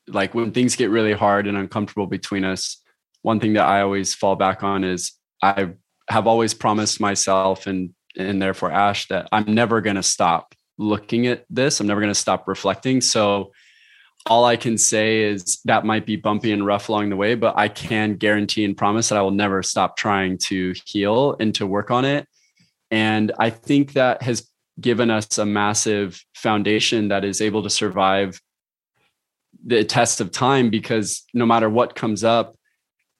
like 0.06 0.34
when 0.34 0.52
things 0.52 0.76
get 0.76 0.90
really 0.90 1.14
hard 1.14 1.46
and 1.46 1.56
uncomfortable 1.56 2.06
between 2.06 2.44
us 2.44 2.82
one 3.22 3.40
thing 3.40 3.54
that 3.54 3.66
i 3.66 3.80
always 3.80 4.14
fall 4.14 4.36
back 4.36 4.62
on 4.62 4.84
is 4.84 5.12
i 5.42 5.70
have 6.10 6.26
always 6.26 6.52
promised 6.52 7.00
myself 7.00 7.66
and 7.66 7.94
and 8.16 8.40
therefore 8.40 8.70
ash 8.70 9.08
that 9.08 9.28
i'm 9.32 9.54
never 9.54 9.80
going 9.80 9.96
to 9.96 10.02
stop 10.02 10.54
looking 10.80 11.26
at 11.26 11.44
this. 11.50 11.78
I'm 11.78 11.86
never 11.86 12.00
going 12.00 12.12
to 12.12 12.18
stop 12.18 12.48
reflecting. 12.48 13.00
So 13.00 13.52
all 14.26 14.44
i 14.44 14.54
can 14.54 14.76
say 14.76 15.22
is 15.22 15.60
that 15.64 15.86
might 15.86 16.04
be 16.04 16.14
bumpy 16.14 16.52
and 16.52 16.66
rough 16.66 16.90
along 16.90 17.08
the 17.08 17.16
way 17.16 17.34
but 17.34 17.56
i 17.56 17.68
can 17.68 18.16
guarantee 18.16 18.66
and 18.66 18.76
promise 18.76 19.08
that 19.08 19.16
i 19.16 19.22
will 19.22 19.30
never 19.30 19.62
stop 19.62 19.96
trying 19.96 20.36
to 20.36 20.74
heal 20.84 21.36
and 21.40 21.54
to 21.54 21.66
work 21.66 21.90
on 21.90 22.04
it. 22.04 22.26
And 22.90 23.32
I 23.38 23.48
think 23.48 23.94
that 23.94 24.20
has 24.22 24.46
given 24.78 25.10
us 25.10 25.38
a 25.38 25.46
massive 25.46 26.22
foundation 26.34 27.08
that 27.08 27.24
is 27.24 27.40
able 27.40 27.62
to 27.62 27.70
survive 27.70 28.40
the 29.64 29.84
test 29.84 30.20
of 30.20 30.32
time 30.32 30.68
because 30.68 31.24
no 31.32 31.46
matter 31.46 31.70
what 31.70 31.94
comes 31.94 32.22
up, 32.22 32.56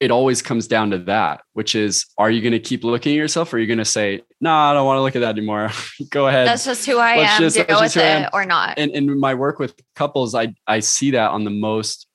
it 0.00 0.10
always 0.10 0.40
comes 0.40 0.66
down 0.66 0.90
to 0.90 0.98
that, 0.98 1.42
which 1.52 1.74
is 1.74 2.06
are 2.16 2.30
you 2.30 2.40
going 2.40 2.52
to 2.52 2.58
keep 2.58 2.82
looking 2.82 3.12
at 3.12 3.16
yourself 3.16 3.52
or 3.52 3.56
are 3.56 3.60
you 3.60 3.66
going 3.66 3.78
to 3.78 3.84
say, 3.84 4.22
no, 4.40 4.50
nah, 4.50 4.70
I 4.70 4.74
don't 4.74 4.86
want 4.86 4.96
to 4.96 5.02
look 5.02 5.14
at 5.14 5.20
that 5.20 5.36
anymore? 5.36 5.70
Go 6.10 6.26
ahead. 6.26 6.48
That's 6.48 6.64
just 6.64 6.86
who 6.86 6.98
I 6.98 7.18
let's 7.18 7.32
am. 7.32 7.40
Just, 7.40 7.56
deal 7.68 7.80
with 7.80 7.96
it 7.96 8.30
or 8.32 8.46
not. 8.46 8.78
And 8.78 8.90
in 8.92 9.20
my 9.20 9.34
work 9.34 9.58
with 9.58 9.74
couples, 9.94 10.34
I, 10.34 10.54
I 10.66 10.80
see 10.80 11.10
that 11.10 11.30
on 11.30 11.44
the 11.44 11.50
most 11.50 12.06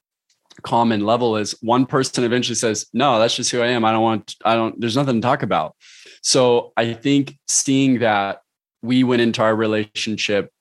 common 0.63 1.05
level 1.05 1.37
is 1.37 1.51
one 1.61 1.85
person 1.85 2.23
eventually 2.23 2.55
says, 2.55 2.87
No, 2.91 3.19
that's 3.19 3.35
just 3.35 3.51
who 3.51 3.61
I 3.61 3.67
am. 3.67 3.85
I 3.85 3.91
don't 3.91 4.01
want, 4.01 4.35
I 4.43 4.55
don't, 4.55 4.79
there's 4.81 4.95
nothing 4.95 5.21
to 5.21 5.25
talk 5.25 5.43
about. 5.43 5.75
So 6.23 6.73
I 6.75 6.93
think 6.93 7.37
seeing 7.47 7.99
that 7.99 8.41
we 8.81 9.03
went 9.03 9.21
into 9.21 9.43
our 9.43 9.55
relationship 9.55 10.51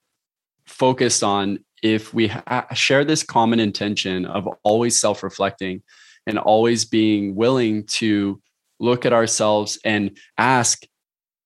focused 0.66 1.24
on 1.24 1.64
if 1.82 2.12
we 2.12 2.28
ha- 2.28 2.66
share 2.74 3.04
this 3.04 3.22
common 3.22 3.60
intention 3.60 4.26
of 4.26 4.46
always 4.62 5.00
self 5.00 5.22
reflecting 5.22 5.82
and 6.26 6.38
always 6.38 6.84
being 6.84 7.34
willing 7.34 7.84
to 7.84 8.40
look 8.80 9.06
at 9.06 9.12
ourselves 9.12 9.78
and 9.84 10.16
ask, 10.38 10.84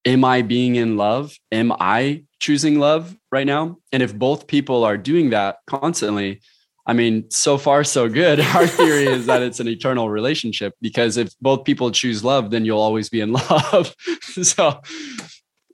Am 0.05 0.25
I 0.25 0.43
being 0.43 0.77
in 0.77 0.97
love? 0.97 1.37
Am 1.53 1.73
I 1.73 2.25
choosing 2.41 2.79
love 2.79 3.17
right 3.31 3.47
now? 3.47 3.77
And 3.93 4.03
if 4.03 4.15
both 4.15 4.47
people 4.47 4.85
are 4.85 4.97
doing 4.97 5.31
that 5.31 5.59
constantly, 5.67 6.41
I 6.87 6.95
mean, 6.95 7.31
so 7.31 7.59
far, 7.59 7.85
so 7.85 8.09
good. 8.09 8.41
Our 8.55 8.67
theory 8.67 9.07
is 9.07 9.27
that 9.27 9.43
it's 9.43 9.61
an 9.61 9.69
eternal 9.69 10.09
relationship 10.09 10.75
because 10.81 11.19
if 11.19 11.35
both 11.41 11.65
people 11.65 11.91
choose 11.91 12.25
love, 12.25 12.51
then 12.51 12.65
you'll 12.65 12.81
always 12.81 13.11
be 13.11 13.21
in 13.21 13.33
love. 13.51 13.95
so 14.43 14.81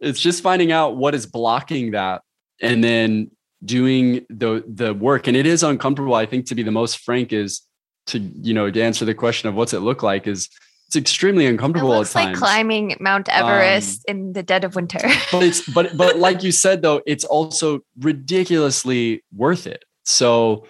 it's 0.01 0.21
just 0.21 0.43
finding 0.43 0.73
out 0.73 0.97
what 0.97 1.15
is 1.15 1.27
blocking 1.27 1.93
that 1.93 2.23
and 2.61 2.83
then 2.83 3.31
doing 3.65 4.27
the 4.29 4.65
the 4.67 4.93
work. 4.93 5.29
And 5.29 5.37
it 5.37 5.47
is 5.47 5.63
uncomfortable, 5.63 6.15
I 6.15 6.27
think, 6.27 6.47
to 6.47 6.55
be 6.55 6.65
the 6.65 6.73
most 6.73 6.99
frank, 6.99 7.33
is 7.33 7.63
to, 8.07 8.19
you 8.19 8.55
know, 8.55 8.71
to 8.71 8.83
answer 8.83 9.05
the 9.05 9.15
question 9.15 9.49
of 9.49 9.55
what's 9.55 9.73
it 9.73 9.81
look 9.81 10.03
like 10.03 10.27
is 10.27 10.49
it's 10.89 10.97
extremely 10.97 11.47
uncomfortable 11.47 11.93
it 11.95 11.99
looks 11.99 12.15
at 12.15 12.25
like 12.27 12.37
climbing 12.37 12.97
Mount 13.01 13.29
Everest 13.29 14.05
um, 14.09 14.17
in 14.17 14.33
the 14.33 14.43
dead 14.43 14.65
of 14.65 14.77
winter. 14.77 14.99
but 15.33 15.43
it's 15.43 15.69
but 15.73 15.97
but 15.97 16.19
like 16.19 16.43
you 16.43 16.53
said 16.53 16.83
though, 16.83 17.03
it's 17.07 17.25
also 17.25 17.81
ridiculously 17.99 19.25
worth 19.35 19.67
it. 19.67 19.85
So 20.05 20.67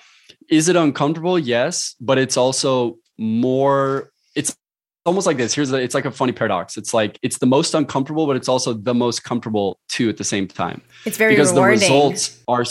is 0.49 0.69
it 0.69 0.77
uncomfortable? 0.77 1.39
Yes, 1.39 1.95
but 2.01 2.19
it's 2.19 2.37
also 2.37 2.99
more. 3.19 4.11
It's 4.35 4.57
almost 5.05 5.27
like 5.27 5.37
this. 5.37 5.55
Here's 5.55 5.73
a, 5.73 5.77
it's 5.77 5.95
like 5.95 6.05
a 6.05 6.11
funny 6.11 6.33
paradox. 6.33 6.77
It's 6.77 6.95
like 6.95 7.19
it's 7.23 7.39
the 7.39 7.47
most 7.47 7.75
uncomfortable, 7.75 8.27
but 8.27 8.37
it's 8.37 8.49
also 8.49 8.73
the 8.73 8.95
most 8.95 9.25
comfortable 9.25 9.79
too 9.89 10.09
at 10.09 10.17
the 10.17 10.25
same 10.25 10.47
time. 10.49 10.83
It's 11.05 11.17
very 11.17 11.33
because 11.33 11.53
rewarding. 11.53 11.81
the 11.81 11.87
results 11.87 12.43
are. 12.49 12.65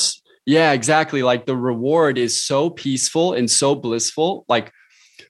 Yeah, 0.45 0.71
exactly. 0.73 1.23
Like 1.23 1.45
the 1.45 1.55
reward 1.55 2.17
is 2.17 2.41
so 2.41 2.69
peaceful 2.69 3.33
and 3.33 3.49
so 3.49 3.75
blissful. 3.75 4.45
Like 4.47 4.71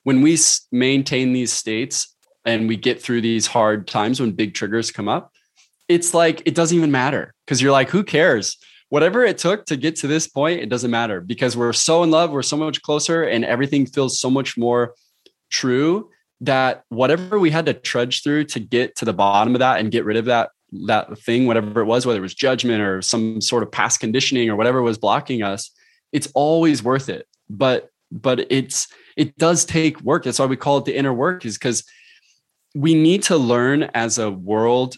when 0.03 0.21
we 0.21 0.37
maintain 0.71 1.33
these 1.33 1.53
states 1.53 2.15
and 2.45 2.67
we 2.67 2.75
get 2.77 3.01
through 3.01 3.21
these 3.21 3.47
hard 3.47 3.87
times 3.87 4.19
when 4.19 4.31
big 4.31 4.53
triggers 4.53 4.91
come 4.91 5.07
up, 5.07 5.31
it's 5.87 6.13
like 6.13 6.41
it 6.45 6.55
doesn't 6.55 6.75
even 6.75 6.91
matter 6.91 7.33
because 7.45 7.61
you're 7.61 7.71
like, 7.71 7.89
who 7.89 8.03
cares? 8.03 8.57
whatever 8.93 9.23
it 9.23 9.39
took 9.39 9.65
to 9.65 9.75
get 9.75 9.95
to 9.95 10.05
this 10.05 10.27
point, 10.27 10.61
it 10.61 10.69
doesn't 10.69 10.91
matter 10.91 11.19
because 11.19 11.57
we're 11.57 11.73
so 11.73 12.03
in 12.03 12.11
love, 12.11 12.29
we're 12.29 12.43
so 12.43 12.55
much 12.55 12.79
closer, 12.83 13.23
and 13.23 13.43
everything 13.43 13.87
feels 13.87 14.21
so 14.21 14.29
much 14.29 14.55
more 14.55 14.93
true 15.49 16.11
that 16.41 16.83
whatever 16.89 17.39
we 17.39 17.49
had 17.49 17.65
to 17.65 17.73
trudge 17.73 18.21
through 18.21 18.43
to 18.43 18.59
get 18.59 18.95
to 18.95 19.03
the 19.03 19.11
bottom 19.11 19.55
of 19.55 19.59
that 19.59 19.79
and 19.79 19.91
get 19.91 20.05
rid 20.05 20.15
of 20.15 20.25
that 20.25 20.51
that 20.85 21.17
thing 21.19 21.45
whatever 21.45 21.81
it 21.81 21.85
was 21.85 22.05
whether 22.05 22.19
it 22.19 22.21
was 22.21 22.33
judgment 22.33 22.81
or 22.81 23.01
some 23.01 23.39
sort 23.41 23.63
of 23.63 23.71
past 23.71 23.99
conditioning 23.99 24.49
or 24.49 24.55
whatever 24.55 24.81
was 24.81 24.97
blocking 24.97 25.43
us 25.43 25.71
it's 26.11 26.27
always 26.35 26.83
worth 26.83 27.09
it 27.09 27.27
but 27.49 27.89
but 28.11 28.51
it's 28.51 28.87
it 29.17 29.37
does 29.37 29.65
take 29.65 29.99
work 30.01 30.23
that's 30.23 30.39
why 30.39 30.45
we 30.45 30.57
call 30.57 30.77
it 30.77 30.85
the 30.85 30.95
inner 30.95 31.13
work 31.13 31.45
is 31.45 31.57
because 31.57 31.83
we 32.75 32.95
need 32.95 33.23
to 33.23 33.37
learn 33.37 33.83
as 33.93 34.17
a 34.17 34.31
world 34.31 34.95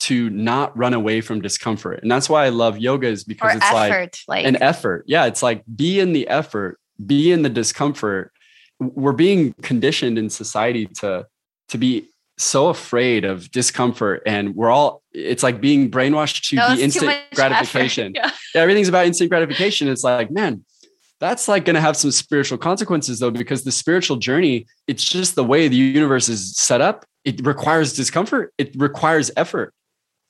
to 0.00 0.30
not 0.30 0.76
run 0.76 0.94
away 0.94 1.20
from 1.20 1.40
discomfort. 1.40 2.00
And 2.02 2.10
that's 2.10 2.28
why 2.28 2.44
I 2.44 2.50
love 2.50 2.78
yoga 2.78 3.08
is 3.08 3.24
because 3.24 3.54
or 3.54 3.56
it's 3.56 3.66
effort, 3.66 4.18
like, 4.28 4.44
like, 4.44 4.46
an 4.46 4.62
effort. 4.62 5.04
Yeah. 5.06 5.26
It's 5.26 5.42
like 5.42 5.64
be 5.74 6.00
in 6.00 6.12
the 6.12 6.28
effort, 6.28 6.78
be 7.04 7.32
in 7.32 7.42
the 7.42 7.48
discomfort. 7.48 8.32
We're 8.78 9.12
being 9.12 9.54
conditioned 9.54 10.18
in 10.18 10.30
society 10.30 10.86
to, 11.00 11.26
to 11.68 11.78
be 11.78 12.08
so 12.38 12.68
afraid 12.68 13.24
of 13.24 13.50
discomfort 13.50 14.22
and 14.24 14.54
we're 14.54 14.70
all 14.70 15.02
it's 15.12 15.42
like 15.42 15.60
being 15.60 15.90
brainwashed 15.90 16.48
to 16.48 16.56
no, 16.56 16.74
be 16.74 16.82
instant 16.82 17.12
gratification 17.34 18.12
yeah. 18.14 18.30
yeah. 18.54 18.60
everything's 18.60 18.88
about 18.88 19.06
instant 19.06 19.28
gratification 19.28 19.88
it's 19.88 20.04
like 20.04 20.30
man 20.30 20.64
that's 21.20 21.48
like 21.48 21.64
going 21.64 21.74
to 21.74 21.80
have 21.80 21.96
some 21.96 22.12
spiritual 22.12 22.56
consequences 22.56 23.18
though 23.18 23.30
because 23.30 23.64
the 23.64 23.72
spiritual 23.72 24.16
journey 24.16 24.66
it's 24.86 25.04
just 25.04 25.34
the 25.34 25.44
way 25.44 25.66
the 25.66 25.76
universe 25.76 26.28
is 26.28 26.56
set 26.56 26.80
up 26.80 27.04
it 27.24 27.44
requires 27.44 27.92
discomfort 27.92 28.52
it 28.56 28.74
requires 28.76 29.30
effort 29.36 29.74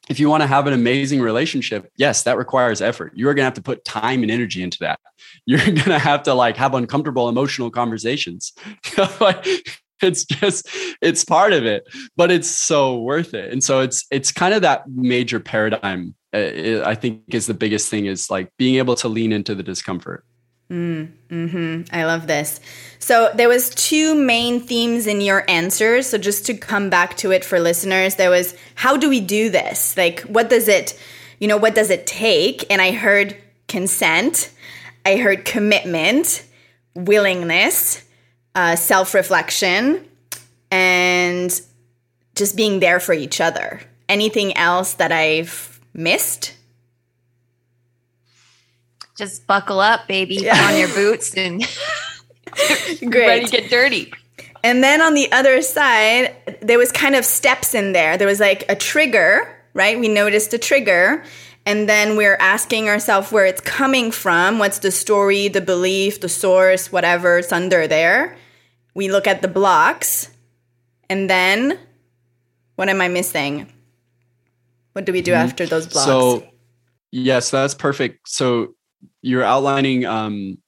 if 0.09 0.19
you 0.19 0.29
want 0.29 0.43
to 0.43 0.47
have 0.47 0.67
an 0.67 0.73
amazing 0.73 1.21
relationship, 1.21 1.91
yes, 1.97 2.23
that 2.23 2.39
requires 2.39 2.81
effort. 2.81 3.13
You're 3.15 3.35
going 3.35 3.43
to 3.43 3.47
have 3.47 3.55
to 3.55 3.63
put 3.63 3.85
time 3.85 4.23
and 4.23 4.31
energy 4.31 4.63
into 4.63 4.79
that. 4.81 5.01
You're 5.45 5.59
going 5.65 5.75
to 5.75 5.99
have 5.99 6.23
to 6.25 6.35
like 6.35 6.57
have 6.57 6.75
uncomfortable 6.75 7.29
emotional 7.29 7.71
conversations. 7.71 8.55
it's 10.03 10.24
just 10.24 10.68
it's 11.01 11.24
part 11.24 11.53
of 11.53 11.66
it, 11.66 11.84
but 12.16 12.30
it's 12.30 12.49
so 12.49 12.99
worth 12.99 13.34
it. 13.34 13.53
And 13.53 13.62
so 13.62 13.80
it's 13.80 14.07
it's 14.11 14.32
kind 14.32 14.55
of 14.55 14.62
that 14.62 14.88
major 14.88 15.40
paradigm 15.40 16.14
uh, 16.34 16.82
I 16.84 16.94
think 16.94 17.22
is 17.28 17.46
the 17.46 17.55
biggest 17.55 17.88
thing 17.88 18.07
is 18.07 18.30
like 18.30 18.51
being 18.59 18.76
able 18.76 18.94
to 18.96 19.09
lean 19.09 19.32
into 19.32 19.55
the 19.55 19.62
discomfort. 19.62 20.24
Mm, 20.70 21.11
hmm 21.30 21.82
I 21.90 22.05
love 22.05 22.26
this. 22.26 22.61
So 22.99 23.30
there 23.34 23.49
was 23.49 23.70
two 23.70 24.14
main 24.14 24.61
themes 24.61 25.07
in 25.07 25.22
your 25.22 25.49
answers. 25.49 26.09
So 26.09 26.18
just 26.18 26.44
to 26.46 26.55
come 26.55 26.90
back 26.90 27.16
to 27.18 27.30
it 27.30 27.44
for 27.44 27.59
listeners, 27.59 28.16
there 28.16 28.28
was 28.28 28.55
how 28.74 28.96
do 28.96 29.09
we 29.09 29.20
do 29.20 29.49
this? 29.49 29.96
Like 29.96 30.20
what 30.22 30.51
does 30.51 30.68
it, 30.68 30.99
you 31.38 31.49
know, 31.49 31.57
what 31.57 31.74
does 31.74 31.88
it 31.88 32.07
take? 32.07 32.70
And 32.70 32.82
I 32.82 32.92
heard 32.92 33.34
consent, 33.66 34.51
I 35.07 35.16
heard 35.16 35.46
commitment, 35.46 36.44
willingness, 36.94 38.05
uh, 38.59 38.77
self-reflection, 38.77 40.05
and 40.71 41.61
just 42.35 42.57
being 42.57 42.81
there 42.81 43.01
for 43.01 43.13
each 43.13 43.41
other. 43.41 43.81
Anything 44.09 44.57
else 44.57 44.95
that 44.95 45.13
I've 45.13 45.81
missed? 45.95 46.55
just 49.19 49.47
buckle 49.49 49.81
up, 49.81 50.07
baby, 50.07 50.37
yeah. 50.37 50.69
on 50.69 50.79
your 50.79 50.89
boots 50.95 51.35
and 51.37 51.61
Great. 53.01 53.27
ready 53.27 53.45
to 53.47 53.51
get 53.51 53.69
dirty. 53.69 54.13
And 54.63 54.83
then 54.83 55.03
on 55.03 55.15
the 55.15 55.31
other 55.33 55.61
side, 55.61 56.35
there 56.63 56.79
was 56.79 56.93
kind 56.93 57.17
of 57.17 57.25
steps 57.25 57.75
in 57.75 57.93
there. 57.93 58.17
There 58.17 58.29
was 58.29 58.41
like 58.41 58.65
a 58.69 58.77
trigger, 58.77 59.55
right? 59.75 59.99
We 59.99 60.09
noticed 60.09 60.55
a 60.55 60.59
trigger. 60.59 61.25
And 61.67 61.89
then 61.89 62.17
we're 62.17 62.37
asking 62.37 62.89
ourselves 62.89 63.31
where 63.31 63.45
it's 63.45 63.61
coming 63.61 64.11
from. 64.11 64.59
What's 64.59 64.79
the 64.79 64.91
story, 64.91 65.49
the 65.49 65.61
belief, 65.61 66.21
the 66.21 66.29
source, 66.29 66.91
whatever's 66.91 67.53
under 67.53 67.87
there. 67.87 68.37
We 68.99 69.09
look 69.09 69.28
at 69.28 69.42
the 69.42 69.49
blocks. 69.49 70.28
And 71.09 71.30
then 71.30 71.78
what 72.74 72.88
am 72.88 73.01
I 73.01 73.07
missing? 73.07 73.72
What 74.92 75.05
do 75.05 75.12
we 75.12 75.22
do 75.22 75.30
mm-hmm. 75.30 75.40
after 75.40 75.66
those 75.66 75.86
blocks? 75.86 76.05
So, 76.05 76.49
yes, 77.12 77.51
that's 77.51 77.74
perfect. 77.74 78.28
So, 78.28 78.74
you're 79.22 79.44
outlining 79.44 80.05
um, 80.05 80.59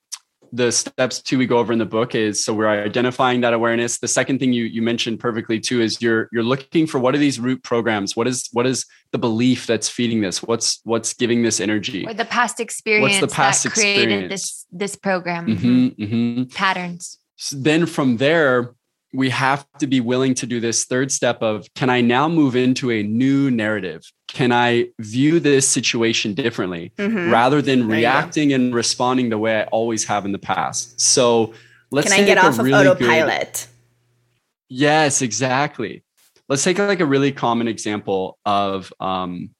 the 0.52 0.70
steps 0.70 1.20
two 1.20 1.38
we 1.38 1.46
go 1.46 1.58
over 1.58 1.72
in 1.72 1.80
the 1.80 1.86
book 1.86 2.14
is 2.14 2.44
so 2.44 2.52
we're 2.54 2.68
identifying 2.68 3.40
that 3.40 3.52
awareness 3.52 3.98
the 3.98 4.08
second 4.08 4.38
thing 4.38 4.52
you 4.52 4.64
you 4.64 4.82
mentioned 4.82 5.20
perfectly 5.20 5.60
too 5.60 5.80
is 5.80 6.02
you're 6.02 6.28
you're 6.32 6.42
looking 6.42 6.86
for 6.86 6.98
what 6.98 7.14
are 7.14 7.18
these 7.18 7.38
root 7.38 7.62
programs 7.62 8.16
what 8.16 8.26
is 8.26 8.48
what 8.52 8.66
is 8.66 8.84
the 9.12 9.18
belief 9.18 9.66
that's 9.66 9.88
feeding 9.88 10.20
this 10.20 10.42
what's 10.42 10.80
what's 10.84 11.14
giving 11.14 11.42
this 11.44 11.60
energy 11.60 12.04
or 12.04 12.14
the 12.14 12.24
past 12.24 12.58
experience 12.58 13.20
what's 13.20 13.32
the 13.32 13.36
past 13.36 13.62
that 13.62 13.72
created 13.72 14.28
this 14.28 14.66
this 14.72 14.96
program 14.96 15.46
mm-hmm, 15.46 16.02
mm-hmm. 16.02 16.42
patterns 16.54 17.18
so 17.41 17.57
then 17.57 17.86
from 17.86 18.18
there 18.18 18.74
we 19.14 19.30
have 19.30 19.66
to 19.78 19.86
be 19.86 19.99
willing 19.99 20.34
to 20.34 20.47
do 20.47 20.61
this 20.61 20.84
third 20.84 21.11
step 21.11 21.43
of 21.43 21.66
can 21.74 21.88
I 21.88 22.03
now 22.03 22.28
move 22.28 22.55
into 22.55 22.91
a 22.91 23.03
new 23.03 23.51
narrative? 23.51 24.03
Can 24.28 24.53
I 24.53 24.88
view 25.01 25.41
this 25.41 25.66
situation 25.66 26.34
differently 26.34 26.93
mm-hmm. 26.99 27.30
rather 27.30 27.62
than 27.62 27.88
there 27.88 27.97
reacting 27.97 28.53
and 28.53 28.74
responding 28.74 29.30
the 29.30 29.38
way 29.38 29.62
I 29.62 29.64
always 29.64 30.05
have 30.05 30.26
in 30.26 30.32
the 30.32 30.38
past? 30.38 31.01
So 31.01 31.55
let's 31.91 32.12
can 32.12 32.22
I 32.22 32.26
get 32.26 32.36
off 32.36 32.59
really 32.59 32.86
of 32.86 32.99
autopilot? 32.99 33.53
Good, 33.53 34.76
yes, 34.76 35.22
exactly. 35.22 36.05
Let's 36.51 36.62
take 36.62 36.78
like 36.78 37.01
a 37.01 37.07
really 37.07 37.32
common 37.32 37.68
example 37.68 38.38
of, 38.45 38.93
um, 39.01 39.51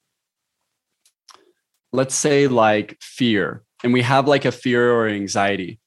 let's 1.93 2.14
say 2.14 2.47
like 2.47 2.99
fear, 3.01 3.64
and 3.83 3.95
we 3.95 4.03
have 4.03 4.28
like 4.28 4.45
a 4.45 4.53
fear 4.53 4.93
or 4.93 5.09
anxiety. 5.09 5.81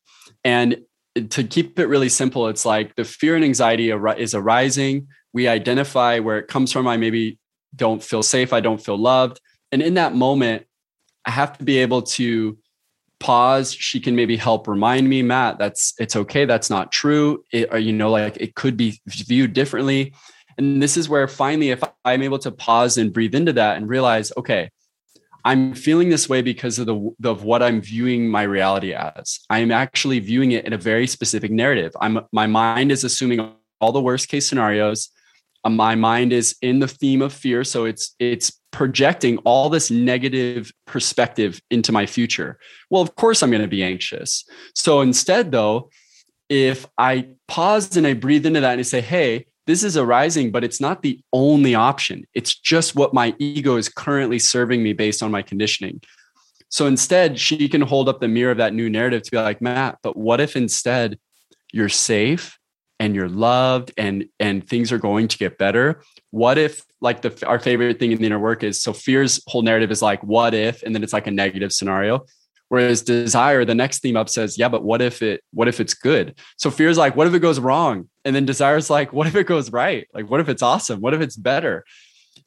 And 0.44 0.82
to 1.16 1.44
keep 1.44 1.78
it 1.80 1.88
really 1.88 2.10
simple, 2.10 2.48
it's 2.48 2.66
like 2.66 2.96
the 2.96 3.04
fear 3.04 3.36
and 3.36 3.46
anxiety 3.46 3.92
is 3.92 4.34
arising. 4.34 5.08
We 5.34 5.48
identify 5.48 6.20
where 6.20 6.40
it 6.40 6.48
comes 6.48 6.72
from. 6.72 6.88
I 6.88 6.98
maybe 6.98 7.40
don't 7.76 8.04
feel 8.04 8.24
safe. 8.24 8.54
I 8.54 8.60
don't 8.60 8.84
feel 8.84 8.98
loved. 8.98 9.40
And 9.72 9.82
in 9.82 9.96
that 9.96 10.14
moment, 10.14 10.66
I 11.26 11.32
have 11.32 11.58
to 11.58 11.64
be 11.64 11.80
able 11.80 12.02
to 12.04 12.58
pause. 13.20 13.74
She 13.74 14.00
can 14.00 14.16
maybe 14.16 14.36
help 14.36 14.68
remind 14.68 15.08
me, 15.08 15.24
Matt, 15.24 15.58
that's 15.58 15.94
it's 15.98 16.16
okay. 16.16 16.46
That's 16.46 16.70
not 16.70 16.92
true. 16.92 17.44
It, 17.52 17.70
or, 17.72 17.80
you 17.80 17.94
know, 17.94 18.12
like 18.12 18.38
it 18.38 18.56
could 18.56 18.76
be 18.76 19.02
viewed 19.08 19.54
differently. 19.54 20.14
And 20.58 20.84
this 20.84 20.98
is 20.98 21.10
where 21.10 21.28
finally, 21.28 21.72
if 21.72 21.82
I'm 22.06 22.22
able 22.22 22.40
to 22.40 22.52
pause 22.52 22.98
and 22.98 23.14
breathe 23.14 23.34
into 23.34 23.54
that 23.54 23.78
and 23.78 23.90
realize, 23.90 24.32
okay, 24.38 24.70
I'm 25.46 25.74
feeling 25.74 26.10
this 26.10 26.30
way 26.30 26.42
because 26.42 26.80
of 26.80 26.86
the 26.86 27.12
of 27.26 27.44
what 27.44 27.62
I'm 27.62 27.82
viewing 27.82 28.30
my 28.30 28.44
reality 28.44 28.94
as. 28.94 29.40
I'm 29.50 29.72
actually 29.72 30.20
viewing 30.20 30.54
it 30.54 30.66
in 30.66 30.74
a 30.74 30.78
very 30.78 31.06
specific 31.08 31.52
narrative. 31.52 31.92
I'm 32.00 32.22
my 32.32 32.48
mind 32.48 32.92
is 32.92 33.04
assuming 33.04 33.52
all 33.82 33.92
the 33.92 34.02
worst 34.02 34.30
case 34.30 34.48
scenarios. 34.48 35.10
Uh, 35.66 35.70
my 35.70 35.96
mind 35.96 36.34
is 36.34 36.56
in 36.62 36.80
the 36.80 36.88
theme 36.88 37.22
of 37.22 37.34
fear, 37.34 37.64
so 37.64 37.86
it's 37.86 38.16
it's 38.20 38.52
projecting 38.72 39.38
all 39.40 39.70
this 39.70 39.92
negative 39.92 40.72
perspective 40.88 41.62
into 41.70 41.92
my 41.92 42.06
future. 42.06 42.58
Well, 42.90 43.02
of 43.02 43.16
course 43.16 43.44
I'm 43.44 43.52
going 43.52 43.62
to 43.62 43.68
be 43.68 43.84
anxious. 43.84 44.46
So 44.74 45.02
instead 45.02 45.52
though, 45.52 45.90
if 46.50 46.86
I 46.98 47.28
pause 47.48 47.96
and 47.98 48.08
I 48.08 48.14
breathe 48.14 48.46
into 48.46 48.62
that 48.62 48.72
and 48.72 48.80
I 48.80 48.84
say, 48.84 49.02
"Hey, 49.02 49.48
this 49.66 49.84
is 49.84 49.96
arising, 49.96 50.52
but 50.52 50.64
it's 50.64 50.82
not 50.82 51.02
the 51.02 51.22
only 51.32 51.76
option. 51.76 52.26
It's 52.34 52.54
just 52.54 52.96
what 52.96 53.14
my 53.14 53.36
ego 53.40 53.78
is 53.78 53.90
currently 53.90 54.40
serving 54.40 54.84
me 54.84 54.94
based 54.94 55.24
on 55.24 55.32
my 55.32 55.42
conditioning. 55.42 56.02
So 56.70 56.88
instead, 56.88 57.40
she 57.40 57.70
can 57.70 57.82
hold 57.82 58.10
up 58.10 58.20
the 58.20 58.28
mirror 58.28 58.52
of 58.52 58.58
that 58.58 58.74
new 58.74 58.90
narrative 58.90 59.24
to 59.24 59.32
be 59.32 59.38
like, 59.38 59.62
Matt, 59.62 60.00
but 60.02 60.18
what 60.18 60.42
if 60.42 60.56
instead 60.56 61.20
you're 61.72 61.90
safe 61.90 62.58
and 63.00 63.16
you're 63.16 63.30
loved 63.30 63.92
and 63.98 64.26
and 64.40 64.68
things 64.68 64.92
are 64.92 64.98
going 64.98 65.28
to 65.28 65.38
get 65.38 65.58
better? 65.58 66.02
What 66.32 66.58
if 66.58 66.84
like 67.00 67.22
the 67.22 67.46
our 67.46 67.60
favorite 67.60 68.00
thing 68.00 68.12
in 68.12 68.18
the 68.18 68.26
inner 68.26 68.40
work 68.40 68.64
is 68.64 68.82
so 68.82 68.92
fear's 68.92 69.42
whole 69.48 69.62
narrative 69.62 69.92
is 69.92 70.02
like 70.02 70.24
what 70.24 70.54
if 70.54 70.82
and 70.84 70.96
then 70.96 71.04
it's 71.04 71.14
like 71.14 71.28
a 71.28 71.32
negative 71.32 71.72
scenario. 71.72 72.26
Whereas 72.74 73.04
desire, 73.04 73.66
the 73.66 73.76
next 73.76 74.00
theme 74.00 74.18
up 74.18 74.30
says, 74.30 74.58
yeah, 74.58 74.68
but 74.68 74.84
what 74.84 75.00
if 75.00 75.22
it, 75.22 75.44
what 75.54 75.68
if 75.68 75.80
it's 75.80 75.94
good? 75.94 76.40
So 76.58 76.72
fear 76.72 76.90
is 76.90 76.98
like, 76.98 77.16
what 77.16 77.28
if 77.28 77.36
it 77.36 77.40
goes 77.40 77.60
wrong? 77.60 78.10
And 78.26 78.36
then 78.36 78.48
desire 78.48 78.78
is 78.78 78.90
like, 78.90 79.14
what 79.14 79.28
if 79.28 79.36
it 79.36 79.46
goes 79.46 79.72
right? 79.72 80.08
Like, 80.12 80.28
what 80.28 80.40
if 80.40 80.50
it's 80.50 80.64
awesome? 80.64 81.00
What 81.00 81.14
if 81.14 81.22
it's 81.22 81.36
better? 81.36 81.86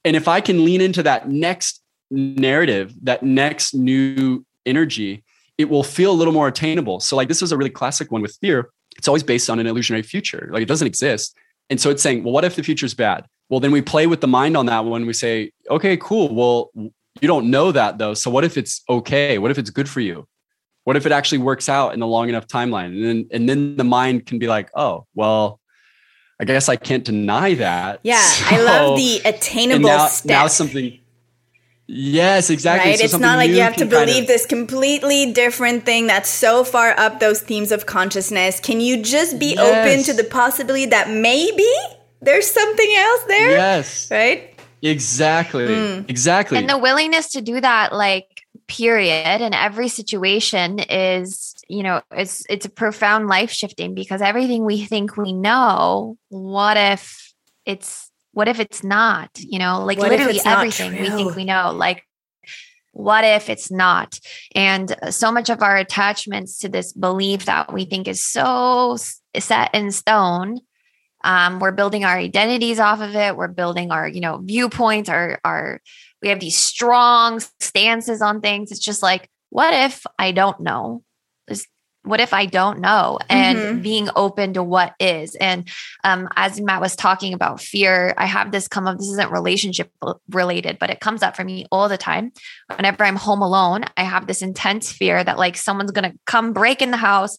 And 0.04 0.16
if 0.16 0.26
I 0.26 0.40
can 0.40 0.64
lean 0.64 0.80
into 0.80 1.00
that 1.04 1.28
next 1.28 1.80
narrative, 2.10 2.92
that 3.04 3.22
next 3.22 3.72
new 3.72 4.44
energy, 4.66 5.22
it 5.58 5.70
will 5.70 5.84
feel 5.84 6.10
a 6.10 6.18
little 6.18 6.34
more 6.34 6.48
attainable. 6.48 6.98
So 6.98 7.14
like 7.14 7.28
this 7.28 7.40
is 7.40 7.52
a 7.52 7.56
really 7.56 7.70
classic 7.70 8.10
one 8.10 8.20
with 8.20 8.36
fear. 8.40 8.70
It's 8.98 9.06
always 9.06 9.22
based 9.22 9.48
on 9.48 9.60
an 9.60 9.68
illusionary 9.68 10.02
future. 10.02 10.48
Like 10.50 10.62
it 10.62 10.68
doesn't 10.68 10.88
exist. 10.88 11.36
And 11.70 11.80
so 11.80 11.88
it's 11.88 12.02
saying, 12.02 12.24
well, 12.24 12.32
what 12.32 12.44
if 12.44 12.56
the 12.56 12.64
future's 12.64 12.94
bad? 12.94 13.26
Well, 13.48 13.60
then 13.60 13.70
we 13.70 13.80
play 13.80 14.08
with 14.08 14.22
the 14.22 14.26
mind 14.26 14.56
on 14.56 14.66
that 14.66 14.86
one. 14.86 15.06
We 15.06 15.12
say, 15.12 15.52
okay, 15.70 15.96
cool. 15.96 16.34
Well, 16.34 16.72
you 17.20 17.28
don't 17.28 17.50
know 17.50 17.72
that 17.72 17.98
though. 17.98 18.14
So 18.14 18.30
what 18.30 18.44
if 18.44 18.56
it's 18.56 18.82
okay? 18.88 19.38
What 19.38 19.50
if 19.50 19.58
it's 19.58 19.70
good 19.70 19.88
for 19.88 20.00
you? 20.00 20.26
What 20.84 20.96
if 20.96 21.06
it 21.06 21.12
actually 21.12 21.38
works 21.38 21.68
out 21.68 21.94
in 21.94 22.00
the 22.00 22.06
long 22.06 22.28
enough 22.28 22.46
timeline? 22.46 22.86
And 22.86 23.04
then 23.04 23.28
and 23.32 23.48
then 23.48 23.76
the 23.76 23.84
mind 23.84 24.26
can 24.26 24.38
be 24.38 24.46
like, 24.46 24.70
oh, 24.74 25.06
well, 25.14 25.60
I 26.38 26.44
guess 26.44 26.68
I 26.68 26.76
can't 26.76 27.04
deny 27.04 27.54
that. 27.54 28.00
Yeah, 28.02 28.20
so, 28.20 28.56
I 28.56 28.62
love 28.62 28.96
the 28.96 29.20
attainable 29.24 29.88
now, 29.88 30.06
step. 30.06 30.28
Now 30.28 30.46
something. 30.46 31.00
Yes, 31.88 32.50
exactly. 32.50 32.90
Right? 32.90 32.98
So 32.98 33.04
it's 33.04 33.18
not 33.18 33.36
like 33.36 33.50
you 33.50 33.60
have 33.60 33.76
to 33.76 33.86
believe 33.86 34.08
kind 34.08 34.20
of, 34.22 34.26
this 34.26 34.44
completely 34.44 35.32
different 35.32 35.84
thing 35.84 36.08
that's 36.08 36.28
so 36.28 36.64
far 36.64 36.98
up 36.98 37.20
those 37.20 37.40
themes 37.40 37.70
of 37.70 37.86
consciousness. 37.86 38.58
Can 38.58 38.80
you 38.80 39.02
just 39.02 39.38
be 39.38 39.54
yes. 39.54 39.60
open 39.60 40.04
to 40.04 40.12
the 40.12 40.28
possibility 40.28 40.86
that 40.86 41.08
maybe 41.08 41.68
there's 42.20 42.50
something 42.50 42.94
else 42.96 43.22
there? 43.28 43.50
Yes. 43.52 44.10
Right? 44.10 44.55
Exactly. 44.82 45.66
Mm. 45.66 46.10
Exactly. 46.10 46.58
And 46.58 46.68
the 46.68 46.78
willingness 46.78 47.30
to 47.32 47.40
do 47.40 47.60
that, 47.60 47.92
like, 47.92 48.46
period 48.68 49.40
in 49.40 49.54
every 49.54 49.88
situation 49.88 50.80
is 50.80 51.54
you 51.68 51.82
know 51.82 52.02
it's 52.10 52.44
it's 52.48 52.66
a 52.66 52.70
profound 52.70 53.28
life 53.28 53.50
shifting 53.50 53.94
because 53.94 54.20
everything 54.20 54.64
we 54.64 54.84
think 54.84 55.16
we 55.16 55.32
know 55.32 56.16
what 56.28 56.76
if 56.76 57.32
it's 57.64 58.10
what 58.32 58.48
if 58.48 58.58
it's 58.58 58.82
not 58.82 59.30
you 59.36 59.58
know 59.58 59.84
like 59.84 59.98
what 59.98 60.10
literally 60.10 60.40
everything 60.44 60.92
we 61.00 61.08
think 61.10 61.36
we 61.36 61.44
know 61.44 61.72
like 61.72 62.02
what 62.92 63.24
if 63.24 63.48
it's 63.48 63.70
not 63.70 64.18
and 64.54 64.96
so 65.10 65.30
much 65.30 65.48
of 65.48 65.62
our 65.62 65.76
attachments 65.76 66.58
to 66.58 66.68
this 66.68 66.92
belief 66.92 67.44
that 67.44 67.72
we 67.72 67.84
think 67.84 68.08
is 68.08 68.24
so 68.24 68.96
set 69.38 69.74
in 69.74 69.92
stone 69.92 70.58
um, 71.26 71.58
we're 71.58 71.72
building 71.72 72.04
our 72.04 72.16
identities 72.16 72.78
off 72.78 73.00
of 73.00 73.16
it. 73.16 73.36
We're 73.36 73.48
building 73.48 73.90
our, 73.90 74.06
you 74.06 74.20
know, 74.20 74.38
viewpoints, 74.38 75.08
our, 75.08 75.40
our, 75.44 75.80
we 76.22 76.28
have 76.28 76.38
these 76.38 76.56
strong 76.56 77.40
stances 77.58 78.22
on 78.22 78.40
things. 78.40 78.70
It's 78.70 78.80
just 78.80 79.02
like, 79.02 79.28
what 79.50 79.74
if 79.74 80.06
I 80.20 80.30
don't 80.30 80.60
know? 80.60 81.02
Is 81.48 81.66
what 82.04 82.20
if 82.20 82.32
I 82.32 82.46
don't 82.46 82.78
know? 82.78 83.18
And 83.28 83.58
mm-hmm. 83.58 83.80
being 83.80 84.08
open 84.14 84.54
to 84.54 84.62
what 84.62 84.94
is. 85.00 85.34
And 85.34 85.68
um, 86.04 86.28
as 86.36 86.60
Matt 86.60 86.80
was 86.80 86.94
talking 86.94 87.34
about 87.34 87.60
fear, 87.60 88.14
I 88.16 88.26
have 88.26 88.52
this 88.52 88.68
come 88.68 88.86
up. 88.86 88.96
This 88.96 89.08
isn't 89.08 89.32
relationship 89.32 89.90
related, 90.30 90.78
but 90.78 90.90
it 90.90 91.00
comes 91.00 91.24
up 91.24 91.34
for 91.34 91.42
me 91.42 91.66
all 91.72 91.88
the 91.88 91.98
time. 91.98 92.30
Whenever 92.76 93.02
I'm 93.02 93.16
home 93.16 93.42
alone, 93.42 93.84
I 93.96 94.04
have 94.04 94.28
this 94.28 94.42
intense 94.42 94.92
fear 94.92 95.24
that 95.24 95.38
like 95.38 95.56
someone's 95.56 95.90
gonna 95.90 96.14
come 96.24 96.52
break 96.52 96.80
in 96.80 96.92
the 96.92 96.96
house 96.96 97.36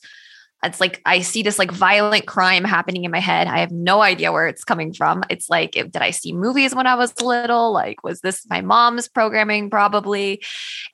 it's 0.64 0.80
like 0.80 1.01
I 1.05 1.22
see 1.22 1.43
this 1.43 1.60
like 1.60 1.72
violent 1.72 2.26
crime 2.26 2.64
happening 2.64 3.03
in 3.03 3.12
my 3.12 3.20
head. 3.20 3.47
I 3.47 3.60
have 3.60 3.72
no 3.72 4.01
idea 4.01 4.32
where 4.32 4.47
it's 4.47 4.64
coming 4.64 4.93
from. 4.93 5.24
It's 5.30 5.49
like, 5.49 5.72
did 5.72 5.97
I 5.97 6.10
see 6.12 6.34
movies 6.34 6.74
when 6.74 6.88
I 6.88 6.95
was 6.95 7.20
little? 7.22 7.72
Like, 7.72 8.03
was 8.03 8.22
this 8.22 8.45
my 8.49 8.62
mom's 8.62 9.08
programming? 9.08 9.70
Probably. 9.70 10.43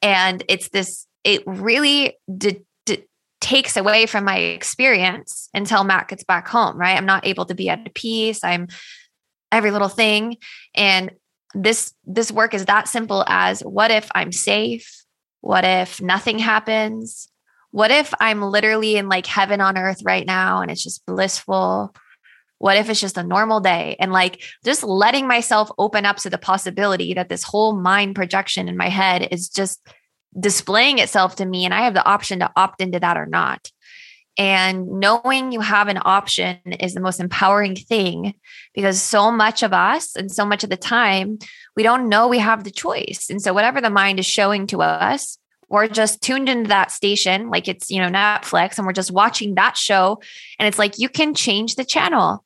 And 0.01 0.43
it's 0.49 0.69
this, 0.69 1.07
it 1.23 1.43
really 1.45 2.17
did, 2.37 2.65
takes 3.43 3.75
away 3.75 4.05
from 4.05 4.23
my 4.23 4.37
experience 4.37 5.49
until 5.53 5.83
Matt 5.83 6.07
gets 6.07 6.23
back 6.23 6.47
home, 6.47 6.77
right? 6.77 6.97
I'm 6.97 7.05
not 7.05 7.27
able 7.27 7.45
to 7.45 7.53
be 7.53 7.69
at 7.69 7.93
peace. 7.93 8.41
I'm 8.43 8.67
every 9.51 9.69
little 9.69 9.89
thing. 9.89 10.37
And 10.73 11.11
this, 11.53 11.93
this 12.05 12.31
work 12.31 12.53
is 12.53 12.65
that 12.65 12.87
simple 12.87 13.25
as 13.27 13.59
what 13.61 13.91
if 13.91 14.09
I'm 14.15 14.31
safe? 14.31 15.03
What 15.41 15.65
if 15.65 16.01
nothing 16.01 16.39
happens? 16.39 17.27
What 17.73 17.89
if 17.89 18.13
I'm 18.19 18.43
literally 18.43 18.97
in 18.97 19.09
like 19.09 19.25
heaven 19.25 19.59
on 19.59 19.79
earth 19.79 20.03
right 20.05 20.27
now 20.27 20.61
and 20.61 20.69
it's 20.69 20.83
just 20.83 21.03
blissful? 21.07 21.95
What 22.59 22.77
if 22.77 22.87
it's 22.87 23.01
just 23.01 23.17
a 23.17 23.23
normal 23.23 23.61
day? 23.61 23.95
And 23.99 24.11
like 24.11 24.43
just 24.63 24.83
letting 24.83 25.27
myself 25.27 25.71
open 25.79 26.05
up 26.05 26.17
to 26.17 26.29
the 26.29 26.37
possibility 26.37 27.15
that 27.15 27.29
this 27.29 27.41
whole 27.41 27.75
mind 27.75 28.13
projection 28.13 28.69
in 28.69 28.77
my 28.77 28.89
head 28.89 29.27
is 29.31 29.49
just 29.49 29.81
displaying 30.39 30.99
itself 30.99 31.37
to 31.37 31.45
me 31.45 31.65
and 31.65 31.73
I 31.73 31.81
have 31.81 31.95
the 31.95 32.05
option 32.05 32.39
to 32.39 32.51
opt 32.55 32.79
into 32.79 32.99
that 32.99 33.17
or 33.17 33.25
not. 33.25 33.71
And 34.37 34.87
knowing 34.99 35.51
you 35.51 35.61
have 35.61 35.87
an 35.87 35.99
option 36.05 36.59
is 36.79 36.93
the 36.93 37.01
most 37.01 37.19
empowering 37.19 37.75
thing 37.75 38.35
because 38.75 39.01
so 39.01 39.31
much 39.31 39.63
of 39.63 39.73
us 39.73 40.15
and 40.15 40.31
so 40.31 40.45
much 40.45 40.63
of 40.63 40.69
the 40.69 40.77
time, 40.77 41.39
we 41.75 41.81
don't 41.81 42.07
know 42.07 42.27
we 42.27 42.37
have 42.37 42.65
the 42.65 42.71
choice. 42.71 43.31
And 43.31 43.41
so, 43.41 43.51
whatever 43.51 43.81
the 43.81 43.89
mind 43.89 44.19
is 44.19 44.25
showing 44.25 44.67
to 44.67 44.81
us, 44.81 45.37
we're 45.73 45.87
just 45.87 46.21
tuned 46.21 46.47
into 46.47 46.69
that 46.69 46.91
station 46.91 47.49
like 47.49 47.67
it's 47.67 47.89
you 47.89 47.99
know 47.99 48.07
netflix 48.07 48.77
and 48.77 48.85
we're 48.85 48.93
just 48.93 49.11
watching 49.11 49.55
that 49.55 49.75
show 49.75 50.21
and 50.59 50.67
it's 50.67 50.79
like 50.79 50.99
you 50.99 51.09
can 51.09 51.33
change 51.33 51.75
the 51.75 51.83
channel 51.83 52.45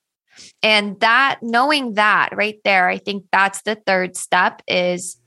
and 0.63 0.99
that 1.01 1.37
knowing 1.41 1.95
that 1.95 2.29
right 2.35 2.59
there 2.63 2.87
i 2.87 2.97
think 2.97 3.25
that's 3.31 3.61
the 3.63 3.75
third 3.75 4.15
step 4.15 4.61
is 4.67 5.17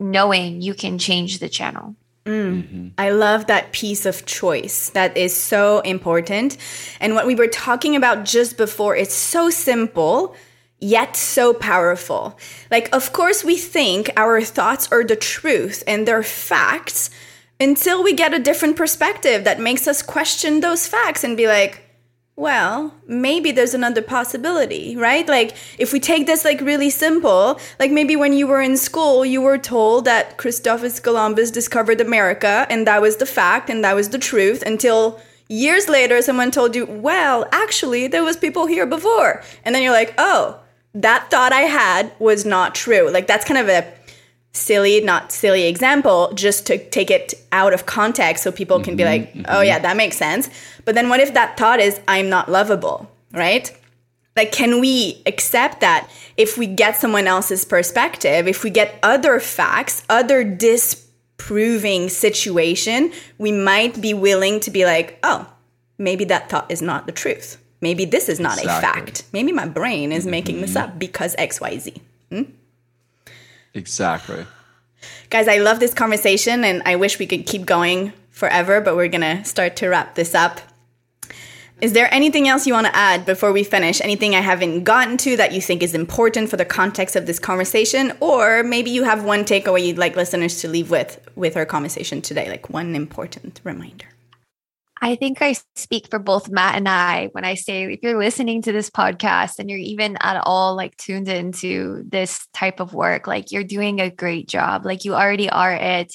knowing 0.00 0.60
you 0.62 0.74
can 0.74 0.98
change 0.98 1.38
the 1.38 1.48
channel 1.48 1.94
Mm. 2.26 2.62
Mm-hmm. 2.62 2.88
I 2.98 3.10
love 3.10 3.46
that 3.46 3.72
piece 3.72 4.04
of 4.04 4.26
choice. 4.26 4.90
That 4.90 5.16
is 5.16 5.34
so 5.34 5.80
important. 5.80 6.58
And 7.00 7.14
what 7.14 7.26
we 7.26 7.34
were 7.34 7.48
talking 7.48 7.96
about 7.96 8.26
just 8.26 8.58
before, 8.58 8.94
it's 8.94 9.14
so 9.14 9.48
simple, 9.48 10.36
yet 10.80 11.16
so 11.16 11.54
powerful. 11.54 12.38
Like, 12.70 12.94
of 12.94 13.12
course, 13.14 13.42
we 13.42 13.56
think 13.56 14.10
our 14.18 14.42
thoughts 14.42 14.92
are 14.92 15.02
the 15.02 15.16
truth 15.16 15.82
and 15.86 16.06
they're 16.06 16.22
facts, 16.22 17.10
until 17.60 18.02
we 18.02 18.14
get 18.14 18.34
a 18.34 18.38
different 18.38 18.76
perspective 18.76 19.44
that 19.44 19.60
makes 19.60 19.86
us 19.86 20.02
question 20.02 20.60
those 20.60 20.88
facts 20.88 21.22
and 21.22 21.36
be 21.36 21.46
like, 21.46 21.82
well, 22.40 22.94
maybe 23.06 23.52
there's 23.52 23.74
another 23.74 24.00
possibility, 24.00 24.96
right? 24.96 25.28
Like, 25.28 25.54
if 25.78 25.92
we 25.92 26.00
take 26.00 26.26
this 26.26 26.42
like 26.42 26.62
really 26.62 26.88
simple, 26.88 27.60
like 27.78 27.90
maybe 27.90 28.16
when 28.16 28.32
you 28.32 28.46
were 28.46 28.62
in 28.62 28.78
school, 28.78 29.26
you 29.26 29.42
were 29.42 29.58
told 29.58 30.06
that 30.06 30.38
Christopher 30.38 30.88
Columbus 31.02 31.50
discovered 31.50 32.00
America 32.00 32.66
and 32.70 32.86
that 32.86 33.02
was 33.02 33.18
the 33.18 33.26
fact 33.26 33.68
and 33.68 33.84
that 33.84 33.94
was 33.94 34.08
the 34.08 34.18
truth 34.18 34.62
until 34.62 35.20
years 35.50 35.86
later 35.86 36.22
someone 36.22 36.50
told 36.50 36.74
you, 36.74 36.86
well, 36.86 37.46
actually, 37.52 38.06
there 38.06 38.24
was 38.24 38.38
people 38.38 38.64
here 38.64 38.86
before. 38.86 39.42
And 39.62 39.74
then 39.74 39.82
you're 39.82 39.92
like, 39.92 40.14
oh, 40.16 40.58
that 40.94 41.30
thought 41.30 41.52
I 41.52 41.62
had 41.62 42.10
was 42.18 42.46
not 42.46 42.74
true. 42.74 43.10
Like, 43.10 43.26
that's 43.26 43.44
kind 43.44 43.60
of 43.60 43.68
a 43.68 43.82
silly, 44.52 45.00
not 45.00 45.32
silly 45.32 45.66
example, 45.66 46.32
just 46.34 46.66
to 46.66 46.78
take 46.90 47.10
it 47.10 47.34
out 47.52 47.72
of 47.72 47.86
context 47.86 48.42
so 48.42 48.50
people 48.50 48.80
can 48.80 48.92
mm-hmm, 48.92 48.96
be 48.96 49.04
like, 49.04 49.32
mm-hmm. 49.32 49.42
oh, 49.48 49.60
yeah, 49.60 49.78
that 49.78 49.96
makes 49.96 50.16
sense. 50.16 50.48
But 50.84 50.94
then 50.94 51.08
what 51.08 51.20
if 51.20 51.34
that 51.34 51.56
thought 51.56 51.80
is, 51.80 52.00
I'm 52.08 52.28
not 52.28 52.50
lovable, 52.50 53.10
right? 53.32 53.74
Like, 54.36 54.52
can 54.52 54.80
we 54.80 55.22
accept 55.26 55.80
that 55.80 56.08
if 56.36 56.56
we 56.56 56.66
get 56.66 56.96
someone 56.96 57.26
else's 57.26 57.64
perspective, 57.64 58.48
if 58.48 58.64
we 58.64 58.70
get 58.70 58.98
other 59.02 59.40
facts, 59.40 60.02
other 60.08 60.44
disproving 60.44 62.08
situation, 62.08 63.12
we 63.38 63.52
might 63.52 64.00
be 64.00 64.14
willing 64.14 64.60
to 64.60 64.70
be 64.70 64.84
like, 64.84 65.18
oh, 65.22 65.46
maybe 65.98 66.24
that 66.24 66.48
thought 66.48 66.70
is 66.70 66.80
not 66.80 67.06
the 67.06 67.12
truth. 67.12 67.58
Maybe 67.80 68.04
this 68.04 68.28
is 68.28 68.38
not 68.38 68.58
exactly. 68.58 68.88
a 68.88 68.92
fact. 68.92 69.24
Maybe 69.32 69.52
my 69.52 69.66
brain 69.66 70.12
is 70.12 70.26
making 70.26 70.56
mm-hmm. 70.56 70.62
this 70.62 70.76
up 70.76 70.98
because 70.98 71.34
XYZ. 71.36 72.00
Hmm? 72.30 72.42
Exactly. 73.74 74.46
Guys, 75.30 75.48
I 75.48 75.58
love 75.58 75.80
this 75.80 75.94
conversation 75.94 76.64
and 76.64 76.82
I 76.84 76.96
wish 76.96 77.18
we 77.18 77.26
could 77.26 77.46
keep 77.46 77.64
going 77.66 78.12
forever, 78.30 78.80
but 78.80 78.96
we're 78.96 79.08
going 79.08 79.38
to 79.38 79.44
start 79.44 79.76
to 79.76 79.88
wrap 79.88 80.14
this 80.14 80.34
up. 80.34 80.60
Is 81.80 81.94
there 81.94 82.12
anything 82.12 82.46
else 82.46 82.66
you 82.66 82.74
want 82.74 82.88
to 82.88 82.96
add 82.96 83.24
before 83.24 83.52
we 83.52 83.64
finish? 83.64 84.02
Anything 84.02 84.34
I 84.34 84.40
haven't 84.40 84.84
gotten 84.84 85.16
to 85.18 85.36
that 85.38 85.52
you 85.52 85.62
think 85.62 85.82
is 85.82 85.94
important 85.94 86.50
for 86.50 86.58
the 86.58 86.64
context 86.66 87.16
of 87.16 87.24
this 87.24 87.38
conversation? 87.38 88.12
Or 88.20 88.62
maybe 88.62 88.90
you 88.90 89.04
have 89.04 89.24
one 89.24 89.44
takeaway 89.44 89.86
you'd 89.86 89.96
like 89.96 90.14
listeners 90.14 90.60
to 90.60 90.68
leave 90.68 90.90
with 90.90 91.26
with 91.36 91.56
our 91.56 91.64
conversation 91.64 92.20
today, 92.20 92.50
like 92.50 92.68
one 92.68 92.94
important 92.94 93.62
reminder. 93.64 94.06
I 95.02 95.16
think 95.16 95.40
I 95.40 95.56
speak 95.76 96.08
for 96.10 96.18
both 96.18 96.50
Matt 96.50 96.76
and 96.76 96.88
I 96.88 97.28
when 97.32 97.44
I 97.44 97.54
say 97.54 97.84
if 97.84 98.00
you're 98.02 98.18
listening 98.18 98.60
to 98.62 98.72
this 98.72 98.90
podcast 98.90 99.58
and 99.58 99.70
you're 99.70 99.78
even 99.78 100.18
at 100.20 100.42
all 100.44 100.76
like 100.76 100.96
tuned 100.96 101.28
into 101.28 102.04
this 102.06 102.46
type 102.52 102.80
of 102.80 102.92
work, 102.92 103.26
like 103.26 103.50
you're 103.50 103.64
doing 103.64 104.00
a 104.00 104.10
great 104.10 104.46
job. 104.46 104.84
Like 104.84 105.04
you 105.04 105.14
already 105.14 105.48
are 105.48 105.72
it. 105.72 106.14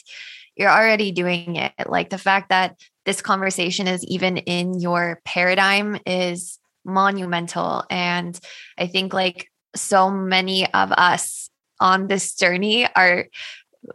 You're 0.55 0.69
already 0.69 1.11
doing 1.11 1.55
it. 1.55 1.73
Like 1.87 2.11
the 2.11 2.19
fact 2.19 2.49
that 2.49 2.79
this 3.05 3.21
conversation 3.21 3.87
is 3.87 4.03
even 4.05 4.37
in 4.37 4.79
your 4.79 5.19
paradigm 5.25 5.97
is 6.05 6.59
monumental. 6.85 7.83
And 7.89 8.39
I 8.77 8.87
think 8.87 9.13
like 9.13 9.49
so 9.75 10.11
many 10.11 10.71
of 10.73 10.91
us 10.91 11.49
on 11.79 12.07
this 12.07 12.35
journey 12.35 12.87
are 12.95 13.25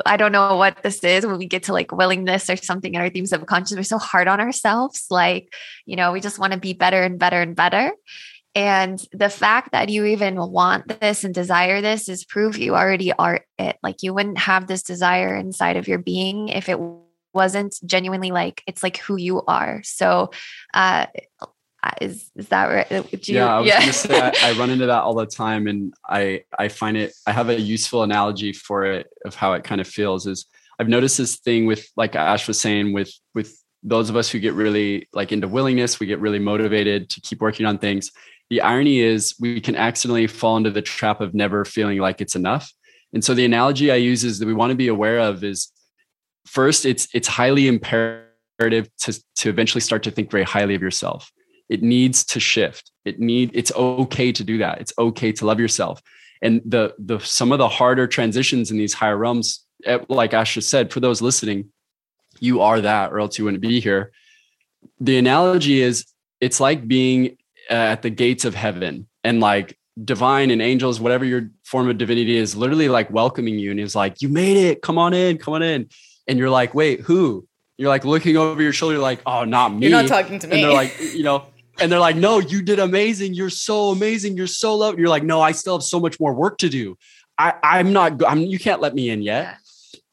I 0.07 0.17
don't 0.17 0.33
know 0.33 0.57
what 0.57 0.83
this 0.83 1.03
is 1.03 1.27
when 1.27 1.39
we 1.39 1.47
get 1.47 1.65
to 1.65 1.73
like 1.73 1.93
willingness 1.93 2.49
or 2.49 2.57
something 2.57 2.95
in 2.95 3.01
our 3.01 3.11
themes 3.11 3.33
of 3.33 3.45
conscious. 3.47 3.77
We're 3.77 3.83
so 3.83 3.99
hard 3.99 4.29
on 4.29 4.41
ourselves. 4.41 5.07
Like, 5.11 5.53
you 5.87 5.97
know, 5.97 6.13
we 6.13 6.21
just 6.21 6.39
want 6.39 6.53
to 6.53 6.59
be 6.59 6.73
better 6.73 7.03
and 7.03 7.19
better 7.19 7.41
and 7.41 7.57
better. 7.57 7.93
And 8.55 9.01
the 9.13 9.29
fact 9.29 9.73
that 9.73 9.89
you 9.89 10.05
even 10.07 10.37
want 10.37 11.01
this 11.01 11.23
and 11.23 11.33
desire 11.33 11.81
this 11.81 12.09
is 12.09 12.25
proof 12.25 12.59
you 12.59 12.75
already 12.75 13.13
are 13.13 13.45
it. 13.59 13.77
Like, 13.83 14.03
you 14.03 14.13
wouldn't 14.13 14.39
have 14.39 14.67
this 14.67 14.83
desire 14.83 15.37
inside 15.37 15.77
of 15.77 15.87
your 15.87 15.99
being 15.99 16.49
if 16.49 16.69
it 16.69 16.79
wasn't 17.33 17.79
genuinely 17.85 18.33
like 18.33 18.63
it's 18.67 18.83
like 18.83 18.97
who 18.99 19.17
you 19.17 19.43
are. 19.43 19.83
So, 19.85 20.31
uh, 20.75 21.07
is 22.01 22.31
is 22.37 22.49
that 22.49 22.67
right? 22.67 22.93
Uh, 22.93 23.03
you, 23.11 23.19
yeah, 23.37 23.57
I 23.57 23.59
was 23.61 23.69
yeah. 23.69 23.81
gonna 23.81 23.93
say 23.93 24.21
I, 24.21 24.33
I, 24.43 24.53
run 24.59 24.71
into 24.71 24.87
that 24.87 25.03
all 25.03 25.15
the 25.15 25.27
time, 25.27 25.67
and 25.67 25.95
I 26.09 26.45
I 26.59 26.69
find 26.69 26.97
it. 26.97 27.13
I 27.27 27.33
have 27.33 27.49
a 27.49 27.59
useful 27.59 28.03
analogy 28.03 28.53
for 28.53 28.85
it 28.85 29.09
of 29.25 29.35
how 29.35 29.55
it 29.55 29.65
kind 29.65 29.81
of 29.81 29.87
feels. 29.87 30.27
Is 30.27 30.47
I've 30.79 30.89
noticed 30.89 31.19
this 31.19 31.37
thing 31.37 31.67
with 31.67 31.87
like 31.97 32.15
Ash 32.17 32.47
was 32.47 32.61
saying 32.61 32.93
with 32.93 33.13
with 33.35 33.57
those 33.83 34.11
of 34.11 34.17
us 34.17 34.31
who 34.31 34.39
get 34.39 34.53
really 34.55 35.09
like 35.13 35.33
into 35.33 35.49
willingness, 35.49 36.01
we 36.01 36.07
get 36.07 36.21
really 36.21 36.39
motivated 36.39 37.09
to 37.11 37.21
keep 37.23 37.41
working 37.41 37.65
on 37.65 37.79
things. 37.79 38.11
The 38.51 38.61
irony 38.61 39.01
is 39.01 39.35
we 39.41 39.61
can 39.61 39.77
accidentally 39.77 40.27
fall 40.27 40.57
into 40.57 40.71
the 40.71 40.83
trap 40.83 41.21
of 41.21 41.35
never 41.35 41.65
feeling 41.65 41.99
like 41.99 42.21
it's 42.21 42.35
enough. 42.35 42.73
And 43.13 43.25
so 43.25 43.33
the 43.33 43.45
analogy 43.45 43.91
I 43.91 43.97
use 43.97 44.23
is 44.23 44.39
that 44.39 44.47
we 44.47 44.55
want 44.55 44.71
to 44.71 44.77
be 44.77 44.89
aware 44.89 45.19
of 45.19 45.43
is 45.43 45.73
first 46.47 46.85
it's 46.85 47.09
it's 47.15 47.29
highly 47.29 47.69
imperative 47.69 48.91
to 48.99 49.23
to 49.37 49.49
eventually 49.49 49.81
start 49.81 50.03
to 50.03 50.11
think 50.11 50.31
very 50.31 50.45
highly 50.45 50.75
of 50.75 50.83
yourself 50.83 51.31
it 51.71 51.83
needs 51.83 52.25
to 52.25 52.41
shift. 52.41 52.91
It 53.07 53.19
need 53.19 53.53
it's 53.55 53.73
okay 53.75 54.33
to 54.33 54.45
do 54.45 54.59
that. 54.59 54.81
It's 54.81 54.93
okay 54.99 55.33
to 55.33 55.47
love 55.47 55.61
yourself. 55.61 56.03
And 56.43 56.61
the 56.67 56.95
the 56.99 57.21
some 57.21 57.53
of 57.53 57.59
the 57.59 57.69
harder 57.69 58.07
transitions 58.07 58.71
in 58.71 58.77
these 58.77 58.93
higher 58.93 59.17
realms 59.17 59.65
eh, 59.87 59.99
like 60.09 60.35
ash 60.35 60.55
just 60.55 60.69
said 60.69 60.93
for 60.93 61.01
those 61.01 61.23
listening 61.23 61.71
you 62.41 62.61
are 62.61 62.81
that 62.81 63.13
or 63.13 63.21
else 63.21 63.39
you 63.39 63.45
wouldn't 63.45 63.63
be 63.63 63.81
here. 63.81 64.13
The 64.99 65.17
analogy 65.17 65.81
is 65.81 66.07
it's 66.41 66.59
like 66.59 66.89
being 66.89 67.37
uh, 67.71 67.75
at 67.75 68.03
the 68.03 68.11
gates 68.11 68.45
of 68.45 68.55
heaven 68.55 69.07
and 69.23 69.41
like 69.41 69.79
divine 70.03 70.51
and 70.51 70.63
angels 70.63 70.99
whatever 70.99 71.25
your 71.25 71.51
form 71.65 71.89
of 71.91 71.99
divinity 71.99 72.37
is 72.37 72.57
literally 72.57 72.89
like 72.89 73.11
welcoming 73.11 73.59
you 73.59 73.71
and 73.71 73.79
is 73.79 73.95
like 73.95 74.21
you 74.23 74.29
made 74.29 74.57
it. 74.57 74.83
Come 74.83 74.99
on 74.99 75.15
in. 75.15 75.39
Come 75.39 75.55
on 75.55 75.63
in. 75.63 75.89
And 76.27 76.39
you're 76.39 76.51
like 76.51 76.75
wait 76.75 77.01
who? 77.01 77.47
You're 77.77 77.89
like 77.89 78.05
looking 78.05 78.37
over 78.37 78.61
your 78.61 78.73
shoulder 78.73 78.99
like 78.99 79.21
oh 79.25 79.45
not 79.45 79.73
me 79.73 79.89
you're 79.89 80.03
not 80.03 80.09
talking 80.09 80.39
to 80.41 80.49
me 80.49 80.55
and 80.55 80.65
they're 80.65 80.73
like 80.73 80.99
you 81.01 81.23
know 81.23 81.45
and 81.81 81.91
they're 81.91 81.99
like, 81.99 82.17
no, 82.17 82.39
you 82.39 82.63
did 82.63 82.79
amazing. 82.79 83.35
You're 83.35 83.51
so 83.51 83.91
amazing. 83.91 84.37
You're 84.37 84.47
so 84.47 84.77
loved. 84.77 84.99
You're 84.99 85.09
like, 85.09 85.23
no, 85.23 85.41
I 85.41 85.53
still 85.53 85.77
have 85.77 85.83
so 85.83 85.99
much 86.01 86.21
more 86.21 86.35
work 86.35 86.59
to 86.59 86.69
do. 86.69 86.97
I, 87.39 87.55
I'm 87.63 87.93
not, 87.93 88.23
I'm, 88.25 88.41
you 88.41 88.59
can't 88.59 88.81
let 88.81 88.95
me 88.95 89.11
in 89.11 89.23
yet. 89.23 89.57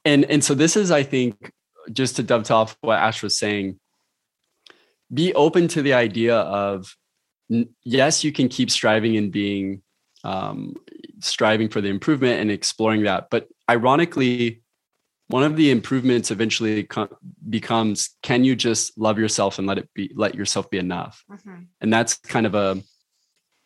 And, 0.06 0.26
and 0.26 0.44
so 0.44 0.54
this 0.54 0.78
is, 0.78 0.92
I 0.92 1.04
think, 1.04 1.52
just 1.92 2.16
to 2.16 2.24
dovetail 2.24 2.58
off 2.58 2.78
what 2.82 3.00
Ash 3.00 3.22
was 3.22 3.38
saying, 3.38 3.80
be 5.14 5.34
open 5.34 5.68
to 5.70 5.82
the 5.82 5.94
idea 5.94 6.38
of, 6.38 6.96
yes, 7.84 8.24
you 8.24 8.32
can 8.32 8.50
keep 8.50 8.72
striving 8.72 9.18
and 9.18 9.32
being, 9.32 9.82
um, 10.24 10.76
striving 11.20 11.70
for 11.70 11.82
the 11.82 11.90
improvement 11.90 12.40
and 12.42 12.52
exploring 12.52 13.04
that. 13.04 13.28
But 13.30 13.48
ironically, 13.70 14.62
one 15.28 15.44
of 15.44 15.56
the 15.56 15.72
improvements 15.72 16.32
eventually 16.32 16.84
co- 16.84 17.10
becomes 17.50 18.16
can 18.24 18.44
you 18.44 18.56
just 18.56 18.98
love 18.98 19.20
yourself 19.20 19.60
and 19.60 19.68
let 19.68 19.78
it 19.78 19.90
be 19.94 20.12
let 20.16 20.36
yourself 20.36 20.70
be 20.70 20.78
enough 20.78 21.24
mm-hmm. 21.30 21.64
and 21.82 21.94
that's 21.94 22.18
kind 22.18 22.46
of 22.46 22.56
a 22.56 22.82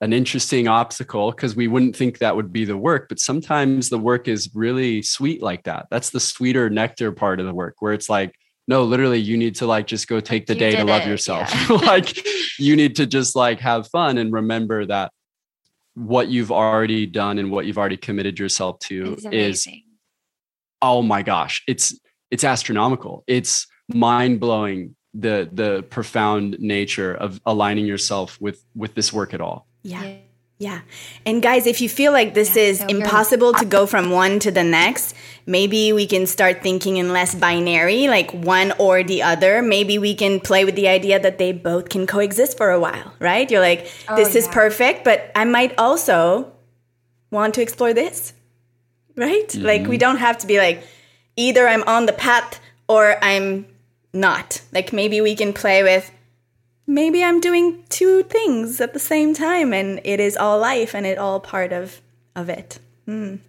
an 0.02 0.14
interesting 0.14 0.68
obstacle 0.68 1.30
because 1.30 1.56
we 1.56 1.68
wouldn't 1.68 1.96
think 1.96 2.18
that 2.18 2.36
would 2.36 2.52
be 2.52 2.66
the 2.66 2.78
work 2.78 3.08
but 3.08 3.20
sometimes 3.20 3.90
the 3.90 4.00
work 4.00 4.28
is 4.28 4.50
really 4.54 5.02
sweet 5.02 5.42
like 5.42 5.64
that 5.64 5.86
that's 5.92 6.10
the 6.10 6.20
sweeter 6.20 6.70
nectar 6.70 7.12
part 7.12 7.40
of 7.40 7.46
the 7.46 7.54
work 7.54 7.76
where 7.80 7.94
it's 7.94 8.10
like 8.10 8.36
no 8.68 8.84
literally 8.84 9.20
you 9.20 9.38
need 9.38 9.56
to 9.56 9.68
like 9.68 9.86
just 9.86 10.08
go 10.08 10.20
take 10.20 10.48
the 10.48 10.54
you 10.54 10.60
day 10.60 10.76
to 10.76 10.84
love 10.84 11.04
it. 11.04 11.08
yourself 11.08 11.54
yeah. 11.54 11.76
like 11.86 12.18
you 12.60 12.76
need 12.76 12.96
to 12.96 13.06
just 13.06 13.36
like 13.36 13.60
have 13.60 13.88
fun 13.88 14.18
and 14.18 14.34
remember 14.34 14.86
that 14.86 15.12
what 15.94 16.30
you've 16.30 16.52
already 16.52 17.06
done 17.06 17.38
and 17.38 17.52
what 17.52 17.66
you've 17.66 17.78
already 17.78 17.98
committed 17.98 18.40
yourself 18.40 18.80
to 18.80 19.18
is 19.32 19.68
oh 20.82 21.02
my 21.02 21.24
gosh, 21.24 21.64
it's 21.68 21.98
it's 22.30 22.44
astronomical. 22.44 23.24
It's 23.28 23.68
mind 23.88 24.40
blowing 24.40 24.96
the 25.14 25.50
the 25.52 25.84
profound 25.90 26.58
nature 26.60 27.14
of 27.14 27.42
aligning 27.46 27.86
yourself 27.86 28.40
with 28.40 28.64
with 28.76 28.96
this 28.96 29.12
work 29.12 29.34
at 29.34 29.42
all. 29.42 29.68
Yeah. 29.84 30.16
Yeah. 30.58 30.82
And 31.26 31.42
guys, 31.42 31.66
if 31.66 31.82
you 31.82 31.90
feel 31.90 32.12
like 32.12 32.36
this 32.36 32.56
yeah, 32.56 32.62
is 32.62 32.80
so 32.80 32.86
impossible 32.86 33.52
to 33.54 33.66
go 33.66 33.88
from 33.88 34.12
one 34.12 34.38
to 34.42 34.52
the 34.52 34.64
next, 34.64 35.16
maybe 35.48 35.92
we 35.92 36.06
can 36.06 36.28
start 36.28 36.62
thinking 36.62 36.98
in 36.98 37.12
less 37.12 37.34
binary, 37.34 38.08
like 38.08 38.30
one 38.30 38.72
or 38.78 39.02
the 39.02 39.24
other. 39.24 39.64
Maybe 39.64 39.98
we 39.98 40.14
can 40.14 40.40
play 40.40 40.64
with 40.64 40.76
the 40.76 40.88
idea 40.88 41.20
that 41.20 41.40
they 41.40 41.52
both 41.52 41.90
can 41.90 42.06
coexist 42.06 42.58
for 42.58 42.70
a 42.70 42.80
while, 42.80 43.12
right? 43.18 43.50
You're 43.50 43.60
like, 43.60 43.88
oh, 44.08 44.16
this 44.16 44.28
oh, 44.28 44.32
yeah. 44.34 44.38
is 44.38 44.48
perfect, 44.50 45.04
but 45.04 45.32
I 45.36 45.46
might 45.46 45.74
also 45.80 46.54
want 47.32 47.56
to 47.56 47.64
explore 47.64 47.92
this 47.92 48.34
right? 49.16 49.48
Mm-hmm. 49.48 49.66
Like 49.66 49.88
we 49.88 49.98
don't 49.98 50.18
have 50.18 50.38
to 50.40 50.48
be 50.48 50.58
like 50.58 50.84
either 51.36 51.68
I'm 51.68 51.84
on 51.84 52.06
the 52.06 52.14
path 52.14 52.60
or 52.88 53.18
I'm 53.24 53.66
not. 54.14 54.62
Like 54.72 54.94
maybe 54.94 55.22
we 55.22 55.36
can 55.36 55.54
play 55.54 55.84
with 55.84 56.12
maybe 56.88 57.24
I'm 57.24 57.40
doing 57.40 57.84
two 57.90 58.24
things 58.24 58.82
at 58.82 58.94
the 58.94 59.00
same 59.00 59.34
time 59.34 59.74
and 59.74 60.02
it 60.04 60.20
is 60.20 60.36
all 60.36 60.60
life 60.60 60.94
and 60.94 61.06
it 61.06 61.18
all 61.18 61.40
part 61.40 61.72
of 61.72 62.02
of 62.36 62.50
it. 62.50 62.80
Mm. 63.08 63.40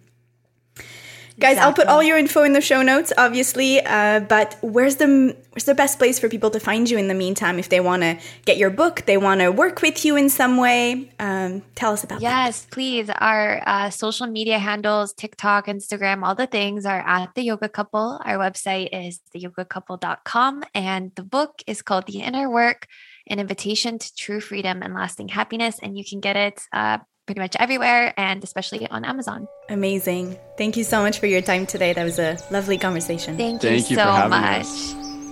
Guys. 1.39 1.57
I'll 1.57 1.73
put 1.73 1.87
all 1.87 2.03
your 2.03 2.17
info 2.17 2.43
in 2.43 2.53
the 2.53 2.61
show 2.61 2.81
notes, 2.83 3.11
obviously. 3.17 3.83
Uh, 3.83 4.19
but 4.19 4.55
where's 4.61 4.97
the 4.97 5.35
where's 5.53 5.65
the 5.65 5.75
best 5.75 5.97
place 5.97 6.19
for 6.19 6.29
people 6.29 6.49
to 6.51 6.59
find 6.59 6.89
you 6.89 6.97
in 6.97 7.07
the 7.07 7.13
meantime 7.13 7.59
if 7.59 7.69
they 7.69 7.79
want 7.79 8.01
to 8.01 8.17
get 8.45 8.57
your 8.57 8.69
book, 8.69 9.03
they 9.05 9.17
want 9.17 9.41
to 9.41 9.51
work 9.51 9.81
with 9.81 10.03
you 10.05 10.15
in 10.15 10.29
some 10.29 10.57
way? 10.57 11.11
Um, 11.19 11.63
tell 11.75 11.93
us 11.93 12.03
about 12.03 12.21
yes, 12.21 12.31
that. 12.31 12.45
Yes, 12.45 12.67
please. 12.71 13.09
Our 13.09 13.61
uh, 13.65 13.89
social 13.89 14.27
media 14.27 14.59
handles, 14.59 15.13
TikTok, 15.13 15.67
Instagram, 15.67 16.23
all 16.23 16.35
the 16.35 16.47
things 16.47 16.85
are 16.85 17.03
at 17.05 17.33
the 17.35 17.43
Yoga 17.43 17.69
Couple. 17.69 18.19
Our 18.25 18.37
website 18.37 18.89
is 18.91 19.21
theyogacouple.com, 19.35 20.63
and 20.73 21.11
the 21.15 21.23
book 21.23 21.61
is 21.67 21.81
called 21.81 22.07
The 22.07 22.21
Inner 22.21 22.49
Work 22.49 22.87
an 23.27 23.39
invitation 23.39 23.99
to 23.99 24.15
true 24.15 24.39
freedom 24.39 24.81
and 24.81 24.93
lasting 24.93 25.29
happiness. 25.29 25.79
And 25.81 25.97
you 25.97 26.03
can 26.03 26.19
get 26.19 26.35
it 26.35 26.61
uh, 26.71 26.99
pretty 27.25 27.39
much 27.39 27.55
everywhere 27.59 28.13
and 28.17 28.43
especially 28.43 28.87
on 28.89 29.05
Amazon. 29.05 29.47
Amazing. 29.69 30.37
Thank 30.57 30.77
you 30.77 30.83
so 30.83 31.01
much 31.01 31.19
for 31.19 31.27
your 31.27 31.41
time 31.41 31.65
today. 31.65 31.93
That 31.93 32.03
was 32.03 32.19
a 32.19 32.37
lovely 32.51 32.77
conversation. 32.77 33.37
Thank, 33.37 33.61
Thank 33.61 33.89
you, 33.89 33.97
you 33.97 34.03
so 34.03 34.27
much. 34.27 34.61
Us. 34.61 35.22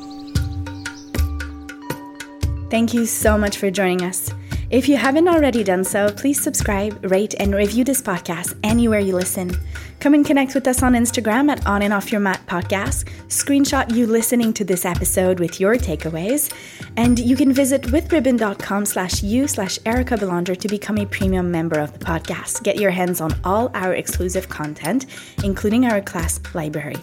Thank 2.71 2.93
you 2.93 3.05
so 3.05 3.37
much 3.37 3.57
for 3.57 3.69
joining 3.69 4.01
us. 4.01 4.33
If 4.69 4.87
you 4.87 4.95
haven't 4.95 5.27
already 5.27 5.61
done 5.61 5.83
so, 5.83 6.09
please 6.09 6.41
subscribe, 6.41 7.03
rate, 7.11 7.35
and 7.37 7.53
review 7.53 7.83
this 7.83 8.01
podcast 8.01 8.57
anywhere 8.63 9.01
you 9.01 9.13
listen. 9.13 9.51
Come 9.99 10.13
and 10.13 10.25
connect 10.25 10.55
with 10.55 10.65
us 10.65 10.81
on 10.81 10.93
Instagram 10.93 11.51
at 11.51 11.67
On 11.67 11.81
and 11.81 11.93
Off 11.93 12.13
Your 12.13 12.21
Mat 12.21 12.39
Podcast. 12.47 13.09
Screenshot 13.27 13.93
you 13.93 14.07
listening 14.07 14.53
to 14.53 14.63
this 14.63 14.85
episode 14.85 15.41
with 15.41 15.59
your 15.59 15.75
takeaways. 15.75 16.49
And 16.95 17.19
you 17.19 17.35
can 17.35 17.51
visit 17.51 17.81
withribbon.com 17.81 18.85
slash 18.85 19.21
you 19.21 19.49
slash 19.49 19.77
Erica 19.85 20.15
Belanger 20.15 20.55
to 20.55 20.67
become 20.69 20.97
a 20.97 21.05
premium 21.05 21.51
member 21.51 21.77
of 21.77 21.91
the 21.91 22.05
podcast. 22.05 22.63
Get 22.63 22.77
your 22.77 22.91
hands 22.91 23.19
on 23.19 23.37
all 23.43 23.69
our 23.73 23.93
exclusive 23.93 24.47
content, 24.47 25.07
including 25.43 25.87
our 25.87 25.99
class 25.99 26.39
library. 26.53 26.95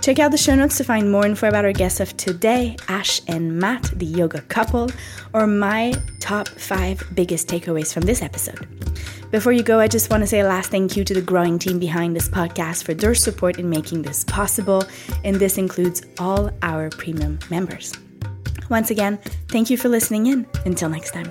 Check 0.00 0.18
out 0.18 0.30
the 0.30 0.38
show 0.38 0.54
notes 0.54 0.78
to 0.78 0.84
find 0.84 1.12
more 1.12 1.26
info 1.26 1.48
about 1.48 1.66
our 1.66 1.72
guests 1.72 2.00
of 2.00 2.16
today, 2.16 2.74
Ash 2.88 3.20
and 3.28 3.58
Matt, 3.58 3.82
the 3.94 4.06
yoga 4.06 4.40
couple, 4.42 4.90
or 5.34 5.46
my 5.46 5.94
top 6.20 6.48
five 6.48 7.02
biggest 7.14 7.48
takeaways 7.48 7.92
from 7.92 8.04
this 8.04 8.22
episode. 8.22 8.66
Before 9.30 9.52
you 9.52 9.62
go, 9.62 9.78
I 9.78 9.88
just 9.88 10.10
want 10.10 10.22
to 10.22 10.26
say 10.26 10.40
a 10.40 10.46
last 10.46 10.70
thank 10.70 10.96
you 10.96 11.04
to 11.04 11.14
the 11.14 11.20
growing 11.20 11.58
team 11.58 11.78
behind 11.78 12.16
this 12.16 12.28
podcast 12.28 12.84
for 12.84 12.94
their 12.94 13.14
support 13.14 13.58
in 13.58 13.68
making 13.68 14.02
this 14.02 14.24
possible, 14.24 14.84
and 15.22 15.36
this 15.36 15.58
includes 15.58 16.02
all 16.18 16.50
our 16.62 16.88
premium 16.90 17.38
members. 17.50 17.92
Once 18.70 18.90
again, 18.90 19.18
thank 19.48 19.68
you 19.68 19.76
for 19.76 19.88
listening 19.88 20.26
in. 20.26 20.46
Until 20.64 20.88
next 20.88 21.10
time. 21.10 21.30